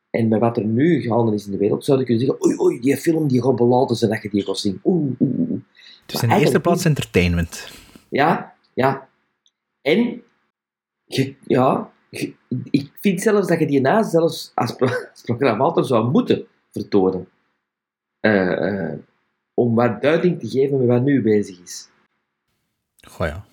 [0.10, 2.60] en met wat er nu gaande is in de wereld, zou je kunnen zeggen, oei,
[2.60, 4.80] oei, die film die beladen zijn dat je die gaat zien.
[4.84, 5.62] Oeh, oeh, oeh.
[6.06, 7.70] Het is in de eerste plaats entertainment.
[8.10, 9.08] Ja, ja.
[9.82, 10.22] En,
[11.04, 12.34] je, ja, je-
[12.70, 17.28] ik vind zelfs dat je die na zelfs als, pro- als programmator zou moeten vertonen.
[18.20, 18.94] Eh,
[19.62, 21.90] om wat duiding te geven met wat nu bezig is.
[23.08, 23.46] Goh ja.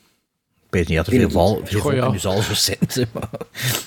[0.67, 2.19] Ik weet niet dat er veel, val, veel ja.
[2.19, 3.09] zaal zou zitten.
[3.13, 3.31] maar-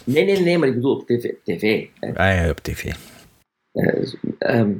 [0.05, 1.33] Nee, nee, nee, maar ik bedoel op tv.
[1.43, 2.07] tv hè.
[2.07, 2.93] Ah, ja, op tv.
[3.71, 4.73] Eh, ehm,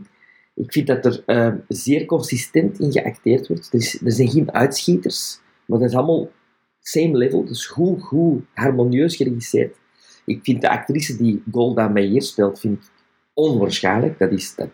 [0.54, 3.68] ik vind dat er ehm, zeer consistent in geacteerd wordt.
[3.74, 6.32] Er, is, er zijn geen uitschieters, maar dat is allemaal
[6.80, 7.46] same level.
[7.46, 9.76] Dus goed, goed, harmonieus geregisseerd.
[10.26, 12.90] Ik vind de actrice die Golda Meir speelt, vind ik
[13.34, 14.20] onwaarschijnlijk.
[14.20, 14.70] Dat is, dat,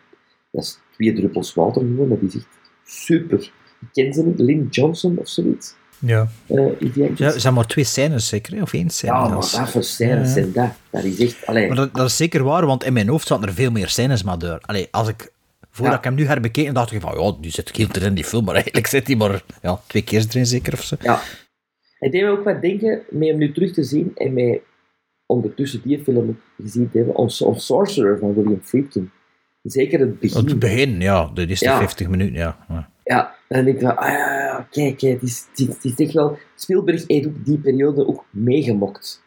[0.51, 2.09] dat is twee druppels water gewoon.
[2.09, 2.56] Dat is echt
[2.87, 5.75] super, ik ken ze niet, Lynn Johnson of zoiets.
[5.99, 6.27] Ja.
[6.47, 9.13] Uh, die ja, er zijn maar twee scènes zeker, of één scène.
[9.13, 10.71] Ja, maar wat voor scènes zijn dat?
[10.89, 11.45] Dat is echt...
[11.45, 11.67] Allee.
[11.67, 14.23] Maar dat, dat, is zeker waar, want in mijn hoofd zaten er veel meer scènes
[14.23, 14.59] maar door.
[14.61, 15.31] Allee, als ik...
[15.71, 15.99] Voordat ja.
[15.99, 18.45] ik hem nu herbekeken, dacht ik van, ja, die zit heel erin in die film,
[18.45, 20.95] maar eigenlijk zit hij maar ja, twee keer erin zeker of zo.
[20.99, 21.21] Ja.
[21.99, 24.59] Het deed me ook wat denken, met hem nu terug te zien en met
[25.25, 29.11] ondertussen die film gezien te hebben, On, On Sorcerer van William Friedkin.
[29.71, 30.45] Zeker het begin.
[30.45, 31.31] Het begin, ja.
[31.33, 31.77] De eerste ja.
[31.77, 32.57] 50 minuten, ja.
[32.69, 32.89] ja.
[33.03, 36.37] Ja, dan denk ik van, ah ja, kijk, het is, het, is echt wel...
[36.55, 39.23] Spielberg heeft ook die periode ook meegemokt.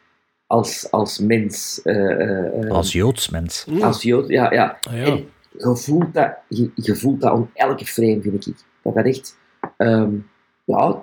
[0.47, 1.81] Als, als mens.
[1.85, 3.67] Uh, uh, als Joods mens.
[3.81, 4.53] Als Jood, ja.
[4.53, 4.79] ja.
[4.89, 5.05] Ah, ja.
[5.05, 8.57] En je voelt, dat, je, je voelt dat om elke frame, vind ik.
[8.83, 9.39] Dat dat echt...
[9.77, 10.31] Um,
[10.65, 11.03] ja,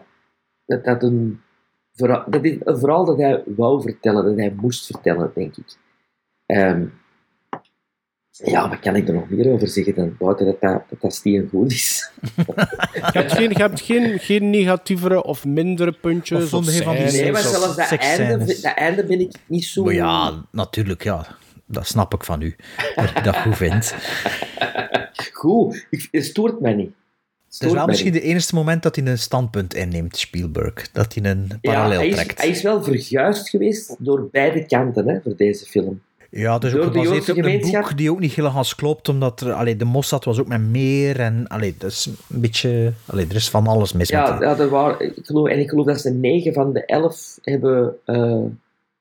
[0.65, 1.41] dat dat een...
[1.93, 5.77] Vooral, dat is verhaal dat hij wou vertellen, dat hij moest vertellen, denk ik.
[6.45, 6.93] Um,
[8.45, 11.13] ja, wat kan ik er nog meer over zeggen dan buiten dat dat, dat, dat
[11.13, 12.11] stien goed is?
[12.35, 17.03] je hebt, geen, je hebt geen, geen negatievere of mindere puntjes of, of van die
[17.03, 19.83] Nee, maar zelfs dat einde, dat einde ben ik niet zo...
[19.83, 21.27] Maar ja, natuurlijk, ja.
[21.65, 22.55] Dat snap ik van u.
[22.95, 23.95] Dat ik dat goed vind.
[25.33, 26.91] Goed, ik, het stoort mij niet.
[27.49, 30.91] Het is wel misschien het enige moment dat hij een standpunt inneemt, Spielberg.
[30.91, 32.41] Dat hij een parallel ja, hij is, trekt.
[32.41, 36.01] Hij is wel verguisd geweest door beide kanten hè, voor deze film.
[36.29, 39.53] Ja, dat is ook gebaseerd op een boek die ook niet helemaal klopt, omdat er,
[39.53, 43.35] allee, de Mossad was ook met meer en allee, dat is een beetje, allee, er
[43.35, 46.01] is van alles mis ja, met ja, er waren, ik geloof, en ik geloof dat
[46.01, 48.43] ze negen van de elf hebben uh,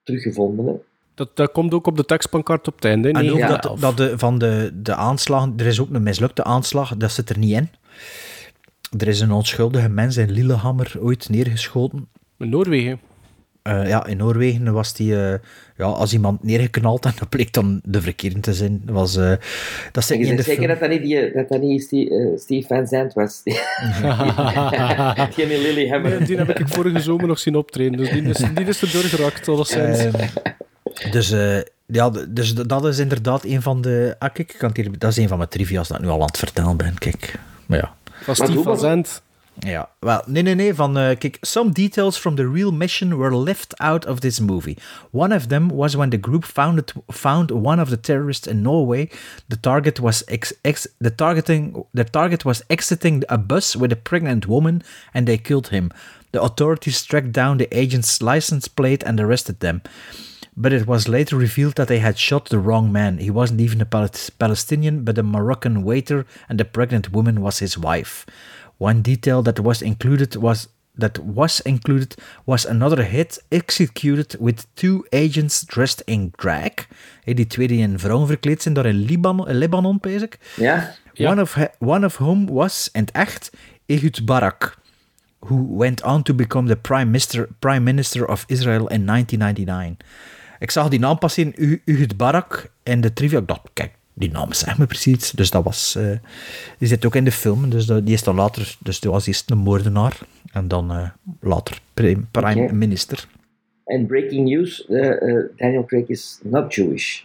[0.03, 0.67] teruggevonden.
[0.67, 0.73] Hè.
[1.15, 3.11] Dat, dat komt ook op de tekstpankart op het einde.
[3.11, 3.57] En ook ja.
[3.57, 7.31] dat, dat de, van de, de aanslag, er is ook een mislukte aanslag, dat zit
[7.31, 7.69] er niet in.
[8.99, 12.09] Er is een onschuldige mens in Lillehammer ooit neergeschoten.
[12.39, 13.01] In Noorwegen?
[13.67, 15.35] Uh, ja, in Noorwegen was die, uh,
[15.77, 18.83] ja, als iemand neergeknald en dat bleek dan de verkeerde te zijn.
[18.85, 19.33] Was, uh,
[19.93, 20.67] dat in de zeker film.
[20.67, 23.43] dat dat niet, die, dat dat niet Steve, Steve Van Zandt was.
[23.45, 23.55] die
[25.45, 26.19] in Lillehammer.
[26.19, 28.93] Die, die heb ik vorige zomer nog zien optreden, dus die is, die is er
[28.93, 30.07] doorgeraakt, alleszins.
[31.11, 31.35] dus,
[31.87, 34.17] ja, dus dat is inderdaad een van de...
[34.19, 36.27] Ah, kijk, kan hier, dat is een van mijn trivia's dat ik nu al aan
[36.27, 37.39] het vertellen ben, kijk.
[37.67, 37.95] Maar ja.
[38.23, 39.25] Van Steve Van Zandt.
[39.59, 43.37] Ja, wel, nee, nee, nee, van, uh, kijk, some details from the real mission were
[43.37, 44.77] left out of this movie.
[45.11, 48.63] One of them was when the group found, it, found one of the terrorists in
[48.63, 49.09] Norway.
[49.49, 53.97] The target was ex, ex, the targeting, the target was exiting a bus with a
[53.97, 54.83] pregnant woman,
[55.15, 55.91] and they killed him.
[56.33, 59.81] The authorities tracked down the agent's license plate and arrested them.
[60.55, 63.19] But it was later revealed that they had shot the wrong man.
[63.19, 64.09] He wasn't even a Pal
[64.39, 68.27] Palestinian, but a Moroccan waiter, and the pregnant woman was his wife.
[68.79, 75.05] One detail that was included was that was included was another hit executed with two
[75.13, 76.87] agents dressed in drag.
[77.25, 80.39] Hey, die twee die in vrouwen verkleed zijn daar in Libanon, Libanon ik.
[80.57, 80.95] Ja.
[81.19, 83.51] One, of, one of whom was, in het echt,
[83.87, 84.79] Ehud Barak,
[85.39, 90.07] who went on to become the prime minister, prime minister of Israel in 1999.
[90.59, 93.39] Ik zag die naam passeren, Ehud Barak, in de trivia.
[93.39, 95.31] Ik dacht, kijk, die naam zegt me precies.
[95.31, 95.95] Dus dat was...
[95.99, 96.19] Uh,
[96.79, 97.71] die zit ook in de film.
[97.71, 98.77] Dus dat, die is dan later...
[98.81, 100.19] Dus die was eerst een moordenaar.
[100.53, 101.09] En dan uh,
[101.41, 102.77] later prime, prime Okay.
[102.77, 103.27] minister.
[103.85, 107.23] En breaking news, uh, Daniel Craig is not Jewish.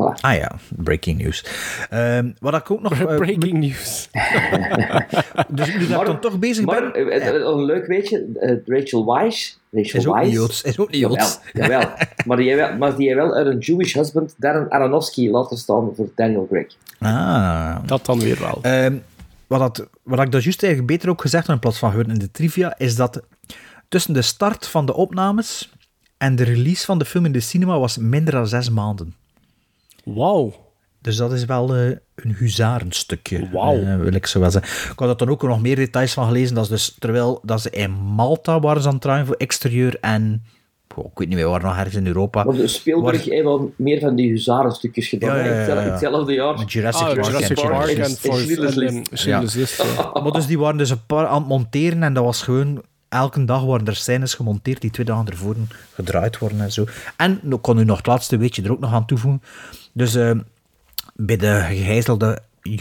[0.00, 0.20] Voilà.
[0.20, 1.44] Ah ja, breaking news.
[1.92, 3.16] Um, wat ik ook nog...
[3.16, 4.08] breaking news.
[5.48, 7.06] dus nu dat ik dan toch bezig maar, ben...
[7.06, 7.34] ja.
[7.34, 8.26] Een leuk weetje,
[8.66, 9.58] Rachel Weisz...
[9.70, 10.62] Rachel is ook Weisz, niet Joods.
[10.62, 11.40] Is ook niet Joods.
[11.52, 11.90] Jawel, jawel.
[12.26, 15.56] maar, die heeft wel, maar die heeft wel uit een Jewish husband Darren Aronofsky laten
[15.56, 16.66] staan voor Daniel Craig.
[16.98, 17.76] Ah.
[17.86, 18.72] Dat dan weer wel.
[18.84, 19.02] Um,
[19.46, 22.08] wat, dat, wat ik dat juist eigenlijk beter ook gezegd heb in plaats van gehoord
[22.08, 23.22] in de trivia, is dat
[23.88, 25.70] tussen de start van de opnames
[26.16, 29.14] en de release van de film in de cinema was minder dan zes maanden.
[30.04, 30.68] Wauw.
[31.00, 33.82] Dus dat is wel uh, een huzarenstukje, wow.
[33.82, 34.90] uh, wil ik zo wel zeggen.
[34.92, 36.54] Ik had er dan ook nog meer details van gelezen.
[36.54, 39.98] Dat is dus, terwijl dat ze in Malta waren ze aan het draaien voor exterieur
[40.00, 40.42] en...
[40.96, 42.44] Oh, ik weet niet meer waar nog ergens in Europa.
[42.44, 45.36] Maar Spielberg heeft wel meer van die huzarenstukjes gedaan.
[45.36, 45.90] Ja, ja, ja, ja.
[45.90, 46.58] Hetzelfde jaar.
[46.58, 47.88] Met Jurassic ah, Park, Jurassic en, Park
[49.10, 49.42] ja.
[50.22, 52.82] Maar dus die waren dus een paar aan het monteren en dat was gewoon...
[53.10, 55.56] Elke dag worden er scènes gemonteerd die twee dagen ervoor
[55.94, 56.86] gedraaid worden en zo.
[57.16, 59.42] En ik kon u nog het laatste weetje er ook nog aan toevoegen.
[59.92, 60.30] Dus uh,
[61.14, 62.76] bij de gegijzelde uh,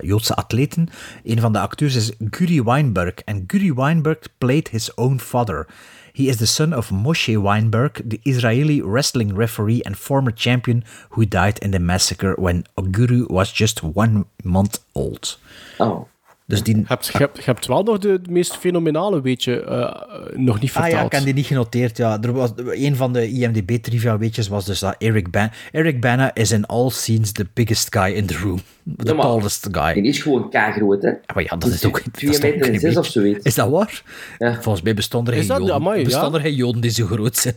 [0.00, 0.88] Joodse atleten,
[1.24, 3.14] een van de acteurs is Guri Weinberg.
[3.14, 5.66] En Guri Weinberg played his own father.
[6.12, 11.28] He is the son of Moshe Weinberg, the Israeli wrestling referee and former champion who
[11.28, 15.38] died in the massacre when Guru was just one month old.
[15.78, 16.08] Oh.
[16.48, 16.76] Dus die...
[16.76, 20.60] Je hebt, je, hebt, je hebt wel nog de, meest fenomenale weetje eh, eh, nog
[20.60, 20.92] niet verteld.
[20.92, 21.96] Ah ja, ik heb die niet genoteerd.
[21.96, 22.22] Ja.
[22.22, 25.50] Er was, een van de IMDb-trivia-weetjes was dus dat Eric Bana...
[25.72, 28.60] Eric Bana is in all scenes the biggest guy in the room.
[28.96, 29.92] The Ja, tallest guy.
[29.92, 31.10] Die is gewoon k-groot, hè.
[31.34, 32.04] Maar ja, dat is ook...
[32.04, 33.44] dat Twee meter en zes of zoiets.
[33.44, 34.02] Is dat waar?
[34.38, 34.54] Ja.
[34.62, 35.82] Volgens mij bestonden er Is geen dat- joden.
[35.82, 36.04] amai, ja.
[36.04, 37.54] bestonden er geen joden die zo groot zijn.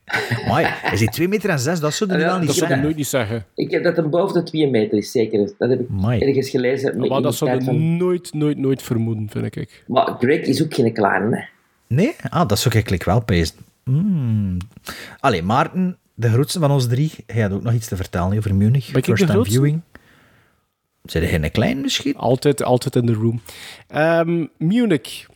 [0.48, 1.80] maar is hij 2 meter en 6?
[1.80, 2.84] Dat zou je ja, wel niet Dat zou ik zeggen.
[2.86, 3.44] nooit niet zeggen.
[3.54, 5.52] Ik heb dat hem boven de 2 meter is, zeker.
[5.58, 6.20] Dat heb ik Amai.
[6.20, 6.98] ergens gelezen.
[7.08, 7.96] Maar dat zou je van-
[8.32, 9.84] nooit, nooit, nooit vermoeden, vind ik.
[9.86, 11.42] Maar Greg is ook geen kleine, hè.
[11.86, 12.14] Nee?
[12.30, 13.56] Ah, dat zou ik eigenlijk wel pezen.
[13.84, 14.56] Mm.
[15.20, 17.10] Allee, Maarten, de grootste van ons drie.
[17.26, 18.92] Hij had ook nog iets te vertellen over Munich.
[18.92, 19.80] Ben First time viewing.
[21.02, 22.16] Zijn er geen klein misschien?
[22.16, 23.40] Altijd, altijd in de room.
[23.88, 25.26] Ehm, Munich.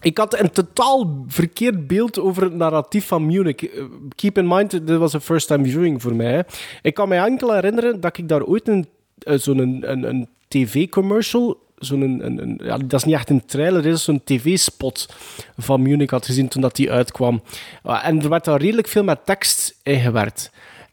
[0.00, 3.56] Ik had een totaal verkeerd beeld over het narratief van Munich.
[3.64, 3.84] Eh,
[4.14, 6.32] Keep in mind, dit was een first time viewing voor mij.
[6.32, 6.40] hè.
[6.82, 8.86] Ik kan me enkel herinneren dat ik daar ooit een,
[9.18, 13.82] eh, zo'n een, een, een tv-commercial, zo'n een, ja, dat is niet echt een trailer,
[13.82, 15.14] dat is zo'n tv-spot
[15.58, 17.42] van Munich had gezien toen dat die uitkwam.
[17.82, 20.50] Ah, En er werd daar redelijk veel met tekst in gewerkt.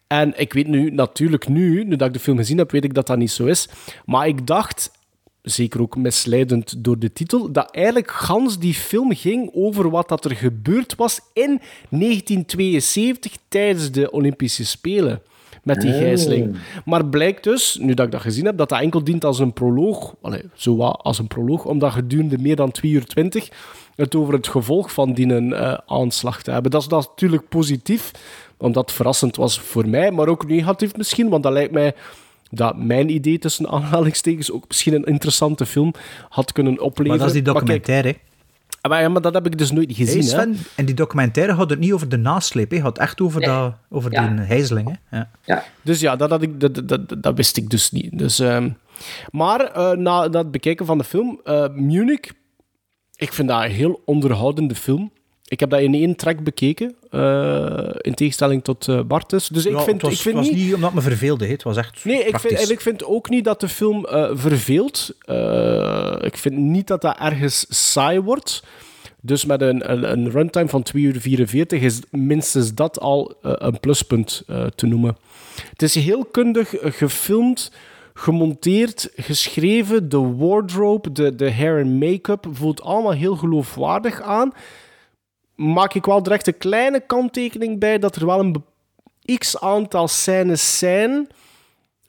[0.07, 2.94] En ik weet nu, natuurlijk nu, nu dat ik de film gezien heb, weet ik
[2.94, 3.68] dat dat niet zo is.
[4.06, 4.91] Maar ik dacht,
[5.41, 10.26] zeker ook misleidend door de titel, dat eigenlijk gans die film ging over wat dat
[10.26, 15.22] er gebeurd was in 1972 tijdens de Olympische Spelen.
[15.76, 15.98] Met die Oh.
[15.98, 16.56] gijzeling.
[16.86, 19.54] Maar blijkt dus, nu dat ik dat gezien heb, dat dat enkel dient als een
[19.54, 20.16] proloog.
[20.22, 23.50] Allee, zo wat als een proloog, omdat gedurende meer dan 2 uur 20
[23.96, 26.72] het over het gevolg van die eh, aanslag te hebben.
[26.72, 28.12] Dat is, dat is natuurlijk positief,
[28.58, 31.94] omdat het verrassend was voor mij, maar ook negatief misschien, want dat lijkt mij
[32.52, 35.94] dat mijn idee tussen aanhalingstekens ook misschien een interessante film
[36.30, 37.08] had kunnen opleveren.
[37.08, 38.10] Maar dat is die Maar kijk, documentaire.
[38.10, 38.28] ah,
[38.81, 40.22] maar, ja, maar dat heb ik dus nooit gezien.
[40.22, 40.53] Hey hè.
[40.53, 42.72] Sven, en die documentaire gaat het niet over de nasleep.
[42.72, 44.27] Het gaat echt over, dat, over Ja.
[44.27, 44.97] die gijzeling.
[45.06, 45.22] Hè.
[45.45, 45.64] Ja.
[45.81, 48.18] Dus ja, dat, had ik, dat, dat, dat wist ik dus niet.
[48.18, 48.69] Dus, ehm,
[49.31, 52.19] maar eh, na, na het bekijken van de film, eh, Munich,
[53.15, 55.11] ik vind dat een heel onderhoudende film.
[55.50, 59.48] Ik heb dat in één track bekeken, eh, in tegenstelling tot eh Bartes.
[59.48, 60.66] Dus ik Ja, vind, het was, ik vind het was niet...
[60.66, 61.48] niet omdat me verveelde.
[61.48, 64.30] Het was echt Nee, ik vind, en ik vind ook niet dat de film eh,
[64.34, 65.10] verveelt.
[66.22, 68.64] Ik vind niet dat dat ergens saai wordt.
[69.22, 73.80] Dus met een, een, een runtime van 2 uur 44 is minstens dat al een
[73.80, 74.44] pluspunt
[74.76, 75.18] te noemen.
[75.72, 77.72] Het is heel kundig gefilmd,
[78.14, 80.10] gemonteerd, geschreven.
[80.10, 84.54] De wardrobe, de, de hair en make-up voelt allemaal heel geloofwaardig aan.
[85.60, 88.64] Maak ik wel direct een kleine kanttekening bij dat er wel een
[89.38, 91.27] x aantal scènes zijn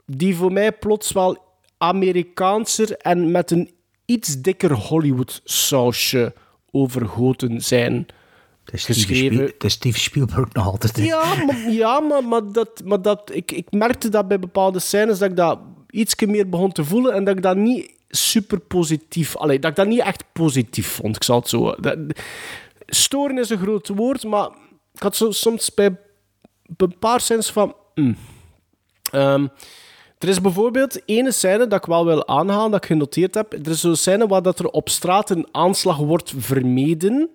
[0.07, 1.39] die voor mij plots wel
[1.79, 3.71] Amerikaanser en met een
[4.05, 6.35] iets dikker Hollywood-sausje
[6.71, 8.07] overgoten zijn.
[8.65, 9.53] Het is, Steve.
[9.67, 10.97] Spiel- Spielberg nog altijd.
[10.97, 11.03] hè.
[11.03, 15.19] Ja, maar, ja, maar, maar, dat, maar dat, ik, ik merkte dat bij bepaalde scènes
[15.19, 15.59] dat ik dat
[15.91, 19.77] iets meer begon te voelen en dat ik dat niet super positief, allee, dat ik
[19.77, 21.17] dat niet echt positief vond.
[21.17, 21.75] Ik zal het zo.
[21.81, 21.99] Dat,
[22.91, 24.49] storen is een groot woord, maar
[24.95, 25.97] ik had zo, soms bij
[26.77, 27.75] een paar scènes van.
[27.95, 28.17] mm.
[29.11, 29.47] Ehm,
[30.19, 33.53] er is bijvoorbeeld ene scène dat ik wel wil aanhalen, dat ik genoteerd heb.
[33.53, 37.31] Er is zo'n scène waar dat er op straat een aanslag wordt vermeden.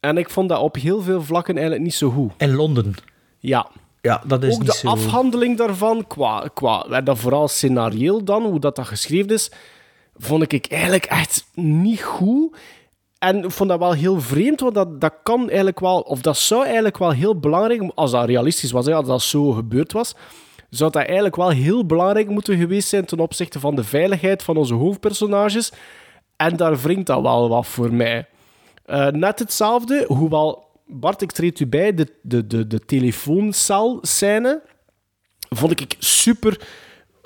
[0.00, 2.32] En ik vond dat op heel veel vlakken eigenlijk niet zo goed.
[2.36, 2.94] In Londen.
[3.38, 3.70] Ja.
[4.00, 4.88] Ja, dat is Ook niet de zo...
[4.88, 9.50] afhandeling daarvan, qua, qua en dan vooral scenarioel dan, hoe dat, dat geschreven is,
[10.16, 12.56] vond ik eigenlijk echt niet goed.
[13.18, 16.36] En ik vond dat wel heel vreemd, want dat, dat kan eigenlijk wel, of dat
[16.36, 20.14] zou eigenlijk wel heel belangrijk, als dat realistisch was, hè, als dat zo gebeurd was,
[20.70, 24.56] zou dat eigenlijk wel heel belangrijk moeten geweest zijn ten opzichte van de veiligheid van
[24.56, 25.72] onze hoofdpersonages.
[26.36, 28.26] En daar wringt dat wel wat voor mij.
[28.84, 34.62] Eh, net hetzelfde, hoewel, Bart, ik treed u bij, de, de, de, de telefooncel-scène
[35.48, 36.66] vond ik super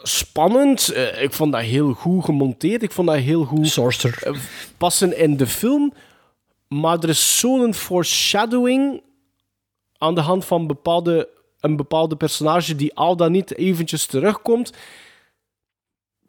[0.02, 0.88] spannend.
[0.88, 2.82] Eh, ik vond dat heel goed gemonteerd.
[2.82, 4.32] Ik vond dat heel goed eh,
[4.78, 5.92] passen in de film.
[6.68, 9.02] Maar er is zo'n foreshadowing
[9.98, 11.28] aan de hand van bepaalde,
[11.60, 14.72] een bepaalde personage die al dan niet eventjes terugkomt.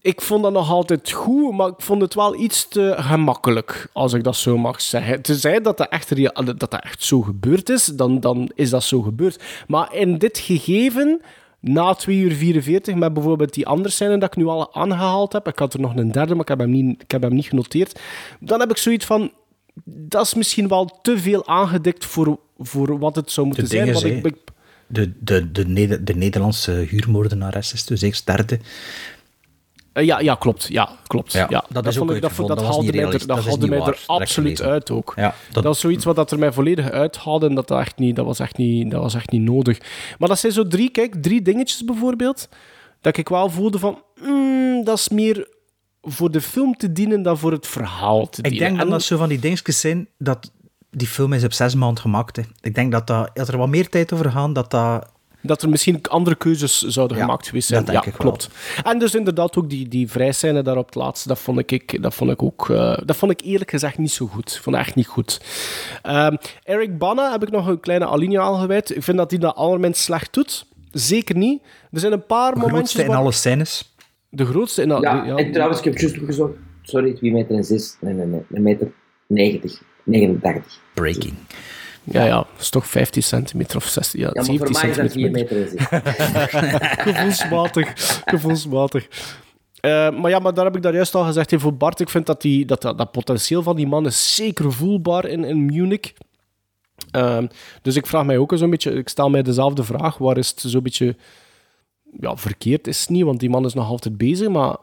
[0.01, 4.13] Ik vond dat nog altijd goed, maar ik vond het wel iets te gemakkelijk, als
[4.13, 5.21] ik dat zo mag zeggen.
[5.21, 9.01] Tenzij dat dat echt, dat dat echt zo gebeurd is, dan, dan is dat zo
[9.01, 9.43] gebeurd.
[9.67, 11.21] Maar in dit gegeven,
[11.63, 15.47] na 2 uur 44, met bijvoorbeeld die andere scène dat ik nu al aangehaald heb,
[15.47, 17.45] ik had er nog een derde, maar ik heb hem niet, ik heb hem niet
[17.45, 17.99] genoteerd,
[18.39, 19.31] dan heb ik zoiets van,
[19.83, 24.17] dat is misschien wel te veel aangedikt voor, voor wat het zou moeten De zijn.
[24.17, 24.35] ik, ik,
[24.87, 28.59] de, de, de Nederlandse huurmoordenares is dus eerst derde.
[29.93, 30.67] Eh, ja, ja, klopt.
[30.69, 31.31] Ja, klopt.
[31.31, 33.79] Ja, Ja, dat is vond ook ik, dat, dat haalde mij er, dat haalde mij
[33.81, 34.65] er absoluut gelezen.
[34.65, 35.13] uit ook.
[35.15, 35.63] Ja, dat...
[35.63, 38.25] dat- is zoiets wat dat er mij volledig uithaalde en dat, dat, echt niet, dat,
[38.25, 39.77] was echt niet, dat was echt niet nodig.
[40.19, 42.49] Maar dat zijn zo drie, kijk, drie dingetjes bijvoorbeeld,
[43.01, 45.47] dat ik wel voelde van, mm, dat is meer
[46.01, 48.59] voor de film te dienen dan voor het verhaal te Ik dienen.
[48.67, 50.51] denk dat En- dat zo van die dingetjes zijn dat
[50.89, 52.35] die film is op zes maanden gemaakt.
[52.35, 52.43] Hè.
[52.61, 55.11] Ik denk dat, dat als er wat meer tijd over gaat, dat dat...
[55.45, 57.79] dat er misschien andere keuzes zouden Ja, gemaakt geweest zijn.
[57.85, 58.27] dat denk ja, ik wel.
[58.27, 58.49] klopt.
[58.83, 62.13] En dus inderdaad ook die, die vrijscène daar op het laatste, dat vond ik, dat
[62.15, 62.69] vond ik ook...
[62.69, 64.53] eh, dat vond ik eerlijk gezegd niet zo goed.
[64.55, 65.41] Ik vond het echt niet goed.
[66.01, 68.95] Ehm, Eric Bana heb ik nog een kleine alinea aan gewijd.
[68.95, 70.65] Ik vind dat hij dat allerminst slecht doet.
[70.91, 71.61] Zeker niet.
[71.91, 72.91] Er zijn een paar De momentjes...
[72.91, 73.93] grootste in alle scènes.
[74.29, 74.91] De grootste in...
[74.91, 76.53] al- Ja, ja, en trouwens, ik heb juist opgezocht.
[76.81, 77.97] Sorry, 2 meter en 6.
[77.99, 78.41] Nee, nee, nee.
[78.51, 78.91] Een meter
[79.27, 79.81] 90.
[80.03, 80.79] 89.
[80.93, 81.33] Breaking.
[82.03, 84.89] Ja, ja, dat is toch 15 centimeter of 16, ja, Ja, maar 17 voor mij
[84.89, 85.57] is dat 4 centimeter.
[85.57, 87.07] meter 6.
[87.13, 87.93] gevoelsmatig.
[88.25, 89.07] gevoelsmatig.
[89.79, 91.51] Eh, maar ja, maar daar heb ik daar juist al gezegd.
[91.51, 94.35] hè, Voor Bart, ik vind dat, die, dat, dat, dat potentieel van die man is
[94.35, 96.13] zeker voelbaar in, in Munich.
[97.11, 97.47] Ehm,
[97.81, 98.91] dus ik vraag mij ook een beetje...
[98.91, 100.17] Ik stel mij dezelfde vraag.
[100.17, 101.15] Waar is het zo'n beetje...
[102.19, 104.49] Ja, verkeerd is het niet, want die man is nog altijd bezig.
[104.49, 104.75] Maar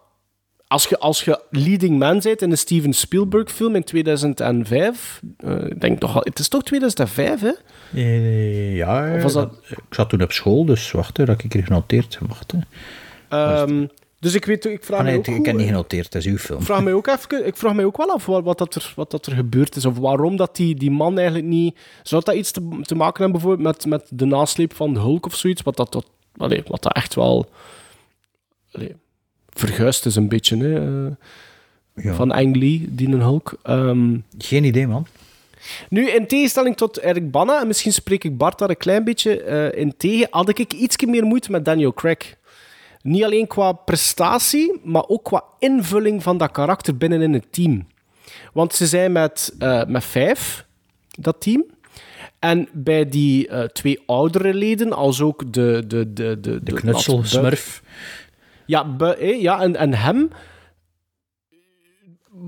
[0.70, 5.20] als je, als je leading man bent in een Steven Spielberg film in 2005...
[5.38, 6.20] eh, ik denk toch al...
[6.24, 7.52] Het is toch 2005, hè?
[7.94, 11.52] Eh, ja, Of was dat- ik zat toen op school, dus wacht, hè, dat ik
[11.52, 12.18] hier genoteerd.
[12.28, 12.58] Wacht, hè.
[13.28, 13.86] Ehm,
[14.18, 14.64] dus ik weet...
[14.64, 16.62] Ik vraag Ah, mij nee, ook ik hoe- heb niet genoteerd, het is uw film.
[16.62, 19.10] Vraag mij ook, even, ik vraag mij ook wel af wat, wat, dat er, wat
[19.10, 19.84] dat er gebeurd is.
[19.84, 21.78] Of waarom dat die, die man eigenlijk niet...
[22.02, 25.26] Zou dat iets te, te maken hebben bijvoorbeeld met, met de nasleep van de Hulk
[25.26, 25.62] of zoiets?
[25.62, 26.06] Wat dat, tot,
[26.36, 27.48] allee, wat dat echt wel...
[28.72, 28.96] Allee,
[29.60, 31.06] verguisd is een beetje, hè.
[31.06, 31.12] eh,
[31.94, 32.14] Ja.
[32.14, 33.58] Van Ang Lee, die een Hulk.
[33.62, 35.06] Ehm, Geen idee, man.
[35.88, 39.42] nu, in tegenstelling tot Eric Bana, en misschien spreek ik Bart daar een klein beetje
[39.42, 42.34] eh, in tegen, had ik iets meer moeite met Daniel Craig.
[43.02, 47.86] Niet alleen qua prestatie, maar ook qua invulling van dat karakter binnen in het team.
[48.52, 50.64] Want ze zijn met, eh, met vijf,
[51.18, 51.64] dat team.
[52.38, 55.84] En bij die twee oudere leden, als ook de...
[55.86, 57.82] De, de, de, De knutselsmurf.
[58.70, 60.30] Ja, eh, ja en, en hem.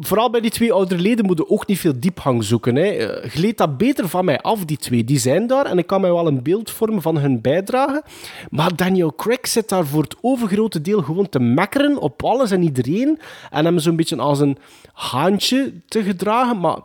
[0.00, 2.76] Vooral bij die twee oudere leden moeten ook niet veel diepgang zoeken.
[2.76, 2.82] Hè.
[2.82, 5.04] Eh, Gleed dat beter van mij af, die twee.
[5.04, 8.02] Die zijn daar en ik kan mij wel een beeld vormen van hun bijdrage.
[8.50, 12.62] Maar Daniel Craig zit daar voor het overgrote deel gewoon te mekkeren op alles en
[12.62, 13.18] iedereen.
[13.50, 14.58] En hem zo'n beetje als een
[14.92, 16.60] haantje te gedragen.
[16.60, 16.78] Maar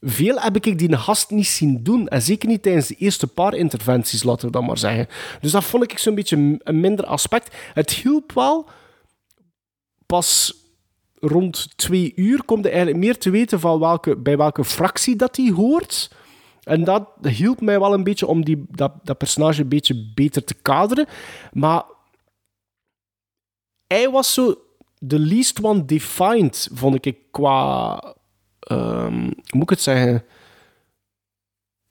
[0.00, 2.08] veel heb ik die gast niet zien doen.
[2.08, 5.06] En zeker niet tijdens de eerste paar interventies, laten we dat maar zeggen.
[5.40, 7.56] Dus dat vond ik zo'n beetje een minder aspect.
[7.74, 8.68] Het hielp wel.
[10.06, 10.54] Pas
[11.14, 15.36] rond twee uur komt hij eigenlijk meer te weten van welke, bij welke fractie dat
[15.36, 16.10] hij hoort.
[16.62, 20.44] En dat hielp mij wel een beetje om die, dat, dat personage een beetje beter
[20.44, 21.06] te kaderen.
[21.52, 21.82] Maar
[23.86, 24.54] hij was zo
[24.98, 28.14] de least one defined, vond ik, qua...
[28.66, 30.24] ehm, hoe moet ik het zeggen?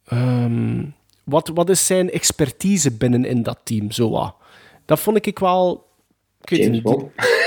[0.05, 0.83] Ehm,
[1.23, 4.35] wat, wat is zijn expertise binnen in dat team, zo wat?
[4.85, 5.87] Dat vond ik wel...
[6.41, 6.83] Ik weet niet.
[6.83, 7.11] Bond.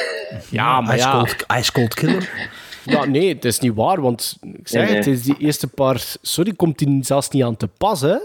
[0.51, 1.13] Ja, maar Ice ja...
[1.13, 2.51] Cold, Ice Cold Killer.
[2.85, 5.15] Ja, nee, het is niet waar, want ik zeg Nee, het, nee.
[5.15, 6.03] is die eerste paar...
[6.23, 8.17] Sorry, komt hij zelfs niet aan te pas, hè?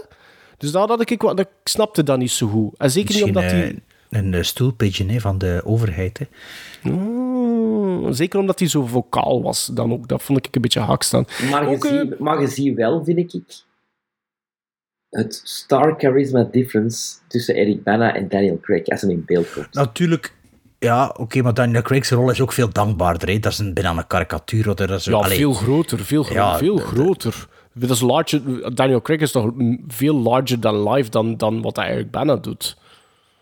[0.58, 1.22] Dus daar had ik...
[1.22, 2.74] wel- Ik snapte dat niet zo goed.
[2.78, 3.70] En zeker niet Misschien omdat hij...
[3.70, 3.76] eh,
[4.20, 6.18] een eh, stoelpigeon hè, van de overheid.
[6.18, 6.26] Hè.
[6.90, 7.23] Mm,
[8.10, 10.08] zeker omdat hij zo vocaal was, dan ook.
[10.08, 11.24] Dat vond ik een beetje hak staan.
[11.50, 13.42] Maar je, Ook, eh, maar je ziet wel, vind ik,
[15.10, 19.74] het star charisma difference tussen Eric Bana en Daniel Craig als hij in beeld komt.
[19.74, 20.34] Natuurlijk,
[20.78, 23.28] ja, oké, maar Daniel Craig's rol is ook veel dankbaarder.
[23.28, 23.38] Hè.
[23.38, 24.64] Dat is een, bijna een karikatuur.
[24.74, 27.46] Dat is, Ja, allee, veel groter, veel, gro- Ja, veel groter.
[27.74, 29.52] Dat is larger, Daniel Craig is toch
[29.88, 32.76] veel larger than life dan, dan wat hij Eric Bana doet.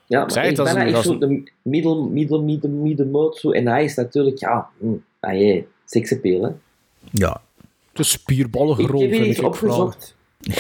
[0.07, 0.51] Ja, maar een-
[0.87, 3.51] is dat zo de middel, middel, middel, middenmoot zo.
[3.51, 4.87] En hij is natuurlijk, ja, hm,
[5.21, 6.51] ah, jee, seksappeal, hè.
[7.11, 7.41] Ja.
[7.93, 9.81] De spierballige Ik rol heb hier vind iets ik vooral.
[9.83, 10.15] opgezocht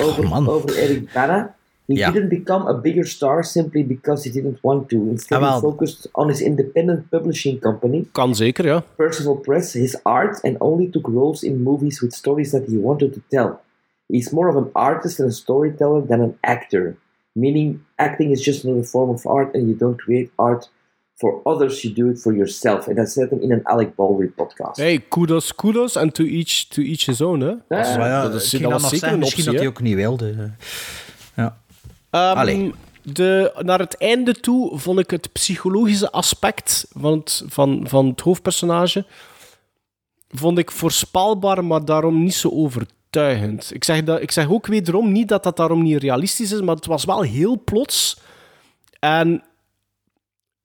[0.08, 0.48] over, man.
[0.48, 1.54] over Eric Bana.
[1.86, 2.10] He Ja.
[2.10, 4.96] didn't become a bigger star simply because he didn't want to.
[5.10, 8.84] Instead, Ah, he focused on his independent publishing company, Kan zeker, ja.
[8.96, 13.12] Percival Press, his art, and only took roles in movies with stories that he wanted
[13.12, 13.60] to tell.
[14.06, 16.96] He's more of an artist and a storyteller than an actor,
[17.32, 20.70] meaning acting is just another form of art and you don't create art
[21.14, 22.86] for others, you do it for yourself.
[22.86, 24.76] En dat zet hem in een Alec Baldwin podcast.
[24.76, 27.54] Hey, kudos, kudos, en to each, to each his own, hè.
[27.68, 29.58] Dat is, ja, dat is, dat was zeker een misschien optie, dat hè.
[29.58, 30.52] hij ook niet wilde.
[31.36, 31.58] Ja.
[32.10, 32.70] Ehm,
[33.02, 38.20] de, naar het einde toe vond ik het psychologische aspect van het, van, van het
[38.20, 39.04] hoofdpersonage
[40.28, 43.00] vond ik voorspelbaar, maar daarom niet zo overtuigend.
[43.16, 46.74] Ik zeg, dat, ik zeg ook wederom niet dat dat daarom niet realistisch is, maar
[46.74, 48.20] het was wel heel plots.
[48.98, 49.42] En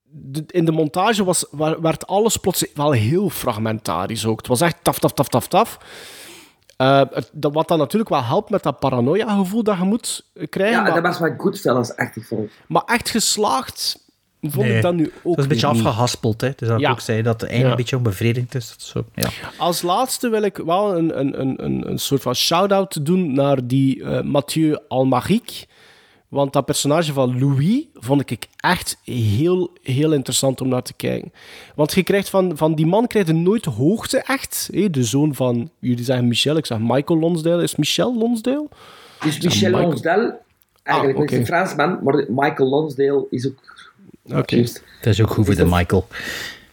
[0.04, 4.38] de- in de montage was, wa- werd alles plots wel heel fragmentarisch ook.
[4.38, 5.78] Het was echt taf, taf, taf, taf, taf.
[6.78, 10.76] Eh, het- dat, wat dan natuurlijk wel helpt met dat paranoia-gevoel dat je moet krijgen.
[10.78, 14.06] Ja, maar- dat was wat Goodfellas achtig vond maar echt geslaagd
[14.42, 16.52] vond Nee, ik dat nu ook is een beetje afgehaspeld, hè.
[16.56, 16.88] Dus dat Ja.
[16.88, 17.72] ik ook zei dat het einde Ja.
[17.72, 18.70] een beetje onbevredigend is.
[18.70, 19.30] Dat is Zo, ja.
[19.58, 23.68] Als laatste wil ik wel een, een, een, een, een soort van shout-out doen naar
[23.68, 25.66] die eh, Mathieu Almaric.
[26.28, 31.32] Want dat personage van Louis vond ik echt heel, heel interessant om naar te kijken.
[31.76, 34.70] Want je krijgt van, van die man krijg je nooit hoogte echt.
[34.72, 34.90] Hè?
[34.90, 37.64] De zoon van, jullie zeggen Michel, ik zeg Michael Lonsdale.
[37.64, 38.68] Is Michel Lonsdale?
[39.22, 40.38] Dus zeg Michel Michael- Lonsdale,
[40.84, 41.46] eigenlijk Ah, is een.
[41.46, 43.77] Fransman, maar Michael Lonsdale is ook...
[44.34, 44.56] Oké.
[44.56, 46.08] Het is ook goed voor de Michael.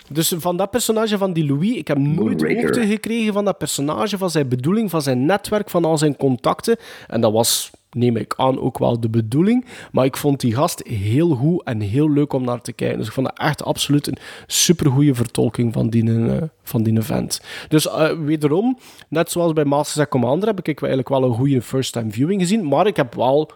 [0.08, 4.18] Dus van dat personage van die Louis, ik heb nooit hoogte gekregen van dat personage,
[4.18, 6.76] van zijn bedoeling, van zijn netwerk, van al zijn contacten.
[7.06, 9.64] En dat was, neem ik aan, ook wel de bedoeling.
[9.92, 12.98] Maar ik vond die gast heel goed en heel leuk om naar te kijken.
[12.98, 17.40] Dus ik vond dat echt absoluut een supergoeie vertolking van die, eh, van die event.
[17.68, 18.78] Dus eh, wederom,
[19.08, 22.68] net zoals bij Masters and Commander, heb ik eigenlijk wel een goede first-time viewing gezien.
[22.68, 23.50] Maar ik heb wel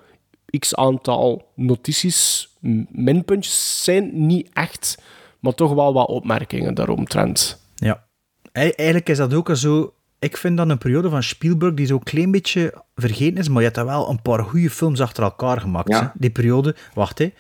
[0.59, 2.49] x aantal notities,
[2.91, 5.03] minpuntjes zijn niet echt,
[5.41, 7.63] maar toch wel wat opmerkingen daaromtrent.
[7.75, 8.05] Ja.
[8.53, 9.93] Ei- Eigenlijk is dat ook al zo...
[10.19, 13.63] Ik vind dat een periode van Spielberg die zo'n klein beetje vergeten is, maar je
[13.65, 15.89] hebt daar wel een paar goede films achter elkaar gemaakt.
[15.89, 16.13] Ja.
[16.17, 16.77] Die periode...
[16.95, 17.33] Wacht, hè.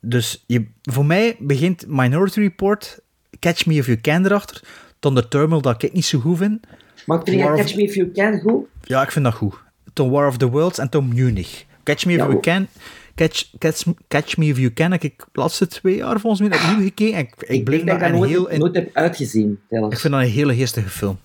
[0.00, 3.00] Dus je, voor mij begint Minority Report,
[3.38, 4.62] Catch Me If You Can erachter,
[4.98, 6.66] dan de Terminal dat ik niet zo goed vind.
[7.06, 7.24] Maar of-
[7.56, 8.64] Catch Me If You Can goed?
[8.82, 9.54] Ja, ik vind dat goed.
[9.92, 11.64] Toen War of the Worlds en toen Munich.
[11.82, 12.40] Catch Me If Ja, You.
[12.40, 12.68] Can...
[13.14, 16.58] Catch, catch, catch Me If You Can heb ik de laatste twee jaar volgens mij
[16.58, 17.14] opnieuw gekeken.
[17.14, 18.48] en Ik, ik, Ik bleef denk dat nooit, heel...
[18.56, 19.60] nooit heb uitgezien.
[19.70, 19.94] zelfs.
[19.94, 21.18] Ik vind dat een hele geestige film.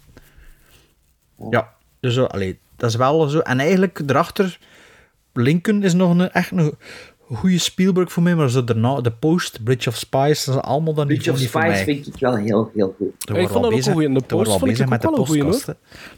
[1.50, 3.40] Ja, dus zo, allee, dat is wel zo.
[3.40, 4.60] En eigenlijk erachter,
[5.34, 6.78] Lincoln is nog een, echt een
[7.36, 10.94] goede Spielberg voor mij, maar zo daarna, The Post, Bridge of Spies, dat is allemaal
[10.94, 11.84] dan niet, Bridge of niet Spies mij.
[11.84, 13.14] vind ik wel heel, heel goed.
[13.26, 14.08] Daar Ja, ik waren vond we dat al ook bezig- een goeie.
[14.14, 15.44] De daar waren we al Post vond ik bezig ook met de wel een goeie,
[15.44, 15.66] podcast.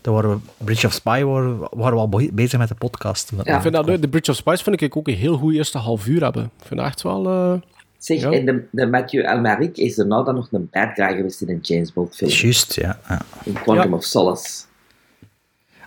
[0.01, 3.31] Daar waren we, Bridge of Spy waren, waren we al be- bezig met de podcast.
[3.43, 3.55] Ja.
[3.55, 4.01] Ik vind dat leuk.
[4.01, 6.43] De Bridge of Spies vind ik ook een heel goed eerste half uur hebben.
[6.43, 7.27] Ik vind dat echt wel...
[7.27, 7.53] eh,
[7.97, 8.31] Zeg, Ja.
[8.31, 11.49] en de, de Mathieu Almaric is er nou dan nog een bad guy geweest in
[11.49, 12.29] een James Bond film.
[12.31, 12.99] Juist, ja.
[13.09, 13.21] ja.
[13.43, 13.95] In Quantum Ja.
[13.95, 14.61] of Solace.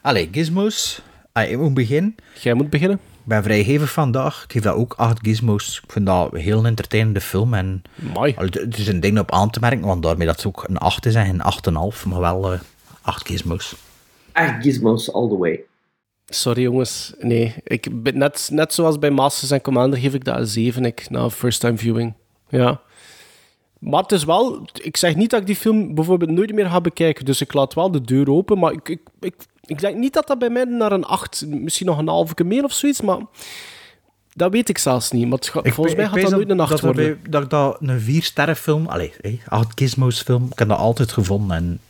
[0.02, 1.02] Allee, Gizmos.
[1.32, 2.14] Ah, ik moet beginnen.
[2.40, 3.00] Jij moet beginnen.
[3.22, 4.44] Ik ben vrijgevig vandaag.
[4.44, 5.80] Ik geef dat ook acht gizmos.
[5.84, 7.54] Ik vind dat een heel entertainende film.
[7.54, 7.82] En
[8.14, 8.34] Mooi.
[8.36, 11.06] Het is een ding op aan te merken, want daarmee dat het ook een 8
[11.06, 12.60] is en een 8,5, maar wel eh
[13.02, 13.74] 8 gizmos.
[14.32, 15.60] Echt gizmos all the way.
[16.26, 17.14] Sorry jongens.
[17.18, 20.84] Nee, ik, ben net, net zoals bij Masters and Commander geef ik dat een 7
[20.84, 22.14] ik, na first time viewing.
[22.48, 22.80] Ja.
[23.78, 24.68] Maar het is wel...
[24.82, 27.74] Ik zeg niet dat ik die film bijvoorbeeld nooit meer ga bekijken, dus ik laat
[27.74, 29.34] wel de deur open, maar ik, ik, ik,
[29.66, 32.64] ik denk niet dat dat bij mij naar een 8, misschien nog een halve meer
[32.64, 33.18] of zoiets, maar
[34.34, 35.28] dat weet ik zelfs niet.
[35.28, 35.38] Maar
[35.72, 37.18] volgens mij gaat dat nooit een 8 dat, er worden.
[37.22, 40.68] bij- dat ik dat een 4 sterren film, allee, hey, 8 gizmos film, ik heb
[40.68, 41.80] dat altijd gevonden en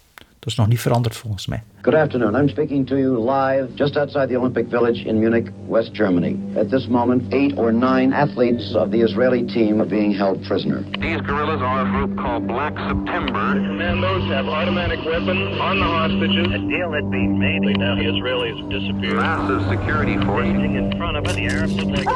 [0.42, 1.62] dat is nog niet veranderd volgens mij.
[1.82, 2.34] Good afternoon.
[2.34, 6.36] I'm speaking to you live just outside the Olympic Village in Munich, West Germany.
[6.56, 10.82] At this moment, eight or nine athletes of the Israeli team are being held prisoner.
[10.98, 13.54] These guerrillas are a group called Black September.
[13.54, 16.46] The commandos have automatic weapons on the hostages.
[16.46, 17.78] A deal had been made.
[17.78, 19.16] Now the Israelis have disappeared.
[19.16, 20.46] Massive security force.
[20.46, 22.14] In front of it, the Arabs have taken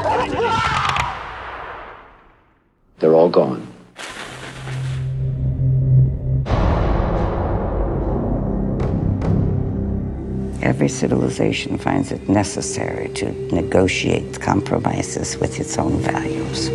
[2.99, 3.76] They're all gone.
[10.67, 16.69] Every civilization finds it necessary to negotiate compromises with its own values.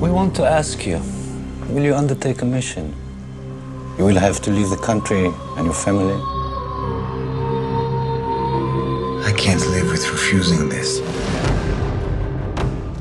[0.00, 1.02] We want to ask you
[1.68, 2.94] will you undertake a mission?
[3.98, 5.26] You will have to leave the country
[5.56, 6.18] and your family.
[9.30, 11.00] I can't live with refusing this.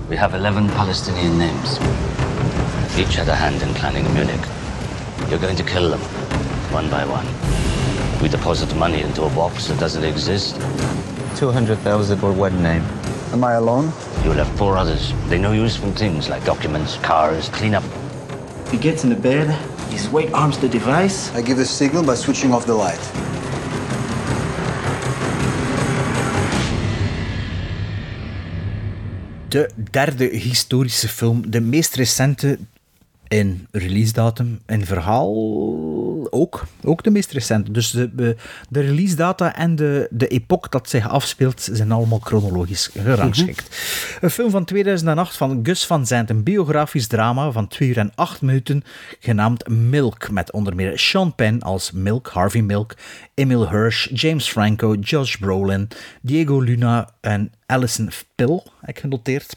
[0.09, 1.79] We have 11 Palestinian names.
[2.99, 4.45] Each had a hand in planning Munich.
[5.29, 6.01] You're going to kill them,
[6.73, 7.66] one by one.
[8.22, 10.56] We deposit money into a box that doesn't exist.
[11.35, 12.81] 200,000 for one name.
[13.31, 13.94] Am I alone?
[14.23, 15.14] You'll have four others.
[15.27, 17.84] They know useful things like documents, cars, cleanup.
[18.72, 19.48] He gets in the bed,
[19.91, 21.31] his weight arms the device.
[21.35, 22.99] I give the signal by switching off the light.
[29.49, 32.57] De derde historische film, de meest recente
[33.30, 37.71] in release datum, in verhaal ook, ook de meest recente.
[37.71, 38.35] Dus de, de,
[38.69, 43.77] de release data en de, de epoch dat zich afspeelt zijn allemaal chronologisch gerangschikt.
[44.21, 48.11] Een film van 2008 van Gus van Zandt, een biografisch drama van 2 uur en
[48.15, 48.83] 8 minuten,
[49.19, 52.95] genaamd Milk, met onder meer Sean Penn als Milk, Harvey Milk,
[53.33, 55.87] Emil Hirsch, James Franco, Josh Brolin,
[56.21, 59.55] Diego Luna en Alison Pill, heb ik genoteerd.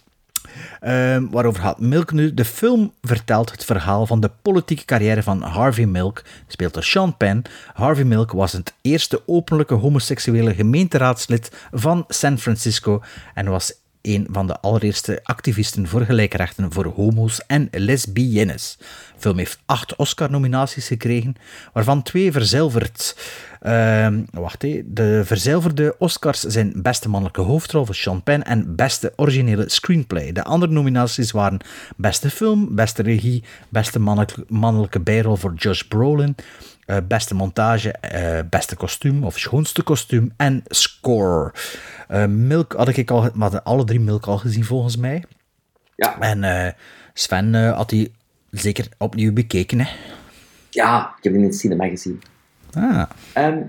[0.81, 2.35] Ehm, waarover gaat Milk nu?
[2.35, 7.17] De film vertelt het verhaal van de politieke carrière van Harvey Milk, speelt door Sean
[7.17, 7.43] Penn.
[7.75, 13.03] Harvey Milk was het eerste openlijke homoseksuele gemeenteraadslid van San Francisco
[13.35, 13.73] en was
[14.03, 18.79] een van de allereerste activisten voor gelijkrechten voor homo's en lesbiennes.
[19.21, 21.35] De film heeft acht Oscar-nominaties gekregen,
[21.73, 23.17] waarvan twee verzilverd.
[23.61, 24.95] Ehm, wacht even.
[24.95, 30.33] De verzilverde Oscars zijn beste mannelijke hoofdrol voor Sean Penn en beste originele screenplay.
[30.33, 31.61] De andere nominaties waren
[31.97, 36.37] beste film, beste regie, beste mannelijke, mannelijke bijrol voor Josh Brolin,
[36.87, 41.53] eh, beste montage, eh, beste kostuum of schoonste kostuum en score.
[42.09, 43.31] Eh, Milk had ik al,
[43.63, 45.25] alle drie Milk al gezien volgens mij.
[45.97, 46.19] Ja.
[46.21, 46.75] En
[47.15, 48.13] Sven had die
[48.51, 49.81] zeker opnieuw bekeken.
[49.81, 49.89] Hè?
[50.71, 52.23] Ja, ik heb hem in het cinema gezien.
[52.73, 53.03] Ah.
[53.33, 53.63] Ehm,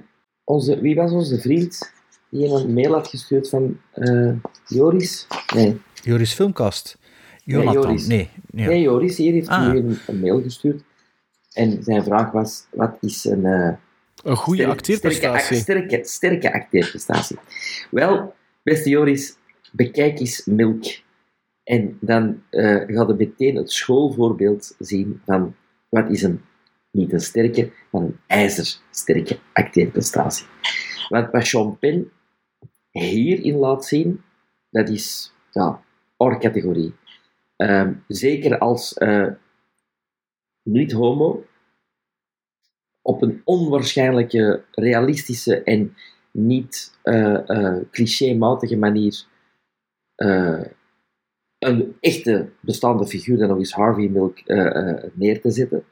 [0.43, 1.91] onze, wie was onze vriend
[2.29, 4.31] die een mail had gestuurd van eh,
[4.67, 5.27] Joris?
[5.55, 5.81] Nee.
[6.03, 6.97] Joris Filmcast.
[7.45, 7.81] Nee, Jonathan.
[7.81, 8.05] Joris.
[8.07, 8.29] Nee.
[8.51, 9.71] Nee, Joris hier heeft Ah.
[9.71, 10.83] nu een, een mail gestuurd.
[11.51, 13.45] En zijn vraag was, wat is een...
[13.45, 13.73] eh,
[14.23, 15.57] Een goede acteerprestatie.
[15.57, 17.37] Sterke, sterke, sterke acteerprestatie.
[17.91, 18.33] Wel,
[18.63, 19.35] beste Joris,
[19.71, 20.83] bekijk eens Milk.
[21.71, 25.55] En dan eh ga je meteen het schoolvoorbeeld zien van
[25.89, 26.41] wat is een,
[26.91, 30.45] niet een sterke, maar een ijzersterke acteerprestatie.
[31.09, 32.11] Want wat Penn
[32.89, 34.21] hierin laat zien,
[34.69, 35.83] dat is ja,
[36.17, 36.93] hors categorie.
[37.55, 39.27] Ehm, zeker als eh,
[40.63, 41.45] niet-homo,
[43.01, 45.95] op een onwaarschijnlijke, realistische en
[46.31, 49.25] niet eh eh clichématige manier
[51.61, 55.83] een echte bestaande figuur, dan nog eens Harvey Milk, eh, eh, neer te zetten,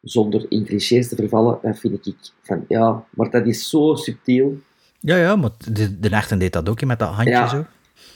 [0.00, 4.58] zonder in clichés te vervallen, dat vind ik van, ja, maar dat is zo subtiel.
[5.00, 7.46] Ja, ja, maar de, de echte deed dat ook hè, met dat handje Ja.
[7.48, 7.64] zo.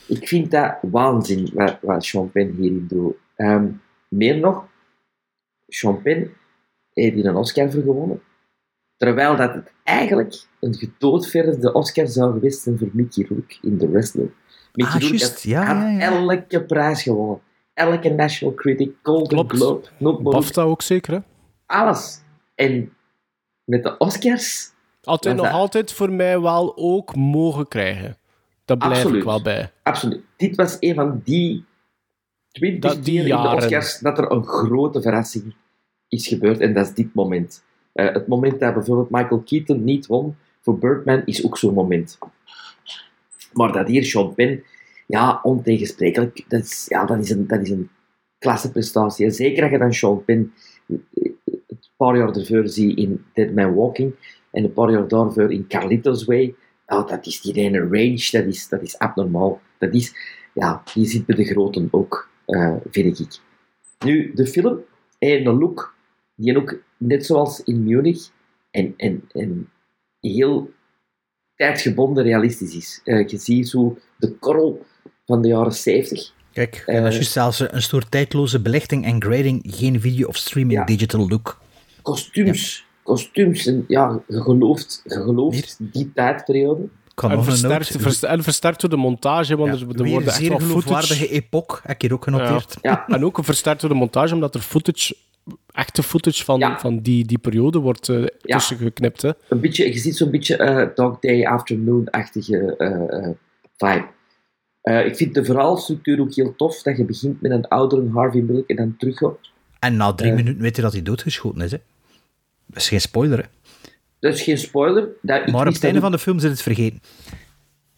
[0.06, 3.14] Ik vind dat waanzin wat, wat Sean Penn hierin doet.
[3.36, 3.66] Ehm,
[4.08, 4.64] meer nog,
[5.68, 6.30] Sean Penn
[6.92, 8.20] heeft hier een Oscar voor gewonnen.
[8.96, 13.90] Terwijl dat het eigenlijk een gedoodverde Oscar zou geweest zijn voor Mickey Rourke in The
[13.90, 14.28] Wrestler.
[14.76, 16.00] Mickey Ah, Rourke Ja, had ja, ja.
[16.00, 17.40] elke prijs gewonnen.
[17.74, 19.52] Elke National Critic, Golden Klopt.
[19.52, 20.32] Globe, noem maar.
[20.32, 21.18] BAFTA ook zeker, hè?
[21.66, 22.20] alles.
[22.54, 22.92] En
[23.64, 24.70] met de Oscars...
[25.02, 28.16] Altijd nog dat- altijd voor mij wel ook mogen krijgen.
[28.64, 29.18] Daar blijf Absoluut.
[29.18, 29.70] ik wel bij.
[29.82, 30.20] Absoluut.
[30.36, 31.64] Dit was een van die
[32.52, 33.56] 20 Dat- die keer in de jaren.
[33.56, 35.54] Oscars dat er een grote verrassing
[36.08, 36.60] is gebeurd.
[36.60, 37.64] En dat is dit moment.
[37.92, 42.18] Eh, het moment dat bijvoorbeeld Michael Keaton niet won voor Birdman is ook zo'n moment.
[43.56, 44.62] Maar dat hier Penn,
[45.06, 47.90] ja, ontegensprekelijk, dat is, ja, dat is een, dat is een
[48.38, 49.30] klasseprestatie.
[49.30, 50.52] Zeker als je dan Penn
[50.86, 50.96] eh,
[51.44, 54.14] een paar jaar ervoor ziet in Dead Man Walking
[54.50, 56.54] en een paar jaar daarvoor in Carlitos Way,
[56.86, 59.60] ja, dat is die ene range, dat is, dat is abnormaal.
[59.78, 60.14] Dat is,
[60.54, 63.40] ja, die zit bij de groten ook, eh, vind ik.
[64.04, 64.80] Nu, de film
[65.18, 65.94] een look
[66.34, 68.30] die ook, net zoals in Munich,
[68.70, 69.70] en, en, en
[70.20, 70.70] heel
[71.56, 73.00] tijdgebonden realistisch is.
[73.04, 74.86] Eh, je ziet zo de korrel
[75.26, 76.34] van de jaren 70.
[76.52, 80.36] Kijk, en dat is juist zelfs een soort tijdloze belichting en grading, geen video of
[80.36, 81.60] streaming digital look.
[82.02, 82.86] Kostuums.
[83.02, 83.66] Kostuums.
[83.66, 86.88] En ja, je gelooft, je gelooft die tijdperiode.
[87.14, 90.48] Kan En een versterkt, en versterkt door de montage, want er, er worden echt zeer
[90.48, 91.34] wel geloofwaardige footage...
[91.34, 92.76] epoch, heb ik hier ook genoteerd.
[92.82, 93.08] Ja.
[93.08, 95.16] En ook versterkt door de montage, omdat er footage,
[95.72, 98.56] echte footage van, van die, die periode wordt eh, Ja.
[98.56, 99.22] tussen geknipt.
[99.22, 99.30] Hè.
[99.48, 103.30] Een beetje, je ziet zo'n beetje eh, Dog Day Afternoon-achtige eh, eh,
[103.76, 104.06] vibe.
[104.80, 108.40] Eh, ik vind de verhaalstructuur ook heel tof, dat je begint met een oudere Harvey
[108.40, 109.38] Milk en dan teruggaat.
[109.78, 111.70] En na drie minuten weet je dat hij doodgeschoten is.
[111.70, 111.78] Hè?
[112.66, 113.38] Dat is geen spoiler.
[113.38, 113.44] Hè?
[114.18, 115.08] Dat is geen spoiler.
[115.22, 117.00] Dat, ik Maar op het einde van de film zit het vergeten.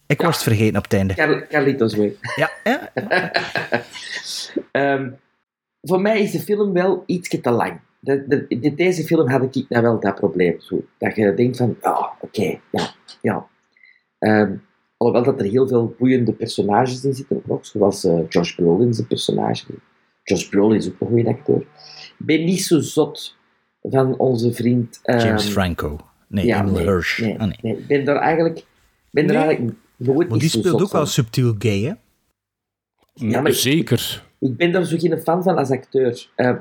[0.06, 1.14] Ik was het vergeten op het einde.
[1.14, 2.16] Car- Carlitos Way.
[2.36, 2.90] Ja, ja.
[4.72, 5.10] Ehm,
[5.88, 7.80] voor mij is de film wel iets te lang.
[8.00, 10.60] De, de, in deze film had ik nou wel dat probleem.
[10.60, 10.84] Zo.
[10.98, 12.90] Dat je denkt van, ja, oké, ja,
[13.22, 13.46] ja.
[14.18, 14.56] Ehm,
[14.96, 19.06] alhoewel dat er heel veel boeiende personages in zitten, ook, zoals eh, Josh Brolin zijn
[19.06, 19.64] personage.
[20.22, 21.60] Josh Brolin is ook een goede acteur.
[22.18, 23.36] Ik ben niet zo zot
[23.82, 25.00] van onze vriend...
[25.02, 25.98] ehm, James Franco.
[26.28, 27.18] Nee, ja, Emil nee, Hirsch.
[27.20, 27.58] Nee, Ah, nee.
[27.62, 28.64] nee, ik ben daar eigenlijk,
[29.10, 29.42] ben er Nee.
[29.42, 31.92] eigenlijk nooit Maar niet die speelt ook wel subtiel gay, hè?
[33.14, 34.26] Ja, maar Zeker.
[34.40, 36.28] Ik ben daar zo geen fan van als acteur.
[36.34, 36.54] Eh,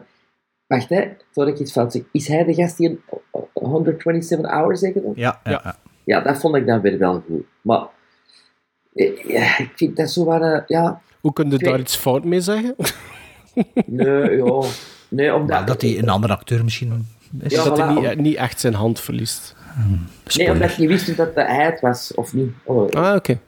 [0.67, 2.01] wacht, hè, voordat ik iets fout zeg.
[2.11, 3.01] Is hij de gast die een
[3.53, 5.01] 127 hours zeggen?
[5.15, 5.51] Ja, ja.
[5.63, 5.77] ja.
[6.03, 7.45] Ja, dat vond ik dan weer wel goed.
[7.61, 7.87] Maar
[8.93, 10.41] eh, ja, ik vind dat zo wat...
[10.41, 12.75] eh, ja, Hoe kun je weet- daar iets fout mee zeggen?
[13.85, 14.61] nee, ja.
[15.09, 15.67] Nee, omdat...
[15.67, 17.07] Dat hij een andere acteur misschien
[17.39, 17.51] is.
[17.53, 19.55] Ja, dat hij niet, eh, niet echt zijn hand verliest.
[20.35, 22.51] Nee, omdat je wist dat hij het was, of niet.
[22.63, 23.39] Oh, Ah, oké.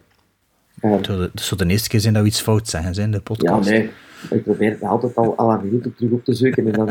[0.80, 3.06] Het zou de- het zou de eerste keer zijn dat we iets fout zeggen zijn
[3.06, 3.70] in de ja, podcast.
[3.70, 3.90] nee.
[4.30, 6.88] Ik probeer het altijd al à la terug op te zoeken en dan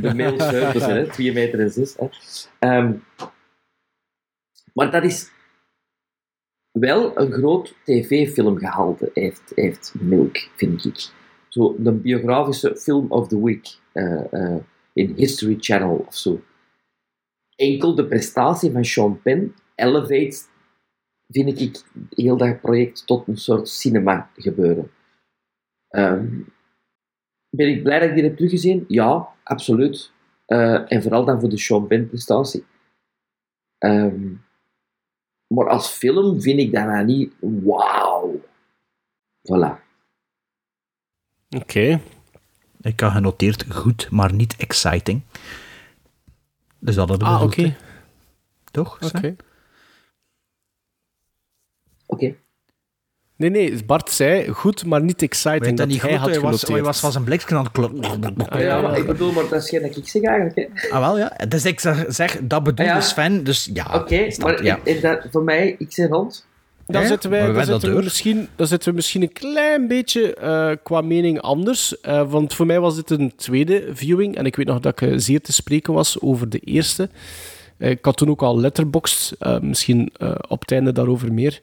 [0.00, 1.08] de mails uit te zetten, hè.
[1.08, 1.96] 2 meter en 6.
[1.96, 2.08] Hè.
[2.58, 2.92] Ehm,
[4.74, 5.30] maar dat is...
[6.72, 11.10] wel een groot tv-filmgehalte heeft, heeft Milk, vind ik.
[11.48, 14.60] Zo de biografische film of the week eh, eh,
[14.92, 16.42] in History Channel of zo.
[17.56, 20.44] Enkel de prestatie van Sean Penn elevates,
[21.28, 24.90] vind ik, heel dat project tot een soort cinema gebeuren.
[25.92, 26.40] Ehm,
[27.50, 28.84] ben ik blij dat ik die heb teruggezien?
[28.88, 30.12] Ja, absoluut.
[30.46, 32.64] Eh, en vooral dan voor de Sean Penn prestatie.
[33.78, 34.32] Ehm,
[35.46, 38.40] maar als film vind ik dat nou niet wauw.
[39.42, 39.80] Voilà.
[41.56, 42.00] Oké.
[42.80, 45.22] Ik had genoteerd goed, maar niet exciting.
[46.78, 47.76] Dus dat hadden we Ah, oké.
[48.70, 49.02] Toch?
[49.02, 49.36] Oké.
[52.06, 52.36] Oké.
[53.36, 55.64] Nee, nee, Bart zei goed, maar niet exciting.
[55.64, 56.18] Weet dat niet hij goed?
[56.20, 58.04] had Hij was, hij was van zijn blikje aan het kloppen.
[58.04, 58.10] Ah,
[58.50, 58.96] ja, ja, maar ja.
[58.96, 60.68] ik bedoel, maar dat is geen ik zeg eigenlijk.
[60.72, 60.90] Hè.
[60.90, 61.32] Ah, wel, ja.
[61.48, 63.02] Dus ik zeg, zeg dat bedoelde Ah, ja.
[63.04, 63.86] Sven, dus ja.
[63.94, 64.78] Oké, maar ja.
[64.84, 66.46] ik- dat, voor mij, ik zeg rond.
[66.86, 68.02] Dan zitten, wij, dan, zitten we door.
[68.02, 72.00] misschien, dan zitten we misschien een klein beetje eh, qua mening anders.
[72.00, 74.36] Eh, want voor mij was dit een tweede viewing.
[74.36, 77.08] En ik weet nog dat ik eh, zeer te spreken was over de eerste.
[77.78, 79.32] Ik had toen ook al letterboxd.
[79.38, 81.60] eh, misschien eh, op het einde daarover meer.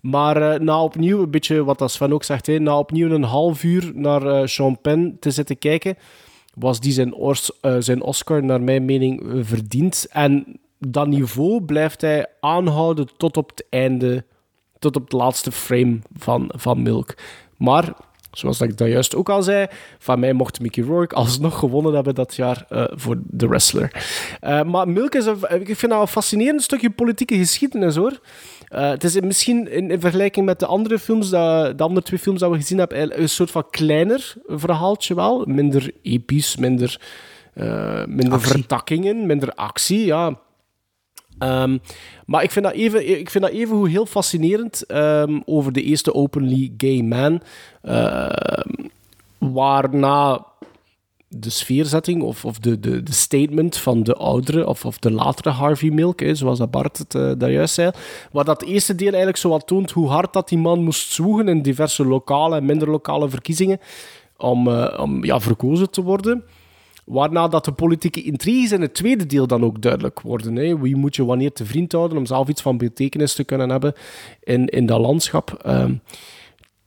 [0.00, 3.62] Maar eh, na opnieuw, een beetje wat Sven ook zegt, hè, na opnieuw een half
[3.62, 5.96] uur naar eh Sean Penn te zitten kijken,
[6.54, 7.14] was die zijn,
[7.60, 10.06] eh, zijn Oscar naar mijn mening eh, verdiend.
[10.10, 14.24] En dat niveau blijft hij aanhouden tot op het einde
[14.80, 17.14] tot op het laatste frame van, van Milk.
[17.56, 17.92] Maar,
[18.32, 19.66] zoals ik dat juist ook al zei,
[19.98, 24.06] van mij mocht Mickey Rourke alsnog gewonnen hebben dat jaar eh, voor The Wrestler.
[24.40, 28.20] Eh, maar Milk is ik vind dat een fascinerend stukje politieke geschiedenis, hoor.
[28.70, 32.18] Eh, het is misschien in, in vergelijking met de andere films, dat, de andere twee
[32.18, 35.44] films dat we gezien hebben, een soort van kleiner verhaaltje wel.
[35.46, 37.00] Minder episch, minder,
[37.54, 40.38] eh, minder vertakkingen, minder actie, ja.
[41.38, 41.78] Ehm,
[42.26, 45.82] maar ik vind dat even, ik vind dat even hoe heel fascinerend ehm, over de
[45.82, 47.42] eerste openly gay man.
[47.82, 48.86] ehm,
[49.38, 50.46] waarna
[51.32, 55.50] de sfeerzetting of, of de, de, de statement van de oudere of, of de latere
[55.50, 57.90] Harvey Milk, zoals dat Bart het eh, daar juist zei,
[58.32, 61.48] waar dat eerste deel eigenlijk zo wat toont hoe hard dat die man moest zwoegen
[61.48, 63.78] in diverse lokale en minder lokale verkiezingen
[64.36, 66.44] om, eh, om ja, verkozen te worden.
[67.04, 70.56] Waarna dat de politieke intriges in het tweede deel dan ook duidelijk worden.
[70.56, 70.78] Hè.
[70.78, 73.92] Wie moet je wanneer te vriend houden om zelf iets van betekenis te kunnen hebben
[74.42, 75.52] in, in dat landschap.
[75.62, 75.94] Ehm,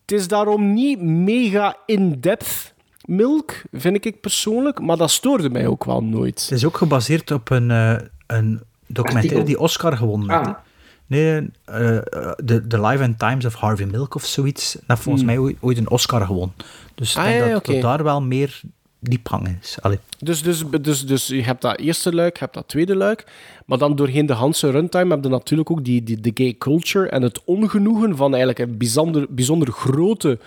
[0.02, 2.73] het is daarom niet mega in-depth
[3.06, 6.42] milk, vind ik persoonlijk, maar dat stoorde mij ook wel nooit.
[6.42, 7.96] Het is ook gebaseerd op een, eh,
[8.28, 10.48] een documentaire die Oscar gewonnen heeft.
[10.48, 10.54] Ah.
[10.54, 10.60] hè.
[11.08, 11.98] Nee, eh,
[12.44, 14.72] de The Life and Times of Harvey Milk of zoiets.
[14.74, 15.34] Dat heeft volgens Hmm.
[15.36, 16.56] mij ooit- een Oscar gewonnen.
[16.96, 18.62] Dus ik Ah, denk ja, dat, daar wel meer
[19.00, 19.78] diepgang is.
[19.82, 20.00] Allee.
[20.20, 23.26] Dus, dus, dus, dus je hebt dat eerste luik, je hebt dat tweede luik.
[23.66, 27.08] Maar dan doorheen de Hanse runtime heb je natuurlijk ook die, die, de gay culture
[27.10, 30.40] en het ongenoegen van eigenlijk een bijzonder, bijzonder grote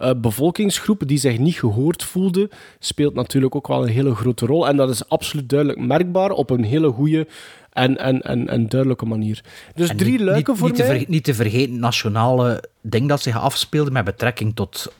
[0.00, 4.68] eh, bevolkingsgroep die zich niet gehoord voelde, speelt natuurlijk ook wel een hele grote rol.
[4.68, 7.26] En dat is absoluut duidelijk merkbaar op een hele goede
[7.72, 9.40] en, en, en, en duidelijke manier.
[9.74, 10.98] Dus En drie niet, luiken niet, voor niet mij.
[10.98, 14.92] Te niet te vergeten, nationale ding dat zich afspeelde met betrekking tot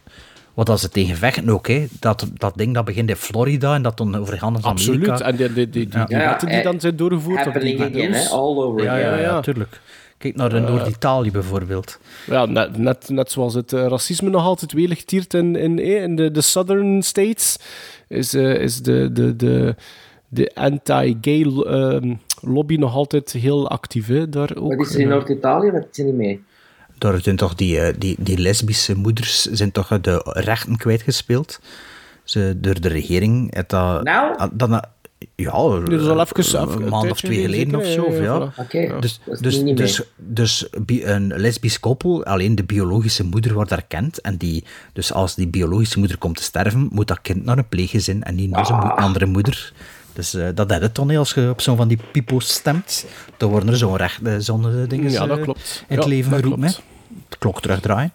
[0.55, 1.69] wat als ze tegen vechten ook.
[1.69, 1.87] Hè.
[2.01, 4.21] Dat, dat ding dat begint in Florida en dat dan naar
[4.61, 5.09] Absoluut.
[5.09, 5.25] Amerika.
[5.25, 6.05] En die, die, die, die, Ja.
[6.07, 7.37] die Ja, wetten die dan zijn doorgevoerd.
[7.37, 8.29] of die happening again, rules.
[8.29, 9.41] hè, all over Ja, ja, ja, ja.
[10.21, 11.99] Kijk naar eh, Noord-Italië bijvoorbeeld.
[12.27, 16.03] Ja, net, net, net zoals het eh, racisme nog altijd welig tiert in, in, eh,
[16.03, 17.59] in de, de Southern States,
[18.09, 19.75] is, eh, is de, de, de,
[20.29, 24.07] de anti-gay ehm, lobby nog altijd heel actief.
[24.07, 24.77] Hè, daar ook.
[24.77, 25.71] Wat is er in Noord-Italië?
[25.71, 26.43] Wat is er niet mee?
[26.99, 31.61] Daar zijn toch die, eh, die, die lesbische moeders zijn toch de rechten kwijtgespeeld.
[32.25, 33.55] Ze, door de regering.
[33.55, 34.49] Het, dat, Nou?
[34.53, 34.81] dan, eh,
[35.35, 38.13] ja, dat is al even- even- een maand of twee geleden of zo.
[38.13, 38.53] ja,
[39.01, 40.67] Dus, dus, dus, dus
[41.05, 44.21] een lesbisch koppel, alleen de biologische moeder wordt erkend.
[44.21, 47.69] En die, dus als die biologische moeder komt te sterven, moet dat kind naar een
[47.69, 49.05] pleeggezin en niet naar zijn Ah.
[49.05, 49.73] andere moeder.
[50.13, 53.07] Dus eh, dat is het hè, als je op zo'n van die pipo's stemt.
[53.37, 55.85] Dan worden er zo'n recht, eh, zo'n eh, dingen Ja, dat eh, klopt.
[55.89, 56.61] in het Ja, leven geroepen.
[56.61, 56.83] klopt.
[57.29, 58.13] De klok terugdraaien.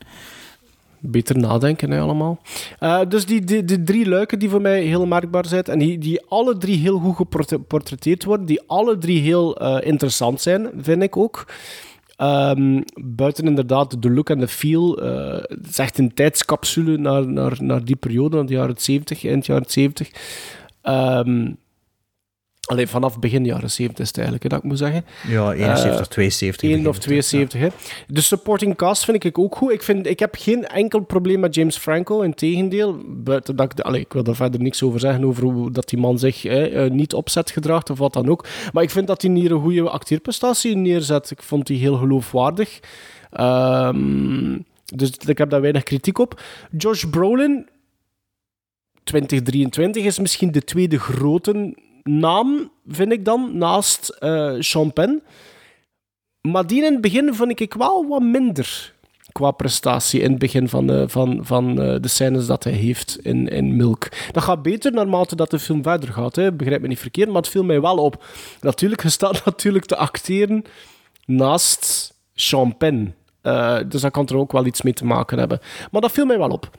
[1.07, 2.41] Beter nadenken, hè, allemaal.
[2.79, 5.97] Eh, dus die, die, die drie luiken die voor mij heel merkbaar zijn, en die,
[5.97, 11.03] die alle drie heel goed geportretteerd worden, die alle drie heel eh, interessant zijn, vind
[11.03, 11.45] ik ook.
[12.15, 15.01] Ehm, buiten inderdaad de look en de feel.
[15.01, 19.25] eh, het is echt een tijdscapsule naar, naar, naar die periode, naar de jaren 70,
[19.25, 20.09] eind jaren 70.
[20.81, 21.47] Ehm
[22.65, 25.05] alleen vanaf begin jaren 70 is het eigenlijk, hè, dat ik moet zeggen.
[25.27, 27.67] Ja, 71, Eh, 72 1 begint of het, 72, hè.
[28.07, 29.71] De supporting cast vind ik ook goed.
[29.71, 32.97] Ik, vind, ik heb geen enkel probleem met James Franco, in tegendeel.
[33.07, 35.99] Buiten dat ik, allee, ik wil er verder niks over zeggen, over hoe dat die
[35.99, 38.45] man zich hè, eh, niet opzet gedraagt of wat dan ook.
[38.73, 41.31] Maar ik vind dat hij hier een goede acteerprestatie neerzet.
[41.31, 42.79] Ik vond die heel geloofwaardig.
[43.31, 46.41] Ehm, dus ik heb daar weinig kritiek op.
[46.77, 47.67] Josh Brolin,
[49.03, 51.73] 2023, is misschien de tweede grote
[52.09, 55.23] naam, vind ik dan, naast eh Sean Penn.
[56.41, 58.93] Maar die in het begin vond ik wel wat minder
[59.31, 63.17] qua prestatie in het begin van de, van, van, eh, de scènes dat hij heeft
[63.21, 64.07] in, in Milk.
[64.31, 66.53] Dat gaat beter naarmate dat de film verder gaat, hè.
[66.53, 68.25] begrijp me niet verkeerd, maar het viel mij wel op.
[68.61, 70.63] Natuurlijk, je staat natuurlijk te acteren
[71.25, 72.13] naast.
[73.41, 75.59] Eh, dus dat kan er ook wel iets mee te maken hebben.
[75.91, 76.69] Maar dat viel mij wel op.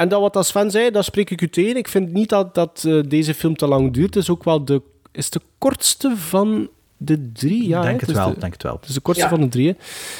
[0.00, 1.76] En dat wat als Sven zei, daar spreek ik u tegen.
[1.76, 4.14] Ik vind niet dat, dat eh, deze film te lang duurt.
[4.14, 4.82] Het is ook wel de,
[5.12, 7.68] is de kortste van de drie.
[7.68, 8.06] Ja, denk hè?
[8.06, 8.74] het wel, de- denk het wel.
[8.80, 9.30] Het is de kortste Ja.
[9.30, 9.68] van de drie.
[9.68, 9.74] hè.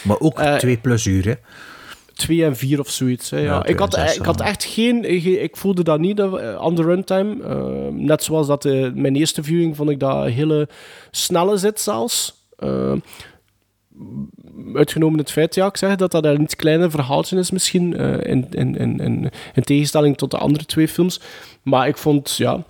[0.09, 1.35] Maar ook Eh, twee plus uur, hè.
[2.15, 3.31] Twee en vier of zoiets.
[3.31, 3.45] Hè, ja.
[3.45, 5.05] Ja, twee ik, had, zes, ik had echt geen...
[5.43, 6.21] Ik, voelde dat niet
[6.59, 7.43] aan de runtime.
[7.45, 10.69] Eh, net zoals dat mijn eerste viewing vond ik dat een hele
[11.11, 12.35] snelle zit zelfs.
[14.75, 18.31] Uitgenomen het feit, ja, ik zeg dat dat een iets kleiner verhaaltje is misschien, eh,
[18.31, 21.21] in, in, in, in, in tegenstelling tot de andere twee films.
[21.63, 22.65] Maar ik vond, ja...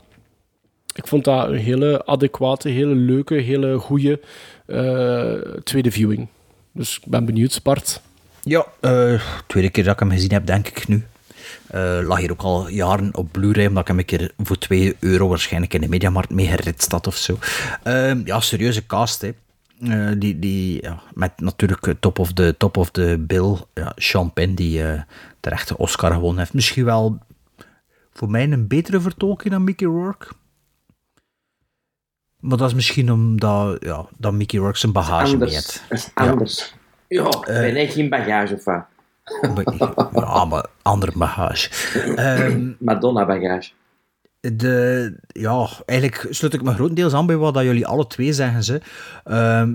[0.94, 4.20] Ik vond dat een hele adequate, hele leuke, hele goede
[4.66, 6.28] eh, tweede viewing.
[6.72, 8.00] Dus ik ben benieuwd, Bart.
[8.42, 11.04] Ja, eh, tweede keer dat ik hem gezien heb, denk ik nu.
[12.02, 15.28] Lag hier ook al jaren op Blu-ray, omdat ik hem een keer voor 2 euro
[15.28, 17.38] waarschijnlijk in de Mediamarkt mee geritst had of zo.
[17.82, 19.30] Ehm, ja, serieuze cast, hè.
[19.80, 23.92] Eh, die, die, ja, met natuurlijk eh, top of the, top of the bill, ja,
[23.96, 25.00] Sean Penn, die eh
[25.40, 26.54] terecht de Oscar gewonnen heeft.
[26.54, 27.18] Misschien wel
[28.12, 30.26] voor mij een betere vertolking dan Mickey Rourke.
[32.40, 35.84] Maar dat is misschien omdat ja, dat Mickey Rourke zijn bagage mee heeft.
[35.88, 36.74] Dat is anders.
[37.08, 38.84] Ja, ben ik geen bagage of wat?
[40.12, 41.70] Ja, maar andere bagage.
[42.16, 43.70] Ehm, Madonna bagage.
[44.40, 48.64] De, ja, eigenlijk sluit ik me grotendeels aan bij wat dat jullie alle twee zeggen.
[48.64, 48.80] Ze.
[49.24, 49.72] Ehm,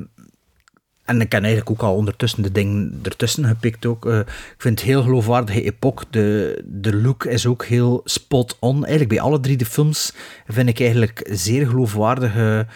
[1.03, 4.05] en ik ken eigenlijk ook al ondertussen de dingen ertussen gepikt ook.
[4.05, 6.05] Eh, ik vind het heel geloofwaardige epoch.
[6.09, 8.75] De, de look is ook heel spot on.
[8.75, 10.13] Eigenlijk bij alle drie de films
[10.47, 12.67] vind ik eigenlijk zeer geloofwaardige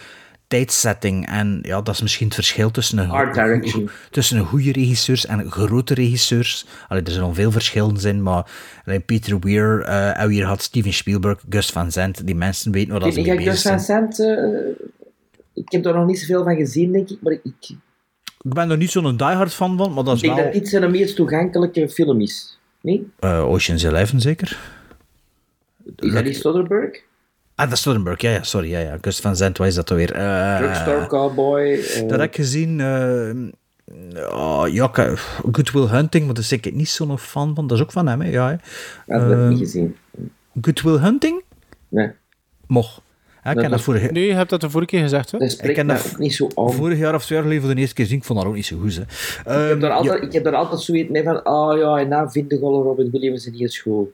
[0.50, 1.28] tijdsetting.
[1.28, 3.90] En ja, dat is misschien het verschil tussen een, Art direction.
[4.10, 6.66] tussen een goede regisseurs en grote regisseurs.
[6.88, 8.46] Allee, er zijn al veel verschillen in, maar
[8.84, 12.90] allee, Peter Weir, eh en hier had Steven Spielberg, Gus Van Sant, die mensen weten
[12.90, 13.80] waar dat ze Ik bezig Gus zijn.
[13.80, 14.20] Van Sant...
[14.20, 14.86] eh,
[15.54, 17.18] ik heb er nog niet zoveel van gezien, denk ik.
[17.20, 17.68] Maar ik, ik
[18.40, 20.44] Ik ben er niet zo'n diehard fan van, maar dat is denk wel...
[20.44, 22.58] dat dit zijn meest toegankelijke film is.
[22.80, 23.10] Nee?
[23.18, 24.58] eh, Ocean's Eleven zeker?
[25.96, 26.98] Is dat niet Soderbergh?
[27.60, 28.70] Ah, dat is Soderbergh, ja, ja, sorry.
[28.70, 28.98] Ja, ja.
[29.00, 30.12] Gus Van Sant, wat is dat alweer?
[30.12, 31.60] Eh, Drugstore Cowboy.
[31.72, 32.80] eh, Dat heb ik gezien.
[32.80, 34.90] eh, oh, ja,
[35.52, 37.66] Good Will Hunting, maar daar ben ik niet zo'n fan van.
[37.66, 38.30] Dat is ook van hem, hè?
[38.30, 38.56] Ja, hè.
[39.18, 39.96] dat heb ik niet gezien.
[40.60, 41.42] Good Will Hunting?
[41.88, 42.10] Nee.
[42.66, 43.00] Mocht.
[43.44, 44.06] Ja, ik Dat ken dat vorige...
[44.12, 45.38] Nee, je hebt dat de vorige keer gezegd, hè?
[45.38, 46.72] Dat Ik ken dat ook niet zo aan.
[46.72, 48.18] vorig jaar of twee jaar geleden voor de eerste keer zien.
[48.18, 48.94] Ik vond dat ook niet zo goed.
[48.96, 49.02] Hè.
[49.02, 49.08] Ik
[49.44, 52.08] Ehm, heb, daar altijd, ja, ik heb daar altijd zoiets mee van, oh ja, en
[52.08, 54.12] nou vind ik al Robin Williams in die school.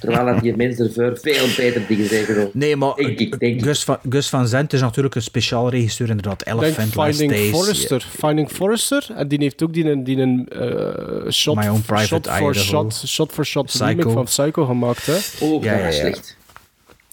[0.00, 2.50] Terwijl dat die mensen ervoor veel beter dingen zeggen.
[2.52, 3.62] Nee, maar Denk ik, denk ik.
[3.62, 6.44] Gus, van, Gus Van Sant is natuurlijk een speciaal regisseur, inderdaad.
[6.44, 7.50] Denk Elephant, Last Finding Days.
[7.50, 8.06] Forrester.
[8.18, 9.06] Finding Forrester.
[9.16, 12.54] En die heeft ook die een, die een eh, shot, My Own Private shot for
[12.54, 13.86] shot, shot for shot Psycho.
[13.86, 15.06] remake van Psycho gemaakt.
[15.06, 15.16] Hè?
[15.40, 15.90] Oh, Ja, ja, ja.
[15.92, 16.36] slecht.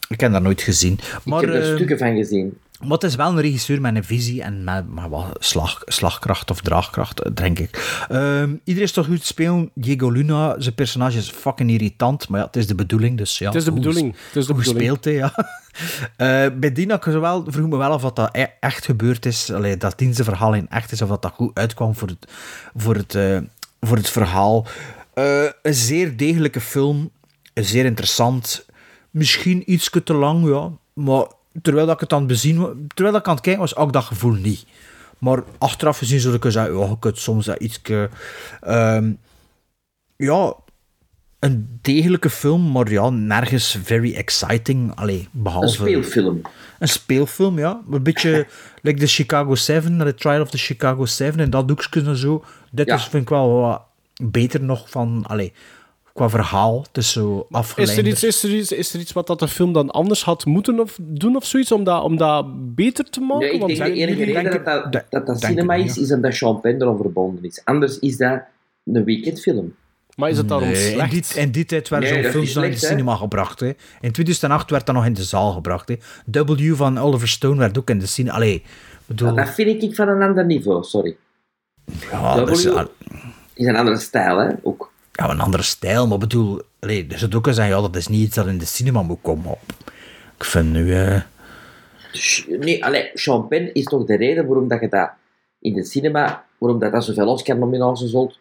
[0.09, 0.99] Ik heb dat nooit gezien.
[1.23, 2.57] Maar, ik heb er ehm, stukken van gezien.
[2.79, 6.51] Maar het is wel een regisseur met een visie en met, met wat slag, slagkracht
[6.51, 8.03] of draagkracht, eh, denk ik.
[8.09, 9.71] Ehm, iedereen is toch goed te spelen.
[9.73, 13.17] Diego Luna, zijn personage is fucking irritant, maar ja, het is de bedoeling.
[13.17, 14.15] Dus ja, Het is de bedoeling.
[14.27, 14.77] Het is de bedoeling.
[14.77, 15.33] gespeeld, hè, ja.
[16.15, 19.51] Eh, bij Dina wel, vroeg me wel of dat, dat e- echt gebeurd is.
[19.51, 22.31] Allee, dat dienstenverhaal in echt is, of dat dat goed uitkwam voor het,
[22.75, 23.37] voor het, eh,
[23.81, 24.65] voor het verhaal.
[25.13, 27.09] Eh, een zeer degelijke film,
[27.53, 28.65] zeer interessant.
[29.11, 30.71] Misschien iets te lang, ja.
[30.93, 31.25] Maar
[31.61, 34.03] terwijl dat ik het aan het bezien, terwijl ik aan het kijken was, ik dat
[34.03, 34.65] gevoel niet.
[35.17, 37.81] Maar achteraf gezien zou ik zeggen, je kunt soms dat iets...
[40.15, 40.53] ja,
[41.39, 44.95] een degelijke film, maar ja, nergens very exciting.
[44.95, 45.67] Allee, behalve...
[45.67, 46.41] Een speelfilm.
[46.79, 47.81] Een speelfilm, ja.
[47.91, 48.47] Een beetje
[48.81, 52.43] like de Chicago 7, de Trial of the Chicago 7 en dat doekje en zo.
[52.71, 52.95] Dit Ja.
[52.95, 53.81] is, vind ik wel wat
[54.23, 55.53] beter nog van, allee,
[56.17, 56.81] qua verhaal.
[56.87, 57.97] Het is zo Is afgeleid.
[57.97, 60.45] er, iets, is, er iets, is er iets wat dat de film dan anders had
[60.45, 62.45] moeten of doen of zoiets om dat, om dat
[62.75, 63.39] beter te maken?
[63.45, 66.11] Nee, ik Want denk de enige reden denken- dat dat, dat, dat cinema is, is
[66.13, 67.61] omdat Sean Penn erom verbonden is.
[67.63, 68.41] Anders is dat
[68.83, 69.75] een weekendfilm.
[70.15, 71.33] Maar is het daarom Nee, in, slecht?
[71.33, 73.59] die, in die tijd werden Nee, zo'n is films nog in de cinema gebracht.
[73.59, 73.67] Hè.
[74.01, 75.87] In 2008 werd dat nog in de zaal gebracht.
[75.89, 75.95] Hè.
[76.43, 78.35] W van Oliver Stone werd ook in de cinema.
[78.35, 78.63] Allee,
[79.05, 79.35] bedoel...
[79.35, 81.17] Dat vind ik van een ander niveau, sorry.
[82.11, 82.77] ja, dat is, W
[83.53, 84.49] is een andere stijl, hè?
[84.63, 84.91] Ook.
[85.17, 86.61] Ja, een andere stijl, maar bedoel...
[86.79, 89.01] Allee, er zit ook eens zeggen, ja, dat is niet iets dat in de cinema
[89.01, 89.55] moet komen.
[90.37, 90.93] Ik vind nu...
[90.95, 91.21] eh,
[92.13, 95.09] Sh- Nee, allee, Sean Penn is toch de reden waarom dat je dat
[95.59, 98.39] in de cinema waarom dat, dat zoveel Oscar-nominaties zult,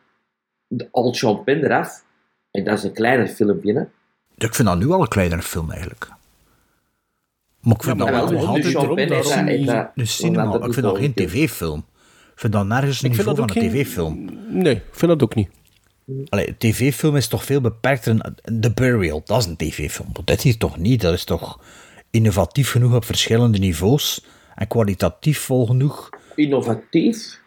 [0.91, 2.05] al Sean Penn eraf.
[2.51, 3.81] En dat is een kleiner filmpje, hè.
[4.47, 6.09] Ik vind dat nu al een kleinere film eigenlijk.
[7.61, 8.75] Maar ik vind Ja, dat maar wel wel, nog altijd heeft
[9.67, 10.55] dat- een cinema.
[10.55, 11.79] Ik vind dat geen tv-film.
[12.33, 14.29] Ik vind dat nergens een niveau van een geen- tv-film.
[14.49, 15.49] Nee, ik vind dat ook niet.
[16.29, 18.33] Allee, een tv-film is toch veel beperkter.
[18.61, 20.09] The Burial, dat is een tv-film.
[20.13, 21.01] Maar dit hier toch niet.
[21.01, 21.61] Dat is toch
[22.11, 24.25] innovatief genoeg op verschillende niveaus.
[24.55, 26.09] En kwalitatief vol genoeg.
[26.35, 27.41] Innovatief?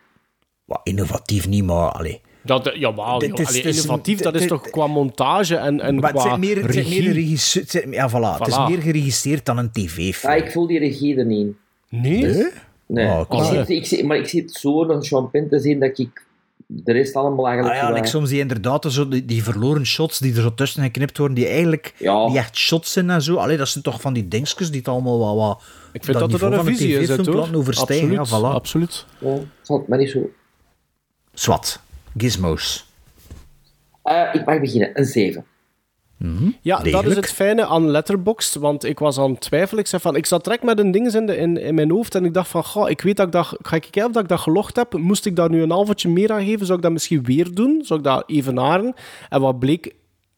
[0.65, 1.91] Wat, innovatief niet, maar...
[1.91, 2.21] Allee.
[2.43, 4.87] Dat, eh, ja, maar Dit is- allee, dit is- innovatief, dat is dit- toch qua
[4.87, 7.31] montage en, en Maar het qua meer, het zijn meer regie.
[7.61, 8.39] het zijn- ja, voilà.
[8.39, 10.33] Het is meer geregisseerd dan een tv-film.
[10.33, 11.57] Ja, ik voel die regie er niet in.
[12.01, 12.21] Nee?
[12.25, 12.49] Nee?
[12.85, 13.07] Nee.
[13.07, 13.69] Oh, ik zit, maar.
[13.69, 16.23] ik zit, maar ik zit zo een Penn te zien dat ik
[16.71, 17.75] de rest allemaal eigenlijk...
[17.75, 20.41] Ah ja, en ik eh, soms die inderdaad zo, die, die verloren shots die er
[20.41, 21.93] zo tussen geknipt worden, die eigenlijk
[22.27, 23.35] niet echt shots zijn en zo.
[23.35, 25.35] Allee, dat zijn toch van die dingetjes die het allemaal wat...
[25.35, 27.49] wat Ik vind dat, er niveau dan een visie is, het, hoor.
[27.53, 28.17] overstijgen.
[28.17, 28.53] Absoluut, Ja, voilà.
[28.53, 29.05] absoluut.
[29.19, 30.29] Ja, me niet zo.
[31.33, 31.81] Swat.
[32.17, 32.87] Gizmos.
[34.03, 34.99] Eh, ik mag beginnen.
[34.99, 35.45] Een 7.
[36.61, 39.83] Ja, dat is het fijne aan Letterboxd, want ik was aan het twijfelen.
[39.83, 42.15] Ik, zei van, ik zat direct met een ding in, de, in, in mijn hoofd
[42.15, 43.57] en ik dacht van, goh, ik weet dat ik dat...
[43.61, 44.93] Ga ik kijken of dat ik dat gelogd heb?
[44.93, 46.65] Moest ik daar nu een halfje meer aan geven?
[46.65, 47.81] Zou ik dat misschien weer doen?
[47.85, 48.93] Zou ik dat evenaren?
[49.29, 49.93] En wat bleek?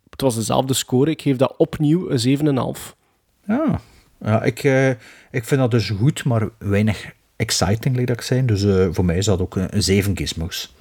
[0.10, 1.12] Het was dezelfde score.
[1.12, 2.96] Ik geef dat opnieuw een 7,5.
[3.48, 3.82] Ja,
[4.20, 4.90] ja ik, eh,
[5.32, 8.46] ik vind dat dus goed, maar weinig exciting, dat ik zijn.
[8.46, 10.76] Dus eh, voor mij is dat ook een, een 7 gizmos.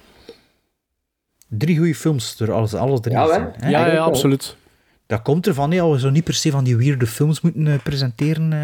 [1.47, 3.53] Drie goede films, door alles, alles drie Ja, zijn.
[3.59, 4.55] Ja, ja, absoluut.
[5.11, 7.79] Dat komt ervan, ja, we zo niet per se van die weirde films moeten eh,
[7.83, 8.59] presenteren, eh,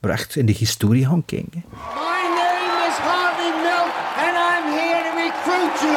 [0.00, 1.64] maar echt in de historie gaan kijken.
[1.94, 5.96] My name is Harvey Milk, and I'm here to recruit you.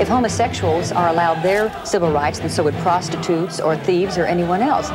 [0.00, 4.64] If homosexuals are allowed their civil rights, then so would prostitutes or thieves or anyone
[4.64, 4.90] else.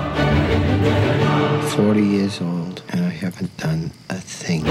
[1.67, 4.63] 40 years old, and I haven't done a thing.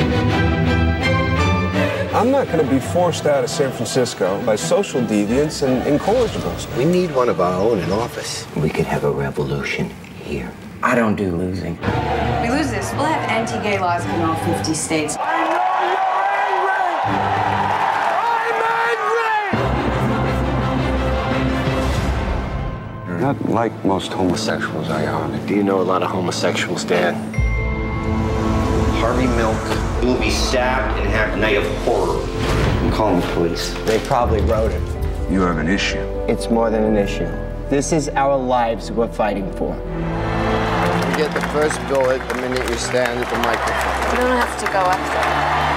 [2.19, 6.67] I'm not going to be forced out of San Francisco by social deviants and incorrigibles.
[6.77, 8.45] We need one of our own in office.
[8.57, 9.91] We could have a revolution
[10.25, 10.53] here.
[10.83, 11.79] I don't do losing.
[12.43, 15.15] We lose this, we'll have anti-gay laws in all 50 states.
[23.07, 27.15] You're not like most homosexuals, are you, Do you know a lot of homosexuals, Dad?
[28.99, 32.23] Harvey Milk will be stabbed and have a night of horror.
[32.83, 33.73] I'm calling the police.
[33.85, 34.83] They probably wrote it.
[35.31, 35.99] You have an issue.
[36.29, 37.29] It's more than an issue.
[37.69, 39.75] This is our lives we're fighting for.
[39.75, 44.11] You get the first bullet the minute you stand at the microphone.
[44.15, 45.68] You don't have to go up there.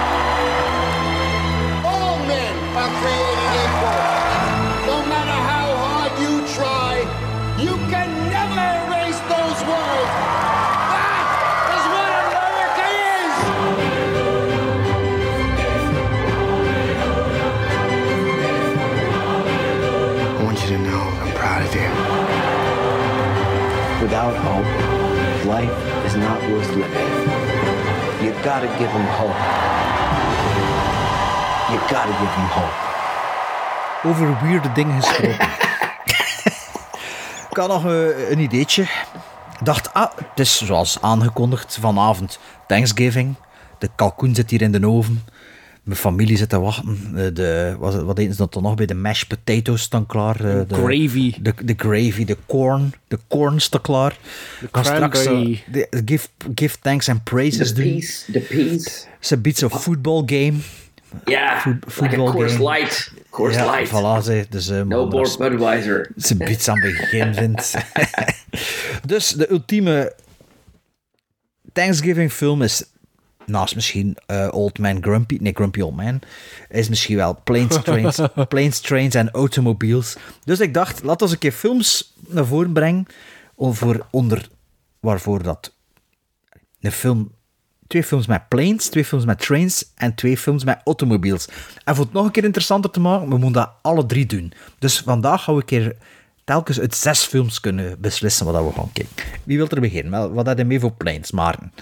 [24.22, 24.70] Without hope,
[25.46, 27.10] life is not worth living.
[28.22, 29.40] You gotta give him hope.
[31.70, 32.74] You gotta give him hope.
[34.04, 35.48] Over weirde dingen gesproken.
[37.50, 38.82] ik had nog eh, een ideetje.
[38.82, 43.34] Ik dacht, ah, het is zoals aangekondigd vanavond Thanksgiving.
[43.78, 45.24] De kalkoen zit hier in de oven.
[45.82, 46.98] Mijn familie zit te wachten.
[47.16, 48.86] Eh, De, wat, wat eten ze dan toch nog bij?
[48.86, 50.36] De mashed potatoes staan klaar.
[50.44, 51.34] eh, De, Gravy.
[51.40, 52.92] De, de gravy, de corn.
[53.08, 54.18] De corn staat klaar.
[54.60, 57.92] We gaan straks de- give, give thanks and praises De doen.
[57.92, 59.06] peas, de peas.
[59.20, 60.54] Ze biedt zo'n football game.
[61.24, 61.62] Ja,
[62.00, 62.70] like Coors game.
[62.70, 63.12] Light.
[63.30, 63.88] Coors ja, Light.
[63.90, 66.10] Voilà, ze, dus, eh, No more Budweiser.
[66.16, 67.74] ze biedt aan het begin vindt.
[69.06, 70.14] dus de ultieme
[71.72, 72.84] Thanksgiving film is
[73.52, 76.20] naast misschien eh, Old Man Grumpy, nee Grumpy Old Man,
[76.68, 80.16] is misschien wel Planes, Trains, Planes, Trains en Automobiles.
[80.44, 83.06] Dus ik dacht, laat ons een keer films naar voren brengen
[83.54, 84.48] over onder
[85.00, 85.74] waarvoor dat
[86.80, 87.32] een film
[87.86, 91.48] twee films met planes, twee films met trains en twee films met automobiles.
[91.84, 94.52] En voor het nog een keer interessanter te maken, we moeten dat alle drie doen.
[94.78, 95.96] Dus vandaag gaan we een keer
[96.44, 99.24] telkens uit zes films kunnen beslissen wat we gaan kijken.
[99.44, 100.12] Wie wil er beginnen?
[100.12, 101.72] Wel, Wat had je mee voor planes, Maarten?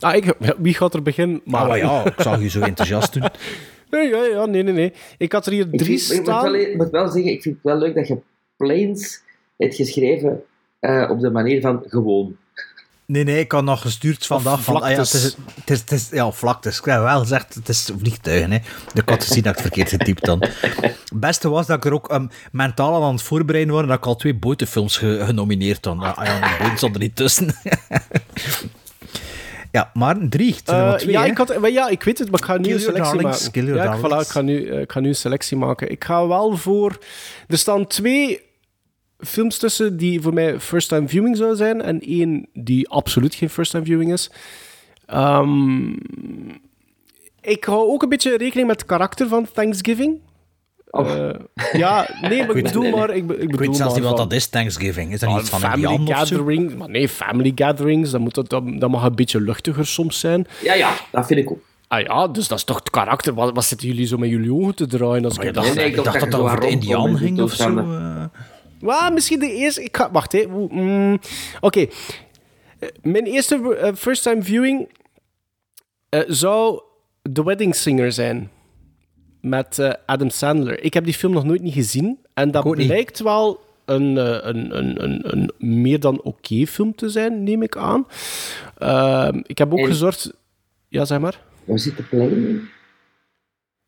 [0.00, 1.40] Ah, ik, wie gaat er beginnen?
[1.44, 3.28] Maar Maar ja, ik zag je zo enthousiast doen.
[3.90, 4.92] Nee, ja, ja, nee, nee, nee.
[5.18, 6.42] Ik had er hier Ik, drie ik moet, staan.
[6.42, 8.18] wel, ik moet wel zeggen, ik vind het wel leuk dat je
[8.56, 9.22] Planes
[9.56, 10.42] hebt geschreven
[10.80, 12.36] eh, op de manier van gewoon.
[13.06, 14.82] Nee, nee, ik had nog gestuurd vandaag van...
[14.82, 15.22] Ah ja, het, is,
[15.54, 16.78] het, is, het is- ja, vlaktes.
[16.78, 18.50] Ik heb wel gezegd, het is vliegtuigen.
[18.50, 18.58] Hè.
[18.94, 20.42] Ik had gezien dat ik het verkeerd getypt dan.
[20.42, 23.88] Het beste was dat ik er ook um, mentaal aan aan het voorbereiden was en
[23.88, 25.98] dat ik al twee botenfilms ge- genomineerd had.
[26.16, 27.46] Ah ja, die boten stonden er niet tussen.
[29.76, 30.54] Ja, maar drie.
[30.54, 31.26] Het zijn Eh, maar twee, ja, hè?
[31.26, 33.52] ik had, maar ja, ik weet het, maar ik ga nu een selectie darlings, maken.
[33.52, 34.26] kill your ja, ik, voilà, darlings.
[34.26, 35.90] ik, ga nu, eh, ik ga nu een selectie maken.
[35.90, 36.98] Ik ga wel voor...
[37.46, 38.40] Er staan twee
[39.18, 43.84] films tussen die voor mij first-time viewing zouden zijn en één die absoluut geen first-time
[43.84, 44.30] viewing is.
[45.06, 45.92] Ehm,
[47.40, 50.20] ik hou ook een beetje rekening met het karakter van Thanksgiving.
[51.04, 51.30] Eh,
[51.80, 53.14] ja, nee, maar ik bedoel maar...
[53.14, 55.12] Ik, be- ik Ik bedoel weet zelfs niet wat van- dat is, Thanksgiving.
[55.12, 59.04] Is dat niet van een family gatherings, maar nee, family gatherings, dat, moet, dat, mag
[59.04, 60.46] een beetje luchtiger soms zijn.
[60.62, 61.58] Ja, ja, dat vind ik ook.
[61.88, 63.34] Ah ja, dus dat is toch het karakter.
[63.34, 65.24] Wat, wat zitten jullie zo met jullie ogen te draaien?
[65.24, 67.14] Als ik ik dat dacht, nee, ik ik dacht dat dat over de Indiaan in
[67.16, 67.74] die ging of zo.
[68.80, 69.82] Well, misschien de eerste...
[69.84, 70.44] Ik ga, wacht, hè.
[70.70, 71.18] Mm,
[71.60, 71.80] Oké.
[72.78, 74.88] Eh, Mijn eerste first-time viewing
[76.08, 76.80] eh, zou
[77.32, 78.50] The Wedding Singer zijn.
[79.48, 80.82] Met eh, Adam Sandler.
[80.82, 82.18] Ik heb die film nog nooit niet gezien.
[82.34, 82.86] En dat niet.
[82.86, 87.62] blijkt wel een, eh, een, een, een, een meer dan oké film te zijn, neem
[87.62, 88.06] ik aan.
[88.78, 90.32] Ehm, ik heb ook En- gezorgd...
[90.88, 91.40] Ja, zeg maar.
[91.64, 92.46] Waar zit de play in?
[92.46, 92.62] Eh,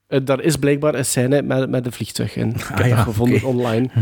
[0.08, 2.48] daar is blijkbaar een scène met, met een vliegtuig in.
[2.48, 3.88] Ik heb Ah ja, dat gevonden online.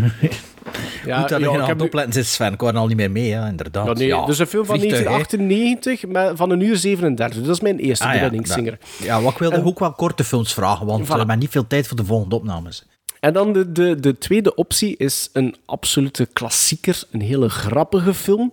[1.05, 2.53] Ja, Goed dat je ja, ik heb opletten zit, Sven.
[2.53, 3.87] Ik hoor al niet meer mee, ja, inderdaad.
[3.87, 5.11] Ja, nee, Ja, dus een film van vliegtuig, hè.
[5.11, 7.43] 1998 met, van een uur 37.
[7.43, 8.79] Dat is mijn eerste Ah, ja, Singer.
[9.03, 11.09] Ja, wat ik wilde En- ook wel korte films vragen, want Voilà.
[11.09, 12.85] we hebben niet veel tijd voor de volgende opnames.
[13.21, 17.03] En dan de, de, de tweede optie is een absolute klassieker.
[17.11, 18.53] Een hele grappige film.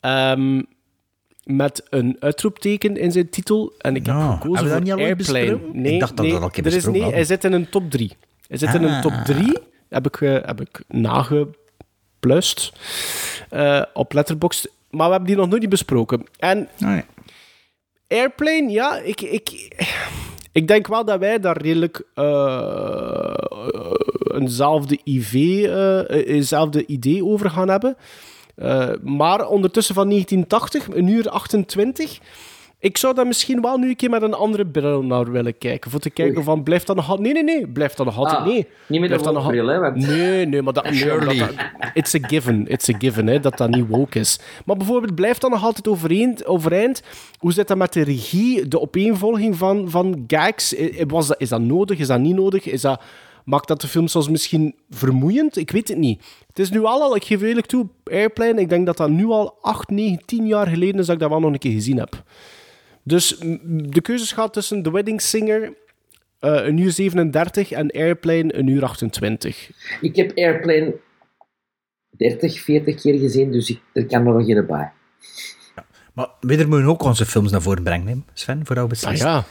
[0.00, 0.62] Ehm,
[1.56, 3.72] met een uitroepteken in zijn titel.
[3.78, 5.16] En ik heb gekozen voor niet Airplane.
[5.16, 5.80] besproken?
[5.80, 7.24] Nee, Ik dacht dat we nee, dat al een keer er is, besproken nee, hij
[7.24, 8.12] zit in een top 3.
[8.48, 9.00] Hij zit in een Ah.
[9.02, 9.58] top 3.
[9.88, 12.72] Heb ik, eh, heb ik nageplust
[13.50, 14.68] eh, op Letterboxd.
[14.90, 16.24] Maar we hebben die nog nooit niet besproken.
[16.38, 17.02] En Nee.
[18.08, 19.76] Airplane, ja, ik, ik,
[20.52, 23.34] ik denk wel dat wij daar redelijk eh,
[24.34, 25.34] eenzelfde IV,
[25.64, 27.96] eh, eenzelfde idee over gaan hebben.
[28.58, 32.18] Eh, maar ondertussen van 1980, een uur 28.
[32.80, 35.90] Ik zou daar misschien wel nu een keer met een andere bril naar willen kijken.
[35.90, 37.34] Voor te kijken van, blijft dat nog altijd...
[37.34, 37.66] Nee, nee, nee.
[37.66, 38.36] Blijft dat nog altijd...
[38.38, 38.66] Ah, nee.
[38.86, 39.78] niet met een bril, hè?
[39.78, 39.96] Want...
[39.96, 40.84] Nee, nee, maar dat...
[40.86, 41.50] omdat dat-
[41.94, 44.40] it's a given, it's a given, hè, dat dat niet woke is.
[44.64, 46.46] Maar bijvoorbeeld, blijft dat nog altijd overeind?
[46.46, 47.02] overeind?
[47.38, 50.78] Hoe zit dat met de regie, de opeenvolging van, van gags?
[50.78, 52.66] I- Was dat, is dat nodig, is dat niet nodig?
[52.66, 53.00] Is dat,
[53.48, 55.56] maakt dat de film soms misschien vermoeiend?
[55.56, 56.24] Ik weet het niet.
[56.46, 59.26] Het is nu al, al ik geef eerlijk toe, Airplane, ik denk dat dat nu
[59.26, 61.98] al 8, 9, 10 jaar geleden is dat ik dat wel nog een keer gezien
[61.98, 62.22] heb.
[63.02, 65.74] Dus de keuze gaat tussen The Wedding Singer,
[66.38, 69.70] eh, een uur 37, en Airplane, een uur 28.
[70.00, 70.96] Ik heb Airplane
[72.10, 74.92] 30, 40 keer gezien, dus ik, er kan er nog geen bij.
[76.12, 79.22] Maar we moeten ook onze films naar voren brengen, hè, Sven, voor jou Ah beslist.
[79.22, 79.44] ja.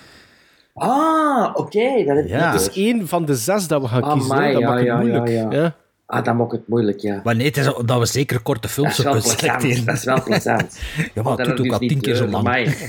[0.78, 2.04] Ah, oké.
[2.06, 2.36] dat heb ik Ja.
[2.52, 2.76] niet Het is gehoord.
[2.76, 4.38] één van de zes dat we gaan Amai, kiezen.
[4.54, 5.28] Dat ja, maakt het ja, moeilijk.
[5.28, 5.76] ja, ja.
[6.06, 7.22] Ah, dat maakt het moeilijk, ja.
[7.24, 9.86] Maar nee, het is dat we zeker korte Dat films is zo wel kunnen selecteren.
[9.86, 10.80] Dat is wel plezant.
[11.16, 12.44] Ja, maar Dat het doet ook al tien keer eh, zo voor lang.
[12.44, 12.76] mij.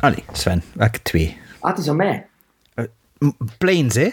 [0.00, 1.36] Allee, Sven, welke twee?
[1.60, 2.26] Ah, het is aan mij.
[3.18, 4.08] M- Planes, hè?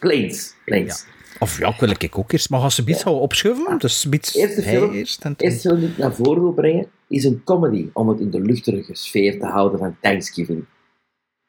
[0.00, 0.54] Planes.
[0.64, 1.04] Planes.
[1.38, 2.50] Of ja, ik wil ik ook eerst.
[2.50, 5.80] Maar als ze iets houden opschuiven, dus iets Eerste film, eerst en toen- eerste film
[5.80, 9.38] die ik naar voren wil brengen, is een comedy om het in de luchtige sfeer
[9.38, 10.64] te houden van Thanksgiving.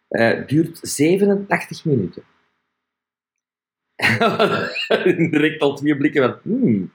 [0.08, 2.24] Eh duurt 87 minuten.
[5.32, 6.92] Direct al twee blikken van, hmm,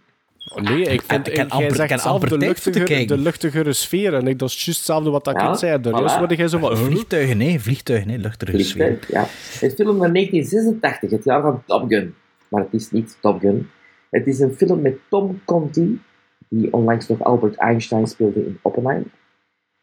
[0.54, 1.28] Oh, nee, ik vind...
[1.28, 4.14] Ik amper- zelf de luchtigere, de luchtigere sfeer.
[4.14, 5.80] En ik, dat is juist hetzelfde wat ik Ja, net zei.
[5.80, 5.92] De voilà.
[5.94, 6.76] rest word jij zo van...
[6.76, 8.98] Vliegtuigen, nee, vliegtuigen, nee, luchtige sfeer.
[9.08, 9.20] ja.
[9.60, 12.14] Het film van 1986, het jaar van Top Gun.
[12.48, 13.70] Maar het is niet Top Gun.
[14.10, 16.00] Het is een film met Tom Conti,
[16.48, 19.08] die onlangs nog Albert Einstein speelde in Oppenheimer.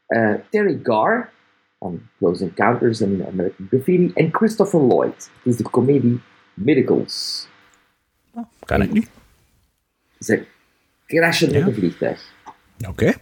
[0.06, 1.30] Eh, Terry Garr,
[1.80, 4.12] van Close Encounters en American Graffiti.
[4.14, 5.16] En Christopher Lloyd.
[5.44, 6.20] Het is de comedie
[6.54, 7.48] Miracles.
[8.66, 9.04] Kan ik nu?
[10.20, 10.46] Ze
[11.06, 11.68] crashen met Ja.
[11.68, 12.34] een vliegtuig.
[12.88, 13.14] Oké.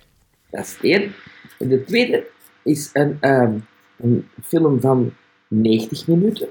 [0.50, 1.14] Dat is één.
[1.60, 2.28] En de tweede
[2.64, 3.60] is een, ehm,
[3.98, 5.14] een film van
[5.48, 6.48] 90 minuten.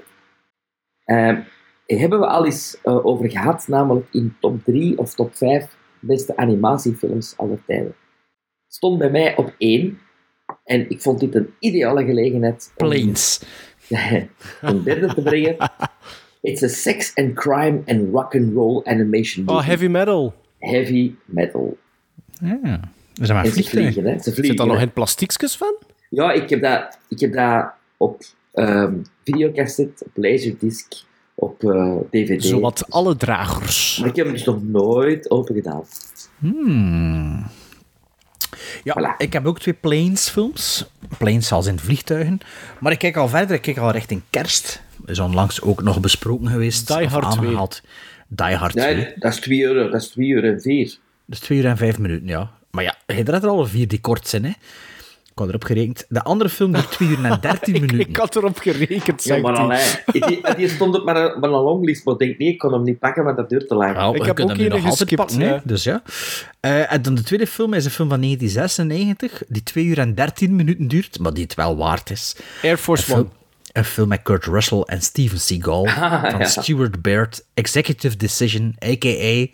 [1.05, 1.41] Ehm
[1.85, 6.37] hebben we al eens eh, over gehad, namelijk in top 3 of top 5 beste
[6.37, 7.95] animatiefilms aller tijden.
[8.67, 9.99] Stond bij mij op 1.
[10.63, 13.41] En ik vond dit een ideale gelegenheid om Planes.
[14.61, 15.55] een derde te brengen.
[16.41, 19.67] It's a sex and crime and rock and roll animation Oh, movie.
[19.69, 20.33] heavy metal.
[20.59, 21.77] Heavy metal.
[22.39, 22.79] Ja.
[23.13, 24.13] We zijn maar ze vliegen, hè?
[24.13, 24.45] Ze vliegen.
[24.45, 25.75] Zit daar nog in plastiekjes van?
[26.09, 28.21] Ja, ik heb dat, ik heb dat op
[28.53, 28.93] ehm
[29.23, 30.93] videocassette, op laserdisc,
[31.35, 32.43] op eh, dvd.
[32.43, 33.97] Zowat alle dragers.
[33.99, 35.83] Maar ik heb hem dus nog nooit open gedaan.
[36.39, 37.45] Hmm.
[38.83, 40.85] Ja, ik heb ook twee Planes films.
[41.17, 42.39] Planes als in vliegtuigen.
[42.79, 44.81] Maar ik kijk al verder, ik kijk al richting kerst.
[45.05, 46.87] Is onlangs ook nog besproken geweest.
[46.87, 47.45] Die Hard 2.
[47.47, 47.81] aangehaald.
[48.27, 48.95] Die Hard 2.
[48.95, 50.97] Nee, dat is 2 euro, dat is 2 uur en 4.
[51.25, 52.51] Dat is twee uur en vijf minuten, ja.
[52.71, 54.51] Maar ja, je hebt er al vier die kort zijn, hè.
[55.37, 56.05] Ik had erop gerekend.
[56.09, 57.99] De andere film duurt 2 uur en 13 minuten.
[57.99, 62.13] Ik had erop gerekend, Ja, maar die, die stond op mijn, op mijn longlist, maar
[62.13, 63.93] ik denk, nee, ik kon hem niet pakken, want dat duurt te lang.
[63.95, 65.61] Nou, Ik heb ook hem nog altijd geskipt, pakken, ja.
[65.63, 66.01] Dus ja.
[66.59, 70.15] Eh, en dan de tweede film is een film van 1996, die 2 uur en
[70.15, 72.35] 13 minuten duurt, maar die het wel waard is.
[72.63, 73.27] Air Force Een One.
[73.73, 76.45] een film met Kurt Russell en Steven Seagal Ah, van ja.
[76.45, 79.45] Stuart Baird, Executive Decision, a.k.a.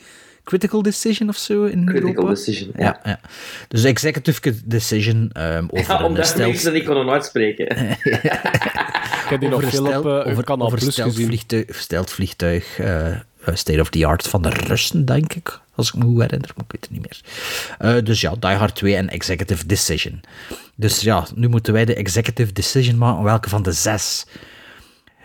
[0.43, 2.29] Critical Decision of zo in Critical Europa.
[2.29, 2.83] Decision, ja.
[2.83, 2.99] ja.
[3.03, 3.19] ja.
[3.67, 6.47] Dus Executive Decision ehm, over Ja, een omdat stel...
[6.47, 7.67] mensen niet konden uitspreken.
[9.23, 11.27] Ik heb die nog veel stel- op uh, over, Canal over Plus stelt gezien.
[11.27, 13.19] vliegtuig, stelt vliegtuig eh, eh,
[13.53, 15.61] state of the art van de Russen, denk ik.
[15.75, 17.21] Als ik me goed herinner, maar ik weet het niet meer.
[17.95, 20.21] Eh, dus ja, Die Hard 2 en Executive Decision.
[20.75, 23.23] Dus ja, nu moeten wij de Executive Decision maken.
[23.23, 24.25] Welke van de zes?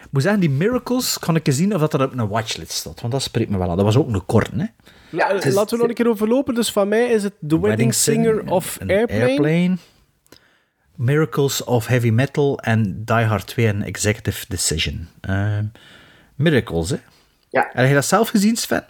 [0.03, 2.71] Ik moet zeggen, die Miracles kan ik eens zien of dat er op een watchlist
[2.73, 3.01] staat.
[3.01, 3.77] Want dat spreekt me wel aan.
[3.77, 4.65] Dat was ook een kort, hè?
[5.11, 6.55] Ja, Eh, Laten we nog een keer overlopen.
[6.55, 9.77] Dus van mij is het The Wedding, Singer of een Airplane.
[10.95, 15.09] Miracles of Heavy Metal en Die Hard 2 en Executive Decision.
[15.21, 15.65] Ehm,
[16.35, 16.97] Miracles, hè?
[17.51, 17.69] Ja.
[17.73, 18.85] Heb je dat zelf gezien, Sven?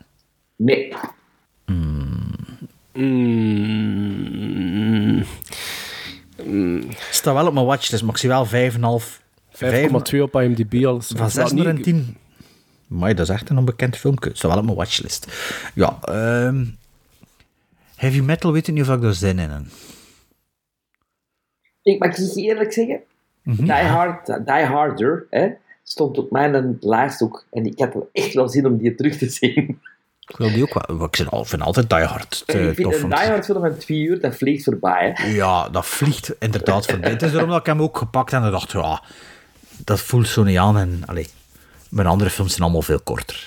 [0.57, 0.93] Nee.
[1.65, 2.36] Mm.
[7.11, 9.23] Staat wel op mijn watchlist, maar ik zie wel 5,5.
[9.51, 11.01] 5,2 op IMDb al.
[11.01, 12.16] Van 6 naar een 10.
[12.89, 14.31] Maar dat is echt een onbekend filmpje.
[14.35, 15.27] Staat wel op mijn watchlist.
[15.74, 16.65] Ja, ehm,
[17.97, 19.62] Heavy Metal weet ik niet of ik daar zin in heb.
[21.82, 23.01] Ik mag je eerlijk zeggen,
[23.43, 23.62] Mhm.
[23.62, 25.48] Die, Hard, Die Harder hè,
[25.82, 27.44] stond op mijn lijst ook.
[27.51, 29.81] En ik had er echt wel zin om die terug te zien.
[30.27, 31.05] Ik wil die ook wel.
[31.05, 33.02] Ik vind al- vind altijd Die Hard te ik vind tof.
[33.02, 35.10] een Die Hard film van twee uur, dat vliegt voorbij.
[35.15, 35.27] Hè.
[35.27, 37.10] Ja, dat vliegt inderdaad voorbij.
[37.10, 39.02] Het is daarom dat ik hem ook gepakt heb en dacht, ja,
[39.85, 40.78] dat voelt zo niet aan.
[40.78, 41.28] En allee,
[41.90, 43.47] mijn andere films zijn allemaal veel korter.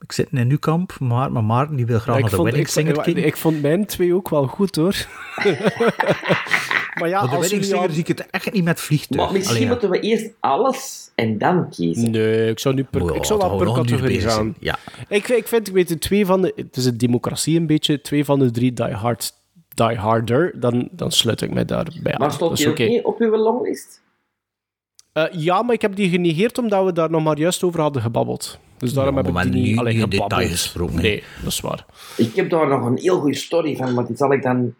[0.00, 2.72] Ik zit in Nukamp, maar, maar Maarten die wil graag naar de vond, Wedding ik,
[2.72, 4.94] Singer ik, vond mijn twee ook wel goed hoor.
[6.98, 9.22] maar ja, Maar de als Wedding Singer al- zie ik het echt niet met vliegtuig.
[9.22, 9.72] Maar misschien Allee, ja.
[9.72, 12.10] moeten we eerst alles en dan kiezen.
[12.10, 14.54] Nee, ik zou, nu per, ik zou dat wel we per categorie gaan.
[14.58, 14.78] Ja.
[15.08, 16.52] Ik, ik vind, ik weet de twee van de...
[16.56, 18.00] Het is een democratie een beetje.
[18.00, 19.32] Twee van de drie Die Hard,
[19.74, 20.60] Die Harder.
[20.60, 22.18] Dan, dan sluit ik mij daarbij aan.
[22.18, 22.84] Maar Dat stond is die ook oké.
[22.84, 24.00] niet op uw longlist?
[25.12, 28.02] Eh, ja, maar ik heb die genegeerd omdat we daar nog maar juist over hadden
[28.02, 28.58] gebabbeld.
[28.78, 30.50] Dus daarom Ja, heb ik die niet alleen nu in detail gebabbeld.
[30.50, 30.94] gesproken.
[31.02, 31.84] Nee, dat is waar.
[32.16, 34.74] Ik heb daar nog een heel goede story van, maar die zal ik dan...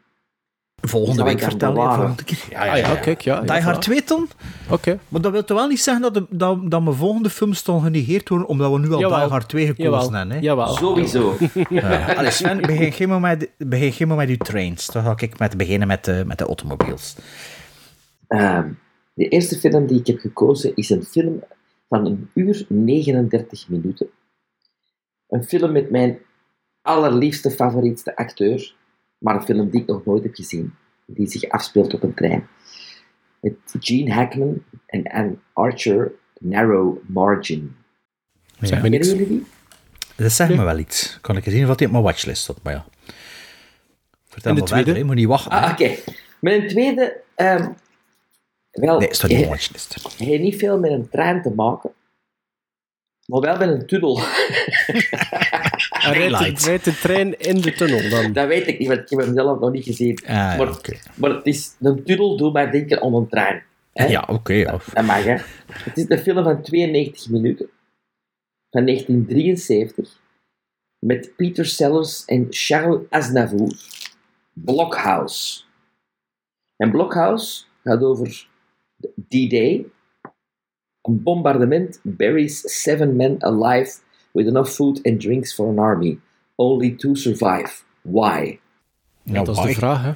[0.84, 1.74] Volgende week vertellen.
[1.94, 2.38] volgende keer.
[2.50, 3.40] Ja, Ah ja, kijk, ja.
[3.40, 3.78] Die ja, Hard voilà.
[3.80, 4.28] 2 ton?
[4.68, 4.98] Oké.
[5.08, 7.82] Maar dat wil toch wel niet zeggen dat, de, dat, dat mijn volgende films dan
[7.82, 9.18] genegeerd worden, omdat we nu al Jawel.
[9.20, 10.12] Die Hard 2 gekozen Jawel.
[10.12, 10.36] hebben.
[10.36, 10.42] Hè?
[10.42, 10.66] Jawel.
[10.74, 11.36] Sowieso.
[11.68, 12.14] Ja.
[12.16, 14.86] Allee, Sven, begin geen moment met, begin geen moment met uw trains.
[14.86, 17.16] Dan ga ik met beginnen met de, met de automobiels.
[18.28, 18.68] Ehm,
[19.14, 21.42] de eerste film die ik heb gekozen is een film
[21.88, 24.08] van een uur 39 minuten.
[25.28, 26.18] Een film met mijn
[26.82, 28.74] allerliefste, favorietste acteur,
[29.18, 30.74] maar een film die ik nog nooit heb gezien,
[31.06, 32.46] die zich afspeelt op een trein.
[33.40, 37.76] Met Gene Hackman en Anne Archer, Narrow Margin.
[38.60, 39.08] Zeg me niks.
[39.08, 39.46] jullie die?
[40.16, 41.18] Dat zegt me wel iets.
[41.20, 42.84] Kan ik eens zien of die op mijn watchlist staat, maar ja.
[44.28, 45.00] Vertel En de maar verder, tweede?
[45.00, 45.04] hè.
[45.06, 45.50] moet niet wachten.
[45.50, 45.94] Ah, oké.
[46.40, 47.20] Met een tweede...
[47.34, 47.70] ehm,
[48.72, 49.94] wel, Nee, staat niet op watchlist.
[50.16, 51.92] hij heeft niet veel met een trein te maken,
[53.26, 54.20] maar wel met een tunnel.
[56.02, 58.32] Hij rijdt de, trein in de tunnel dan.
[58.32, 60.18] Dat weet ik niet, want ik heb hem zelf nog niet gezien.
[60.18, 60.56] Ah, ja,
[61.14, 63.62] maar, het is, een tunnel doet mij denken aan een trein.
[63.92, 64.06] Hè?
[64.06, 64.62] Ja, oké.
[64.64, 65.36] Dat mag, hè.
[65.72, 67.70] Het is een film van 92 minuten.
[68.70, 70.20] Van 1973.
[70.98, 73.74] Met Peter Sellers en Charles Aznavour.
[74.52, 75.62] Blockhouse.
[76.76, 78.48] En Blockhouse gaat over
[79.28, 79.86] D-Day.
[81.02, 83.92] Een bombardement buries seven men alive
[84.32, 86.18] with enough food and drinks for an army.
[86.54, 87.70] Only two survive.
[88.00, 88.58] Why?
[89.22, 90.12] Ja, Nou, dat is de vraag, hè.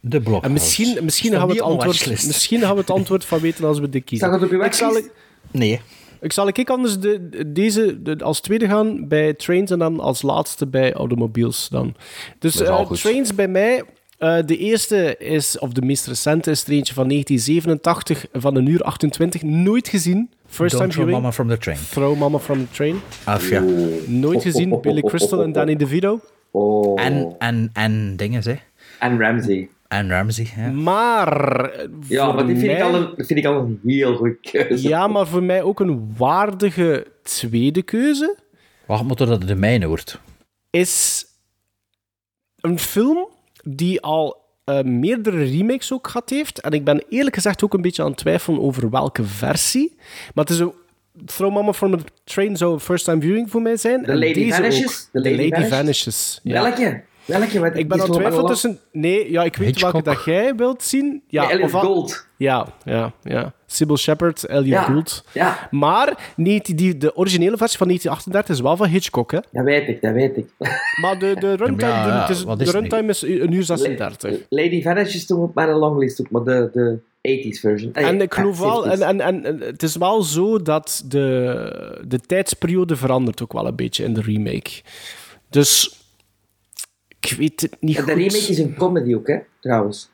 [0.00, 0.44] De blok.
[0.44, 3.78] En misschien, misschien, gaan we het antwoord, misschien gaan we het antwoord van weten als
[3.78, 4.28] we dit kiezen.
[4.28, 5.14] Staat het op zal, watchlist?
[5.50, 5.80] Nee.
[6.20, 10.00] ik zal ik anders de, de- deze de- als tweede gaan bij trains en dan
[10.00, 11.94] als laatste bij automobiels dan.
[12.38, 13.84] Dus Dat eh, trains bij mij.
[14.18, 18.66] Eh, de eerste is, of de meest recente, is er eentje van 1987 van een
[18.66, 19.42] uur 28.
[19.42, 20.30] Nooit gezien.
[20.46, 21.10] First Don't time throw viewing.
[21.22, 21.78] mama from the train.
[21.90, 23.00] Throw Mama from the Train.
[23.24, 23.64] Af, ja.
[24.06, 24.80] Nooit gezien.
[24.80, 26.20] Billy Crystal en Danny DeVito.
[26.50, 27.02] Oh.
[27.02, 28.54] En, en, en dingen, hè.
[28.98, 29.68] En Ramsey.
[29.88, 30.70] En Ramsey, ja.
[30.70, 31.70] Maar.
[32.08, 34.36] Ja, voor maar die vind, ik mij- al een, vind ik al een heel goede
[34.40, 34.88] keuze.
[34.88, 38.36] Ja, maar voor mij ook een waardige tweede keuze
[38.86, 40.20] Wacht maar totdat het de mijne wordt.
[40.70, 41.24] is
[42.60, 43.28] een film
[43.76, 46.60] die al eh, meerdere remakes ook gehad heeft.
[46.60, 49.94] En ik ben eerlijk gezegd ook een beetje aan het twijfelen over welke versie.
[50.34, 50.72] Maar het is een...
[51.24, 54.02] Throw Mama from the Train zou een first time viewing voor mij zijn.
[54.04, 55.08] The En Lady Vanishes?
[55.12, 55.76] The Lady Lady, Vanishes?
[55.76, 56.40] Vanishes.
[56.42, 56.62] ja.
[56.62, 57.02] Welke?
[57.28, 57.60] Welke?
[57.60, 58.78] Wat, Ik ben aan is het twijfelen tussen...
[58.92, 59.92] Nee, ja, ik weet Hitchcock.
[59.92, 61.22] welke dat jij wilt zien.
[61.28, 62.26] Ja, Elliot of Gould.
[62.36, 63.52] Ja, ja, ja.
[63.66, 65.24] Sybil Shepherd, Elliot Ja, Gould.
[65.34, 65.68] ja.
[65.70, 69.38] Maar niet, die, de originele versie van 1938 is wel van Hitchcock, hè?
[69.52, 70.46] Dat weet ik, dat weet ik.
[71.02, 74.36] Maar de, de runtime, Ja, ja, de, is- de is runtime is een uur 36.
[74.48, 76.98] Lady Vanishes toen op mijn longlist ook, maar de, de
[77.54, 77.92] 80s version.
[77.92, 78.90] Ah, En ja, ik geloof wel, 70s.
[78.90, 83.66] en, en, en en het is wel zo dat de, de tijdsperiode verandert ook wel
[83.66, 84.70] een beetje in de remake.
[85.50, 85.97] Dus
[87.20, 88.20] ik weet het niet En de goed.
[88.20, 90.08] remake is een comedy ook, hè, trouwens.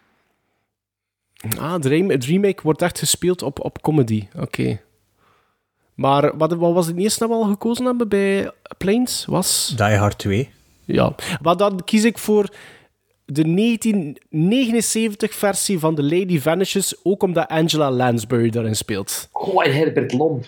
[1.59, 4.27] Ah, de rem- het remake wordt echt gespeeld op, op comedy.
[4.39, 4.81] Oké.
[5.95, 9.25] Maar wat, wat was het eerste dat we al gekozen hebben bij Planes?
[9.25, 9.73] Was...
[9.77, 10.51] Die Hard 2.
[10.85, 11.15] Ja.
[11.43, 12.49] Maar dan kies ik voor
[13.25, 13.79] de
[14.65, 19.29] 1979-versie van The Lady Vanishes, ook omdat Angela Lansbury daarin speelt.
[19.33, 20.41] Goh, en Herbert Lom.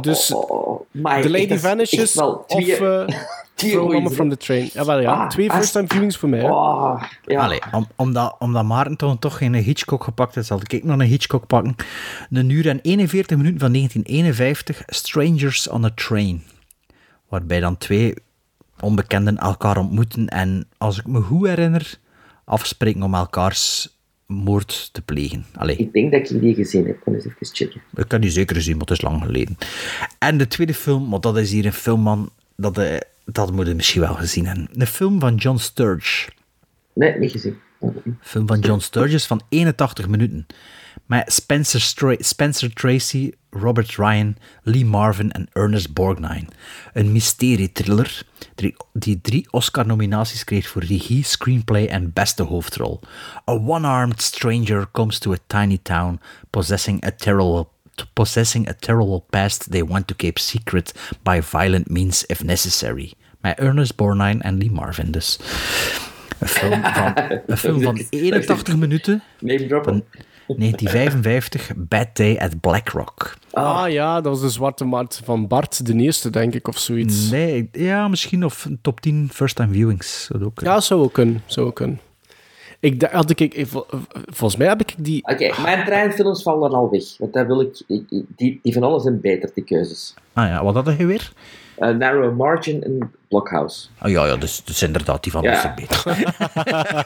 [0.00, 0.68] Dus Oh, oh,
[1.04, 1.20] oh.
[1.22, 2.78] The Lady Vanishes wel of
[3.92, 4.70] Mama from the Train.
[4.72, 5.12] Jawel, ja.
[5.12, 6.42] Ah, Twee als- first-time viewings voor mij.
[6.42, 7.40] Oh, ja.
[7.40, 11.06] Allee, om, omdat, omdat Maarten toch, toch geen Hitchcock gepakt heeft, zal ik nog een
[11.06, 11.76] Hitchcock pakken.
[12.30, 16.42] Een uur en 41 minuten van 1951, Strangers on a Train.
[17.28, 18.14] Waarbij dan twee
[18.80, 21.98] onbekenden elkaar ontmoeten en, als ik me goed herinner,
[22.44, 23.88] afspreken om elkaars
[24.30, 25.46] moord te plegen.
[25.54, 27.04] Allee, Ik denk dat ik die gezien heb.
[27.04, 27.80] Dan eens even checken.
[27.96, 29.56] ik kan die zeker zien, maar het is lang geleden.
[30.18, 33.66] En de tweede film, want dat is hier een film, man, dat, eh, dat moet
[33.66, 34.68] je misschien wel gezien hebben.
[34.72, 36.28] Een film van John Sturge.
[36.92, 37.56] Nee, niet gezien.
[38.20, 40.46] film van John Sturges van 81 minuten.
[41.06, 46.46] Met Spencer, Stra- Spencer Tracy, Robert Ryan, Lee Marvin en Ernest Borgnine.
[46.92, 48.22] Een mysterie-thriller
[48.92, 53.00] die, drie Oscar-nominaties kreeg voor regie, screenplay en beste hoofdrol.
[53.48, 57.68] A one-armed stranger comes to a tiny town possessing a terrible
[58.12, 63.12] possessing a terrible past they want to keep secret by violent means if necessary.
[63.40, 65.38] Met Ernest Borgnine en Lee Marvin dus.
[66.38, 67.12] Een film van,
[67.46, 69.22] een film van 81 minuten.
[69.40, 69.92] Name droppen.
[69.92, 70.22] Van
[70.58, 73.36] 1955, Bad Day at Black Rock.
[73.52, 77.30] Ah ja, dat was de zwarte markt van Bart, de eerste, denk ik, of zoiets.
[77.30, 80.24] Nee, ja, misschien of een top 10 first time viewings.
[80.24, 81.42] Zou ook, Ja, zou ook kunnen.
[81.46, 82.00] Zou ook kunnen.
[82.80, 83.86] Ik, dacht- had ik, ik, vol-
[84.26, 85.22] volgens mij heb ik die...
[85.22, 87.02] Oké, mijn treinfilms vallen al weg.
[87.18, 87.82] Want dat wil ik-
[88.36, 90.14] die, die van alles zijn beter, die keuzes.
[90.32, 91.32] Ah ja, wat had je weer?
[91.80, 93.86] Eh, Narrow Margin en Blockhouse.
[94.02, 95.50] Oh ja, ja dus, dus inderdaad, die van Ja.
[95.52, 96.02] ons zijn beter.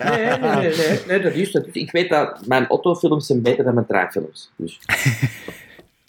[0.05, 1.66] Nee, nee, nee, nee, nee, dat is dat.
[1.72, 4.51] Ik weet dat mijn Otto-films zijn beter dan mijn treinfilms.
[4.56, 4.80] Dus.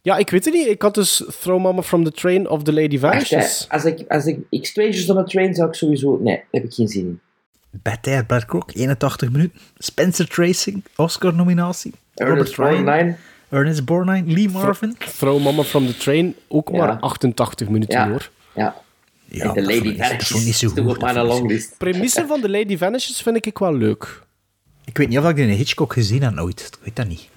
[0.02, 0.68] Ja, ik weet het niet.
[0.68, 3.00] Ik had dus Throw Mama from the Train of The Lady.
[3.00, 3.66] Vanishes.
[3.70, 6.18] als ik, als ik, ik Strangers on a Train zou ik sowieso...
[6.22, 7.20] Nee, daar heb ik geen zin in.
[8.28, 9.60] Bad Rock, 81 minuten.
[9.78, 11.94] Spencer Tracy, Oscar-nominatie.
[12.16, 13.16] Ernest Borgnine.
[13.50, 14.96] Ernest Borgnine, Lee Marvin.
[15.18, 16.78] Throw Mama from the Train, ook Ja.
[16.78, 18.10] maar 88 minuten Ja.
[18.10, 18.30] hoor.
[18.56, 18.76] Ja.
[19.28, 21.76] Ja, de dat Lady dat Vanishes is toch op dat mijn longlist.
[22.28, 24.24] Van The Lady Vanishes vind ik wel leuk.
[24.86, 26.60] Ik weet niet of ik die in Hitchcock gezien heb nooit.
[26.80, 27.28] Ik weet dat niet.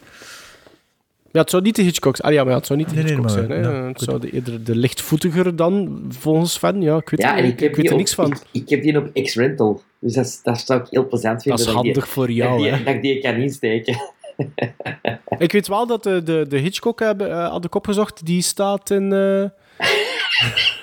[1.32, 3.12] Ja, het zou niet de Hitchcock Ah ja, maar het zou niet de Nee, nee,
[3.14, 3.64] Hitchcock maar- zijn.
[3.64, 3.86] Hè.
[3.88, 6.82] het zou de, eerder de lichtvoetiger dan, volgens Sven.
[6.82, 8.30] Ja, ik weet, Ja, en ik weet die er op, niks van.
[8.32, 9.82] Ik, ik heb die op X-Rental.
[9.98, 11.60] Dus dat, is- dat zou ik heel plezant vinden.
[11.60, 12.84] is ik die- handig voor jou, dat, die, hè.
[12.84, 13.96] dat ik die kan insteken.
[15.38, 18.90] Ik weet wel dat de, de, de Hitchcock hebben, eh, had ik opgezocht, die staat
[18.90, 19.12] in...
[19.12, 19.44] eh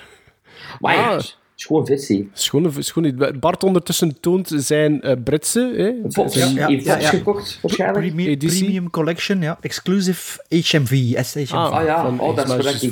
[0.80, 1.16] Maar ja, Ah.
[1.18, 2.30] het is gewoon versie.
[2.34, 3.40] Schoon, schoon niet.
[3.40, 5.74] Bart ondertussen toont zijn eh, Britse.
[5.78, 8.06] Hè, Fox, zijn ja, in Fox gekocht, waarschijnlijk.
[8.06, 9.58] Premium, premium Collection, ja.
[9.62, 11.24] Exclusive HMV.
[11.26, 11.52] SHMV.
[11.52, 12.90] Ah, Ah ja, van oh, dat, is Majesty's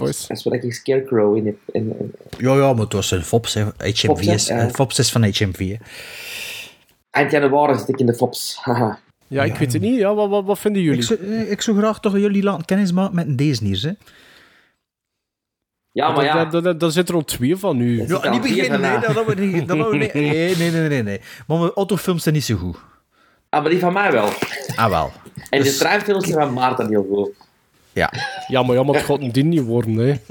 [0.54, 1.46] ik, ik Scarecrow in.
[1.48, 3.54] En, en, Ja, ja, maar het was een Fops.
[3.54, 3.62] Hè.
[3.78, 4.58] HMV Fops, is, Ja.
[4.60, 5.58] eh, Fops is van HMV.
[5.70, 5.76] Hè.
[7.12, 8.58] eind januari zit ik in de Fops.
[8.64, 9.00] Haha.
[9.28, 9.96] Ja, ik weet het niet.
[10.00, 11.00] Ja, wat, wat, wat vinden jullie?
[11.00, 13.82] Ik zou, eh, ik zou graag toch jullie laten kennismaken met deze hier.
[13.84, 13.92] Hè.
[15.94, 16.34] Ja, maar ja.
[16.34, 17.98] Daar, daar, daar, daar zitten er al twee van nu.
[17.98, 19.68] zit Ja, niet beginnen, nee, dat hebben we niet.
[19.68, 20.14] Dat hebben we niet.
[20.34, 21.22] Nee, nee, nee, nee, nee.
[21.48, 22.78] Maar mijn autofilms zijn niet zo goed.
[23.50, 24.30] Ah, maar die van mij wel.
[24.76, 25.12] Ah, wel.
[25.50, 27.30] En Dus- de treinfilms zijn van Maarten heel goed.
[27.92, 28.12] Ja.
[28.48, 29.96] Ja, maar ja, maar het gaat een ding niet worden.
[29.96, 30.14] Hè.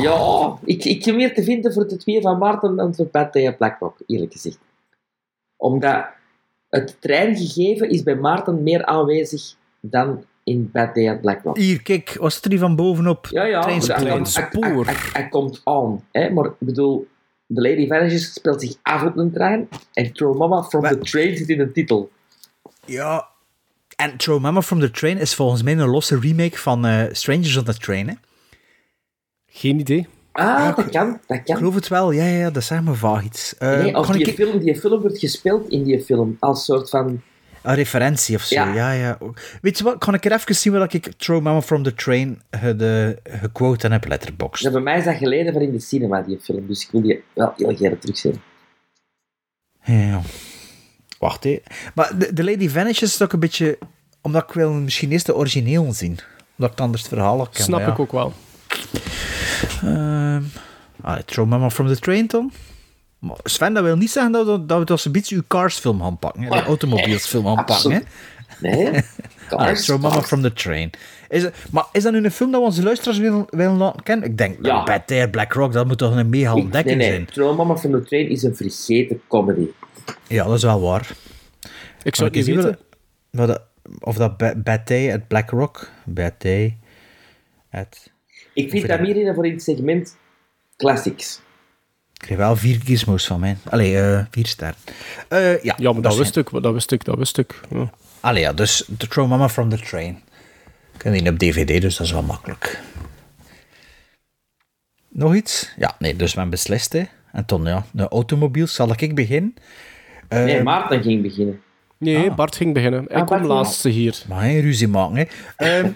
[0.00, 3.32] Ja, ik, ik heb meer te vinden voor de twee van Maarten dan voor Bad
[3.32, 4.58] Day at Black Rock, eerlijk gezegd.
[5.56, 6.04] Omdat
[6.68, 11.56] het treingegeven is bij Maarten meer aanwezig dan in Bad Day at Black Rock.
[11.56, 13.26] Hier, kijk, was het er die van bovenop?
[13.30, 13.60] Ja, ja.
[13.60, 14.84] Treinspoor.
[14.84, 16.04] hij- hij- komt aan.
[16.12, 16.30] Hè?
[16.30, 17.06] Maar ik bedoel,
[17.54, 21.36] The Lady Vanishes speelt zich af op een trein en Throw Mama from the Train
[21.36, 22.10] zit in een titel.
[22.84, 23.28] Ja.
[23.96, 27.56] En Throw Mama from the Train is volgens mij een losse remake van eh, Strangers
[27.56, 28.08] on the Train.
[28.08, 28.14] Hè?
[29.46, 30.06] Geen idee.
[30.32, 31.56] Ah, dat kan, dat Ik kan.
[31.56, 32.10] geloof het wel.
[32.10, 33.56] Ja, ja, dat zegt me vaag iets.
[33.58, 36.64] Eh, Nee, of kan die, ik film, die film wordt gespeeld in die film als
[36.64, 37.22] soort van...
[37.62, 38.54] een referentie of zo?
[38.54, 38.72] Ja.
[38.74, 38.92] Ja.
[38.92, 39.18] ja,
[39.60, 39.98] Weet je wat?
[39.98, 43.86] Kan ik er even zien wat ik Throw Mama from the Train ge- de, gequote
[43.86, 44.62] en heb letterboxd?
[44.62, 46.66] Ja, bij mij is dat geleden van in de cinema, die film.
[46.66, 48.40] Dus ik wil die wel heel graag terugzien.
[49.84, 50.20] Ja.
[51.18, 51.60] Wacht, hé.
[51.94, 53.78] Maar de, de Lady Vanishes is ook een beetje...
[54.20, 56.18] Omdat ik wil misschien eerst de origineel zien.
[56.56, 57.62] Omdat ik anders het verhaal ken.
[57.64, 57.86] Snap ja.
[57.86, 58.32] ik ook wel.
[59.82, 60.42] Ehm
[61.00, 62.52] ah, Throw Mama from the Train dan?
[63.22, 65.78] Maar Sven, dat wil niet zeggen dat we, dat we als een beetje uw Cars
[65.78, 66.42] film gaan pakken.
[66.42, 66.48] hè?
[66.48, 67.92] De automobiels film gaan pakken.
[67.92, 67.98] Hè?
[68.60, 68.90] Nee.
[69.48, 70.26] Ah, Cars, Throw Mama Cars.
[70.26, 70.90] from the Train.
[71.28, 74.02] Is het, maar is dat nu een film dat we onze luisteraars willen, willen laten
[74.02, 74.28] kennen?
[74.28, 74.82] Ik denk, Ja.
[74.84, 77.08] Bad Air, Black Rock, dat moet toch een mega Nee, ontdekking nee.
[77.08, 77.24] zijn?
[77.26, 79.66] Throw Mama from the Train is een vergeten comedy.
[80.26, 81.10] Ja, dat is wel waar.
[82.02, 82.78] Ik zou het niet weten.
[83.30, 83.62] wat- dat-
[84.00, 85.90] of dat Ba- Bad Day at Black Rock.
[86.04, 86.76] Bad Day
[87.72, 88.10] at...
[88.54, 90.16] Ik vind dat meer in voor in het segment
[90.76, 91.40] classics.
[92.22, 93.56] Ik kreeg wel vier gizmos van mij.
[93.70, 94.74] Allee, eh, vier sterren.
[95.28, 97.60] Eh, ja, Ja, maar dat is- wist ik, dat wist ik, dat wist ik.
[97.70, 97.90] Ja.
[98.20, 100.14] Allee, ja, dus The Throw Mama from the Train.
[100.92, 102.80] Ik ken die op DVD, dus dat is wel makkelijk.
[105.08, 105.72] Nog iets?
[105.76, 107.02] Ja, nee, dus we hebben beslist, hè.
[107.32, 109.54] En toen, ja, de automobiels, zal ik beginnen?
[110.28, 111.60] Eh, nee, Maarten ging beginnen.
[111.98, 112.36] Nee, Ah.
[112.36, 113.02] Bart ging beginnen.
[113.02, 114.22] Ik Bart kom laatste hier.
[114.28, 115.24] Maar geen ruzie maken, hè.
[115.56, 115.90] Ehm,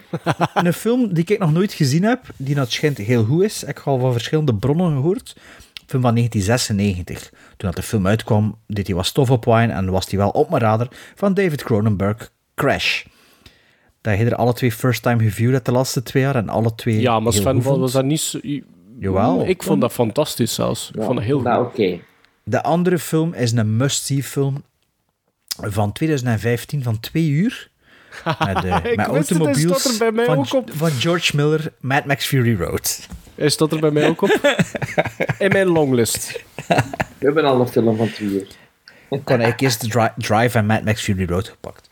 [0.67, 3.63] een film die ik nog nooit gezien heb, die dat schijnt heel goed is.
[3.63, 5.37] Ik heb al van verschillende bronnen gehoord.
[5.87, 7.31] Een film van 1996.
[7.31, 10.31] Toen dat de film uitkwam, deed hij wat stof op wine en was hij wel
[10.31, 13.05] op mijn radar van David Cronenberg, Crash.
[14.01, 16.75] Dat je er alle twee first time geviewd hebt de laatste twee jaar en alle
[16.75, 17.81] twee Ja, maar Sven was, vond.
[17.81, 18.39] was dat niet zo...
[18.99, 19.47] Jawel.
[19.47, 20.89] Ik vond dat fantastisch zelfs.
[20.89, 21.73] Ik Ja, vond dat heel nou, goed.
[21.73, 21.99] oké.
[22.45, 24.63] De andere film is een must-see film
[25.61, 27.71] van 2015 van twee uur.
[28.63, 30.71] Met, Ik met wist het, hij automobiels staat er bij mij van, ook op.
[30.75, 33.07] van George Miller, Mad Max Fury Road.
[33.35, 34.31] Hij staat er bij mij ook op.
[35.39, 36.43] In mijn longlist.
[36.67, 36.75] We
[37.19, 38.47] hebben al een film van twee uur.
[39.11, 41.89] Ik kon eigenlijk eerst Dri- Drive en Mad Max Fury Road gepakt.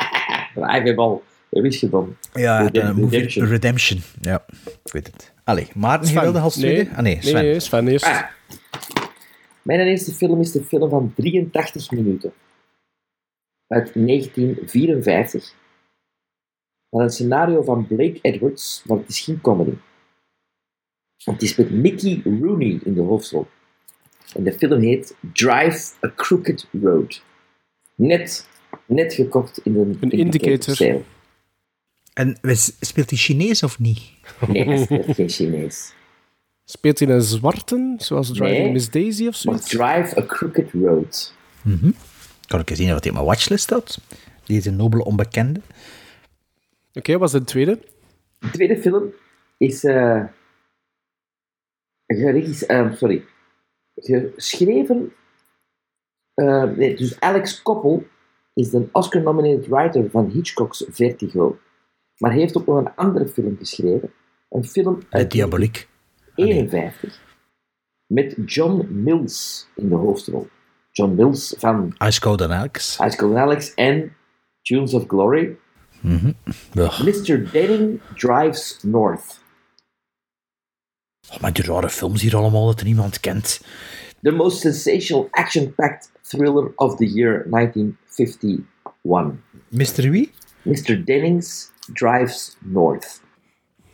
[0.54, 1.22] Drive heb al.
[1.50, 2.16] Dat wist je dan.
[2.34, 3.46] Ja, Redem- de movie Redemption.
[3.46, 4.00] Redemption.
[4.20, 4.44] Ja,
[4.84, 5.32] ik weet het.
[5.44, 6.22] Allee, Maarten, je Sven.
[6.22, 6.82] wilde als tweede?
[6.82, 6.92] Nee.
[6.96, 7.34] Ah nee, Sven.
[7.34, 8.04] Nee, nee, Sven eerst.
[8.06, 8.20] Ah.
[9.62, 12.32] Mijn eerste film is de film van 83 minuten.
[13.68, 15.52] Uit 1954.
[16.92, 19.76] Van een scenario van Blake Edwards, maar het is geen comedy.
[21.24, 23.46] Het is met Mickey Rooney in de hoofdrol.
[24.34, 27.22] En de film heet Drive a Crooked Road.
[27.94, 28.48] Net,
[28.86, 30.74] net gekocht in een, Een indicator.
[30.76, 31.02] sale.
[32.12, 32.38] En
[32.80, 34.00] speelt hij Chinees of niet?
[34.48, 35.92] Nee, hij speelt geen Chinees.
[36.64, 38.72] Speelt hij een zwarte, zoals Driving Nee.
[38.72, 39.68] Miss Daisy of Maar zoiets?
[39.68, 41.34] Drive a Crooked Road.
[41.62, 41.90] Mhm.
[42.46, 44.00] Kan ik eens zien wat hij op mijn watchlist had?
[44.46, 45.60] Deze nobele onbekende.
[46.94, 47.78] Oké, wat was de tweede?
[48.38, 49.12] De tweede film
[49.58, 50.24] is eh
[52.06, 53.24] geregis- eh, sorry,
[53.94, 55.12] geschreven.
[56.34, 58.06] eh, nee, dus Alex Koppel
[58.54, 61.58] is de Oscar-nominated writer van Hitchcock's Vertigo.
[62.18, 64.12] Maar hij heeft ook nog een andere film geschreven.
[64.50, 65.88] Een film uit Diaboliek.
[66.34, 67.20] 1951.
[68.06, 70.48] Met John Mills in de hoofdrol.
[70.90, 72.98] John Mills van Ice Cold and Alex.
[72.98, 74.16] High School Alex en
[74.62, 75.58] Tunes of Glory.
[76.02, 76.32] Mhm.
[77.04, 77.50] Mr.
[77.52, 79.40] Denning Drives North.
[81.32, 83.60] Oh, maar die rare films hier allemaal dat er niemand kent.
[84.22, 89.34] The most sensational action-packed thriller of the year 1951.
[89.68, 90.10] Mr.
[90.10, 90.30] Wie?
[90.62, 91.04] Mr.
[91.04, 93.20] Dennings Drives North.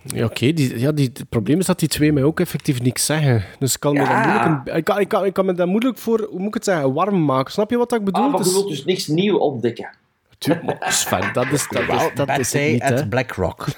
[0.03, 0.53] Ja, oké.
[0.53, 3.45] die, ja, die, het probleem is dat die twee mij ook effectief niks zeggen.
[3.59, 5.67] Dus ik kan, me, dat moeilijk, een- ik, kan, ik, kan, ik kan me dat
[5.67, 7.53] moeilijk voor, hoe moet ik het zeggen, warm maken.
[7.53, 8.23] Snap je wat ik bedoel?
[8.25, 9.91] Ah, maar je wilt dus niks nieuw ontdekken.
[10.39, 13.07] Tuurlijk, Sven, dat is, dat is, dat is het niet, at hè.
[13.07, 13.67] Black Rock.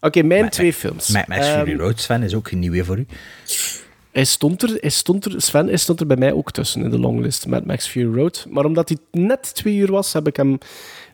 [0.00, 1.08] Oké, mijn twee films.
[1.08, 3.06] Mad Max Fury Road, Sven, is ook geen nieuwe voor u.
[4.12, 6.90] Hij stond, er, hij stond er, Sven, hij stond er bij mij ook tussen in
[6.90, 8.46] de longlist, Mad Max Fury Road.
[8.48, 10.58] Maar omdat hij net twee uur was, heb ik hem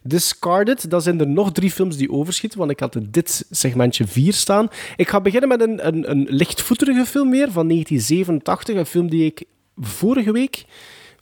[0.03, 0.91] discarded.
[0.91, 4.33] Dan zijn er nog drie films die overschieten, want ik had in dit segmentje vier
[4.33, 4.69] staan.
[4.97, 8.77] Ik ga beginnen met een, een, een lichtvoeterige film weer, van 1987.
[8.77, 9.45] Een film die ik
[9.77, 10.65] vorige week,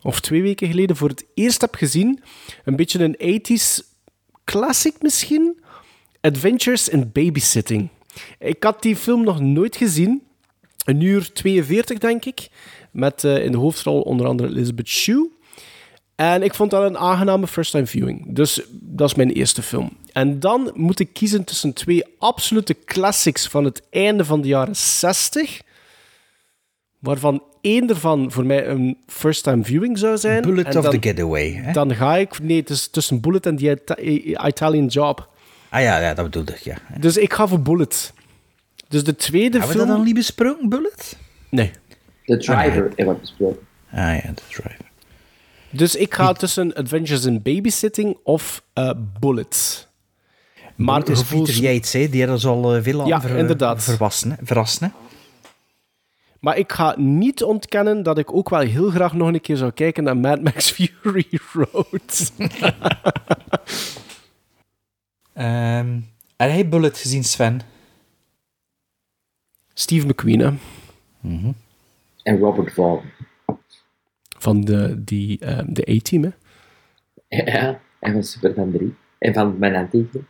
[0.06, 2.22] of twee weken geleden, voor het eerst heb gezien.
[2.64, 3.94] Een beetje een 80s
[4.44, 5.60] classic misschien.
[6.20, 7.88] Adventures in Babysitting.
[8.38, 10.22] Ik had die film nog nooit gezien.
[10.84, 12.48] Een uur 42, denk ik.
[12.90, 15.30] Met eh, in de hoofdrol onder andere Elizabeth Shue.
[16.14, 18.34] En ik vond dat een aangename first-time viewing.
[18.34, 19.96] Dus dat is mijn eerste film.
[20.12, 24.76] En dan moet ik kiezen tussen twee absolute classics van het einde van de jaren
[24.76, 25.60] 60.
[26.98, 30.42] Waarvan één ervan voor mij een first-time viewing zou zijn.
[30.42, 31.52] Bullet En of dan- the Getaway.
[31.52, 31.72] Hè?
[31.72, 32.38] Dan ga ik...
[32.42, 33.98] Nee, het is tussen Bullet en die Ita-
[34.46, 35.28] Italian Job.
[35.70, 36.76] Ah ja, ja, dat bedoelde ik, ja.
[37.00, 38.12] Dus ik ga voor Bullet.
[38.88, 39.86] Dus de tweede Hebben we film...
[39.86, 41.16] dat dan niet besproken, Bullet?
[41.50, 41.70] Nee.
[42.24, 43.58] The Driver hebben we besproken.
[43.90, 44.84] Ah ja, The Driver.
[45.70, 48.90] Dus ik ga tussen Adventures in Babysitting of eh,
[49.20, 49.88] Bullet.
[50.76, 52.08] Maar het is gevoels- Pieter Yates, hè?
[52.08, 53.82] die ons al eh, veel Ja, aan ver- inderdaad.
[53.84, 54.36] verwassen, hè?
[54.42, 54.86] verrassen.
[54.86, 54.92] Hè?
[56.40, 59.70] Maar ik ga niet ontkennen dat ik ook wel heel graag nog een keer zou
[59.70, 60.70] kijken naar Mad Max
[61.02, 62.32] Fury Road.
[65.32, 65.98] Ehm
[66.36, 67.60] heb jij Bullet gezien, Sven?
[69.74, 70.52] Steve McQueen, hè?
[72.22, 73.12] En Robert Vaughn.
[74.38, 76.30] Van de, die, ehm, de A-team, hè?
[77.28, 78.94] Ja, en van Superman 3.
[79.18, 80.20] En van mijn antieke.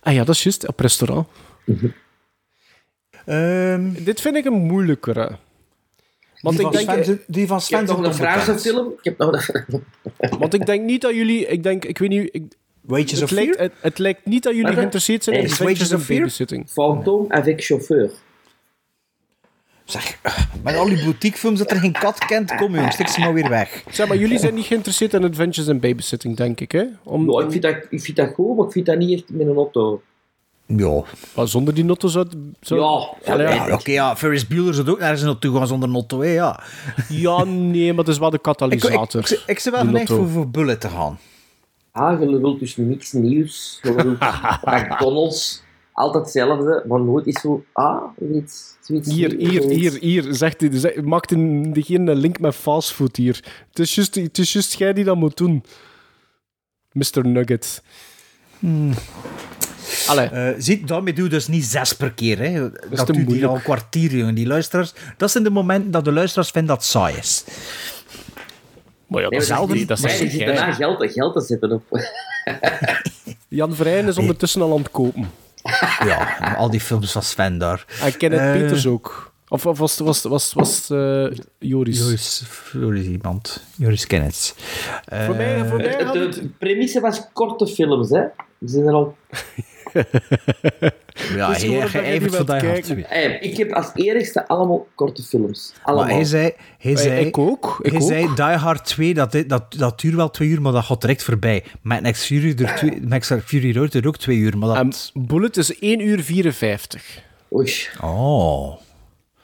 [0.00, 1.28] Ah ja, dat is juist, op restaurant.
[3.24, 5.36] Ehm, Dit vind ik een moeilijkere.
[6.40, 8.86] Want die, ik van denk, Sven, die van Ik Sven heb nog een film.
[8.88, 9.84] Ik heb nog een...
[10.38, 11.46] want ik denk niet dat jullie...
[11.46, 12.28] Ik denk, ik weet niet...
[12.32, 12.42] Ik,
[12.80, 13.68] Wages het, of lijkt, Fear?
[13.68, 16.18] het, het lijkt niet dat jullie geïnteresseerd zijn in Is Adventures Wages of Fear?
[16.20, 16.68] Babysitting.
[16.68, 18.10] Fantôme avec chauffeur.
[19.84, 20.18] Zeg,
[20.62, 23.48] met al die boutiquefilms dat er geen kat kent, kom jongens, stik ze maar weer
[23.48, 23.82] weg.
[23.90, 26.84] Zeg maar, jullie zijn niet geïnteresseerd in Adventures in Babysitting, denk ik, hè?
[27.02, 29.30] Om, Nou, ik, vind dat, ik vind dat goed, maar ik vind dat niet echt
[29.30, 30.02] met een auto.
[30.66, 31.02] Ja,
[31.34, 32.26] Maar zonder die notto zou...
[32.60, 32.80] zou
[33.24, 36.62] Ja, ja oké, ja, Ferris Bueller zou ook nergens naartoe gaan zonder notto, hè, ja.
[37.08, 39.20] Ja, nee, maar dat is wel de Ik, ik, katalysator.
[39.20, 41.18] ik, ik zou wel geneigd voor, voor Bullet te gaan.
[41.92, 43.78] Ah, je wilt dus niks nieuws.
[43.82, 44.20] Je wilt
[44.90, 45.62] McDonald's.
[45.92, 47.64] Altijd hetzelfde, maar nooit is zo...
[47.72, 48.02] Ah,
[48.34, 50.70] iets, zoiets Hier, nieuws, hier, hier, hier, zegt hij.
[50.72, 53.44] Zeg, maakt een, degene een link met fastfood hier.
[53.68, 55.64] Het is juist, het is juist jij die dat moet doen.
[56.92, 57.26] Mr.
[57.26, 57.82] Nugget.
[58.60, 58.94] Allee,
[60.08, 62.38] Eh zie, daarmee doe je dus niet zes per keer.
[62.38, 62.70] Hè.
[62.90, 64.34] Dat, te doet die al een kwartier, jongen.
[64.34, 67.44] Die luisteraars, dat zijn de momenten dat de luisteraars vinden dat het saai is.
[69.06, 70.54] maar ja, dat Nee, is maar Dat is nee, die toch zitten jij?
[70.54, 71.82] daarna geld, geld te zetten op.
[73.48, 75.30] Jan Vrijen is ondertussen al aan het kopen.
[76.06, 77.84] Ja, al die films van Sven daar.
[78.02, 79.32] En Kenneth Eh, Peters ook.
[79.48, 81.26] Of, of was het was, was, was, eh,
[81.58, 81.98] Joris?
[81.98, 83.62] Joris, Joris iemand.
[83.76, 84.54] Joris Kenneth.
[85.04, 88.20] Eh, Voor mij, voor mij De, de premisse was korte films, hè.
[88.58, 89.16] We zijn er al...
[91.36, 92.82] Ja, Dus voor Die Hard kijken.
[92.82, 93.04] 2.
[93.04, 95.72] Eh, ik heb als eerste allemaal korte films.
[95.82, 96.04] Allemaal.
[96.04, 98.06] Maar hij zei, hij zei, ik ook, ik hij ook.
[98.08, 101.22] zei Die Hard 2, dat, dat, dat duurt wel twee uur, maar dat gaat direct
[101.22, 101.64] voorbij.
[101.82, 105.10] Met Max Fury, er twee, Max Fury Road er ook twee uur, maar En dat...
[105.14, 107.22] Bullet is 1 uur 54.
[107.52, 107.72] Oei.
[108.02, 108.76] Oh.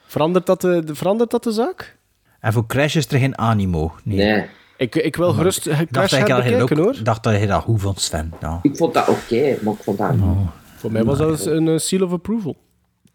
[0.06, 1.96] Verandert dat de, de- verandert dat de zaak?
[2.40, 3.94] En voor Crash is er geen animo.
[4.02, 4.16] Nee.
[4.26, 4.44] Nee.
[4.80, 7.04] Ik, ik wil gerust Ik dacht, Crash dat hij dat bekijken, ook, hoor.
[7.04, 8.32] dacht dat hij dat goed vond, Sven.
[8.40, 8.58] Ja.
[8.62, 10.14] Ik vond dat oké, maar ik vond dat...
[10.76, 12.56] Voor mij was dat een eh, seal of approval.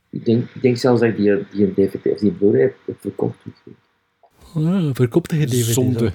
[0.09, 2.75] Ik denk, ik denk zelfs dat ik die, die een DVD of die Blu-ray heb,
[2.85, 3.35] heb verkocht.
[4.55, 5.73] Ah, verkopte DVD.
[5.73, 6.11] Zonde.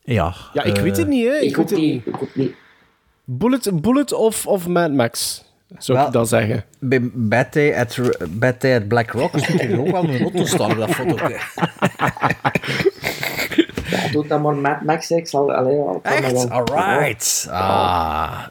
[0.00, 0.34] Ja.
[0.52, 1.34] Ja, ik eh, weet het niet, hè.
[1.36, 2.06] Ik, Ik weet het niet.
[2.06, 2.54] Ik niet.
[3.24, 5.44] Bullet, Bullet of, of Mad Max,
[5.78, 6.64] zou ik dan zeggen.
[6.78, 7.98] Bij Bad Day at,
[8.30, 11.16] Bad Day at Black Rock is er ook wel een auto staan op dat foto.
[13.90, 15.52] Ja, doe dat maar Mad Max, ik zal...
[15.54, 16.50] Allee, ja, ik kan me Echt?
[16.50, 17.46] Alright.
[17.50, 18.46] Ah.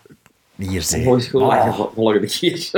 [0.55, 1.03] Hier zijn.
[1.03, 1.80] Mooi school, Ah.
[1.95, 2.69] volgende keer.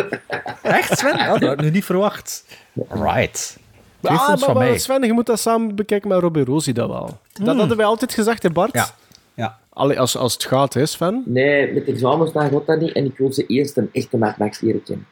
[0.62, 1.18] Echt, Sven?
[1.18, 2.46] Ja, dat had ik nu niet verwacht.
[2.90, 3.58] Right.
[4.02, 4.78] Ah, maar, van maar mij.
[4.78, 7.18] Sven, je moet dat samen bekijken met Robbie Rosie, dat wel.
[7.34, 8.74] Dat hadden wij altijd gezegd, hè Bart?
[8.74, 8.88] Ja.
[9.34, 9.58] Ja.
[9.70, 11.24] Allee, als, als het gaat, hè Sven?
[11.26, 12.92] Nee, met examens daar gaat dat niet.
[12.92, 15.08] En ik wil ze eerst een echte Mad Max leren kennen.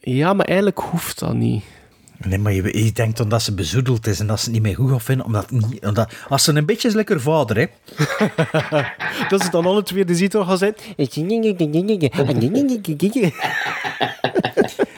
[0.00, 1.64] Ja, maar eigenlijk hoeft dat niet.
[2.26, 4.62] Nee, maar je, je denkt dan dat ze bezoedeld is en dat ze het niet
[4.62, 5.26] meer goed gaat vinden.
[5.26, 7.66] Omdat, niet, omdat als ze een beetje is lekker vader, hè.
[9.28, 10.74] Dat ze dan alle twee de ziet gaan zijn.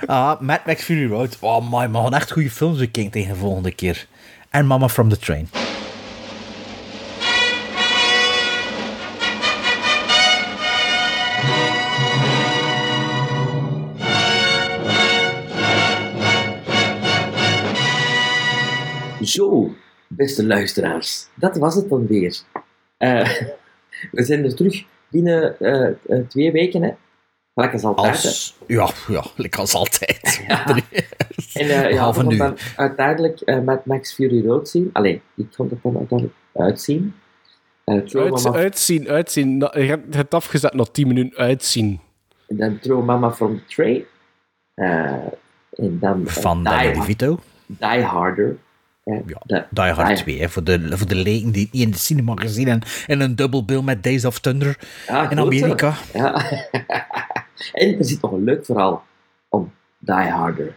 [0.07, 1.37] Ah, Mad Max Fury Road.
[1.41, 4.07] Oh my, gaan echt goede films bekijken tegen de volgende keer.
[4.49, 5.49] En Mama from the Train.
[19.23, 19.75] Zo,
[20.09, 22.39] beste luisteraars, dat was het dan weer.
[22.97, 23.31] Eh,
[24.13, 26.91] we zijn er terug binnen eh, eh, twee weken, hè.
[27.55, 28.15] Gelijk als altijd.
[28.15, 30.41] Als, ja, ja, lekker als altijd.
[31.55, 32.37] En eh, ja, we nu.
[32.37, 34.91] gaan dan uiteindelijk eh, met Max Fury Road zien.
[34.93, 37.15] Allee, ik vond het dan uiteindelijk uitzien.
[37.85, 39.59] Throw Uit, Mama, uitzien, uitzien.
[39.59, 42.01] Je hebt het afgezet na 10 minuten uitzien.
[42.49, 44.07] en dan Throw Mama from the Tray.
[44.75, 45.13] Eh,
[45.71, 47.39] en dan Van Die, Danny DeVito.
[47.67, 48.57] Die Harder.
[49.05, 51.99] De- Die Hard 2, hè, voor de, voor de leken die het niet in de
[51.99, 52.89] cinema gezien hebben.
[53.07, 55.47] En een dubbelbill met Days of Thunder Ja, in goed.
[55.47, 55.95] Amerika.
[56.15, 56.35] Ja.
[57.73, 59.05] en er zit nog een leuk verhaal
[59.49, 60.77] om Die Harder.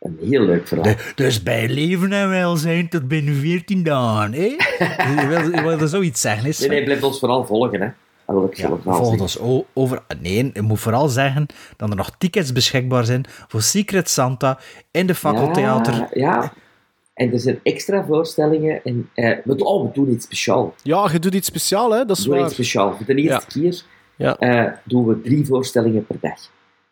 [0.00, 0.84] Een heel leuk verhaal.
[0.96, 4.40] De- dus bij leven en welzijn tot binnen 14 dagen, hè?
[5.20, 7.88] je, wil, je wilde zoiets zeggen, is Nee, nee, blijf ons vooral volgen, hè.
[8.26, 9.44] Dat wil ik zelf wel Volg zeggen.
[9.46, 10.02] ons over...
[10.20, 11.46] Nee, je moet vooral zeggen
[11.76, 14.58] dat er nog tickets beschikbaar zijn voor Secret Santa
[14.90, 15.94] in de Fakkeltheater.
[15.94, 16.52] Ja, ja.
[17.16, 18.84] En er zijn extra voorstellingen.
[18.84, 20.72] En, eh, we, oh, we doen iets speciaals.
[20.82, 22.04] Ja, je doet iets speciaals, hè?
[22.04, 22.44] Dat is We doen waar.
[22.46, 22.96] iets speciaals.
[22.96, 23.82] Voor de eerste keer
[24.16, 24.36] Ja.
[24.38, 26.38] eh, doen we drie voorstellingen per dag.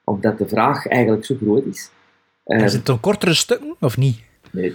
[0.04, 1.90] Omdat de vraag eigenlijk zo groot is.
[2.44, 4.20] Eh, Is het een kortere stukken, of niet?
[4.52, 4.74] Nee.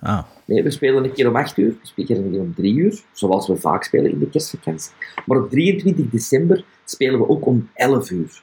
[0.00, 0.22] Ah.
[0.44, 3.00] Nee, we spelen een keer om 8 uur, we spelen een keer om 3 uur,
[3.12, 4.92] zoals we vaak spelen in de kerstvakantie.
[5.26, 8.42] Maar op 23 december spelen we ook om 11 uur.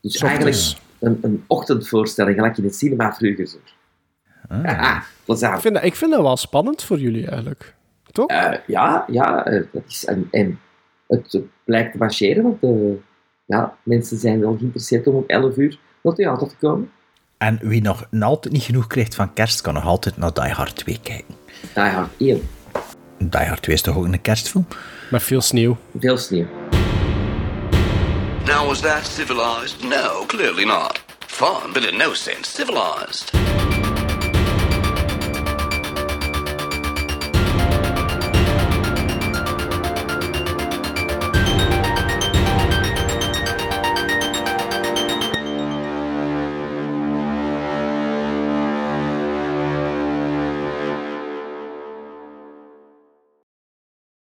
[0.00, 0.56] Dus eigenlijk
[0.98, 3.46] een, een ochtendvoorstelling, gelijk in het cinema vroeger.
[3.46, 3.58] Zo.
[5.24, 5.54] Plezant.
[5.54, 7.74] Ik vind, dat, ik vind dat wel spannend voor jullie eigenlijk.
[8.12, 8.26] Toch?
[8.26, 10.60] Eh, ja, ja eh, dat is, en, en
[11.06, 13.02] het, blijkt te marcheren, want eh,
[13.44, 16.90] ja, mensen zijn wel geïnteresseerd om om 11 uur naar theater te komen.
[17.38, 20.76] En wie nog altijd niet genoeg krijgt van kerst, kan nog altijd naar Die Hard
[20.76, 21.34] 2 kijken.
[21.74, 22.40] Die Hard 1.
[23.18, 24.66] Die Hard 2 is toch ook een kerstfilm?
[25.10, 25.76] Met veel sneeuw.
[25.98, 26.46] Veel sneeuw.
[28.46, 29.82] Now, was that civilized?
[29.82, 31.00] No, clearly not.
[31.26, 33.30] Fun, but in no sense civilized.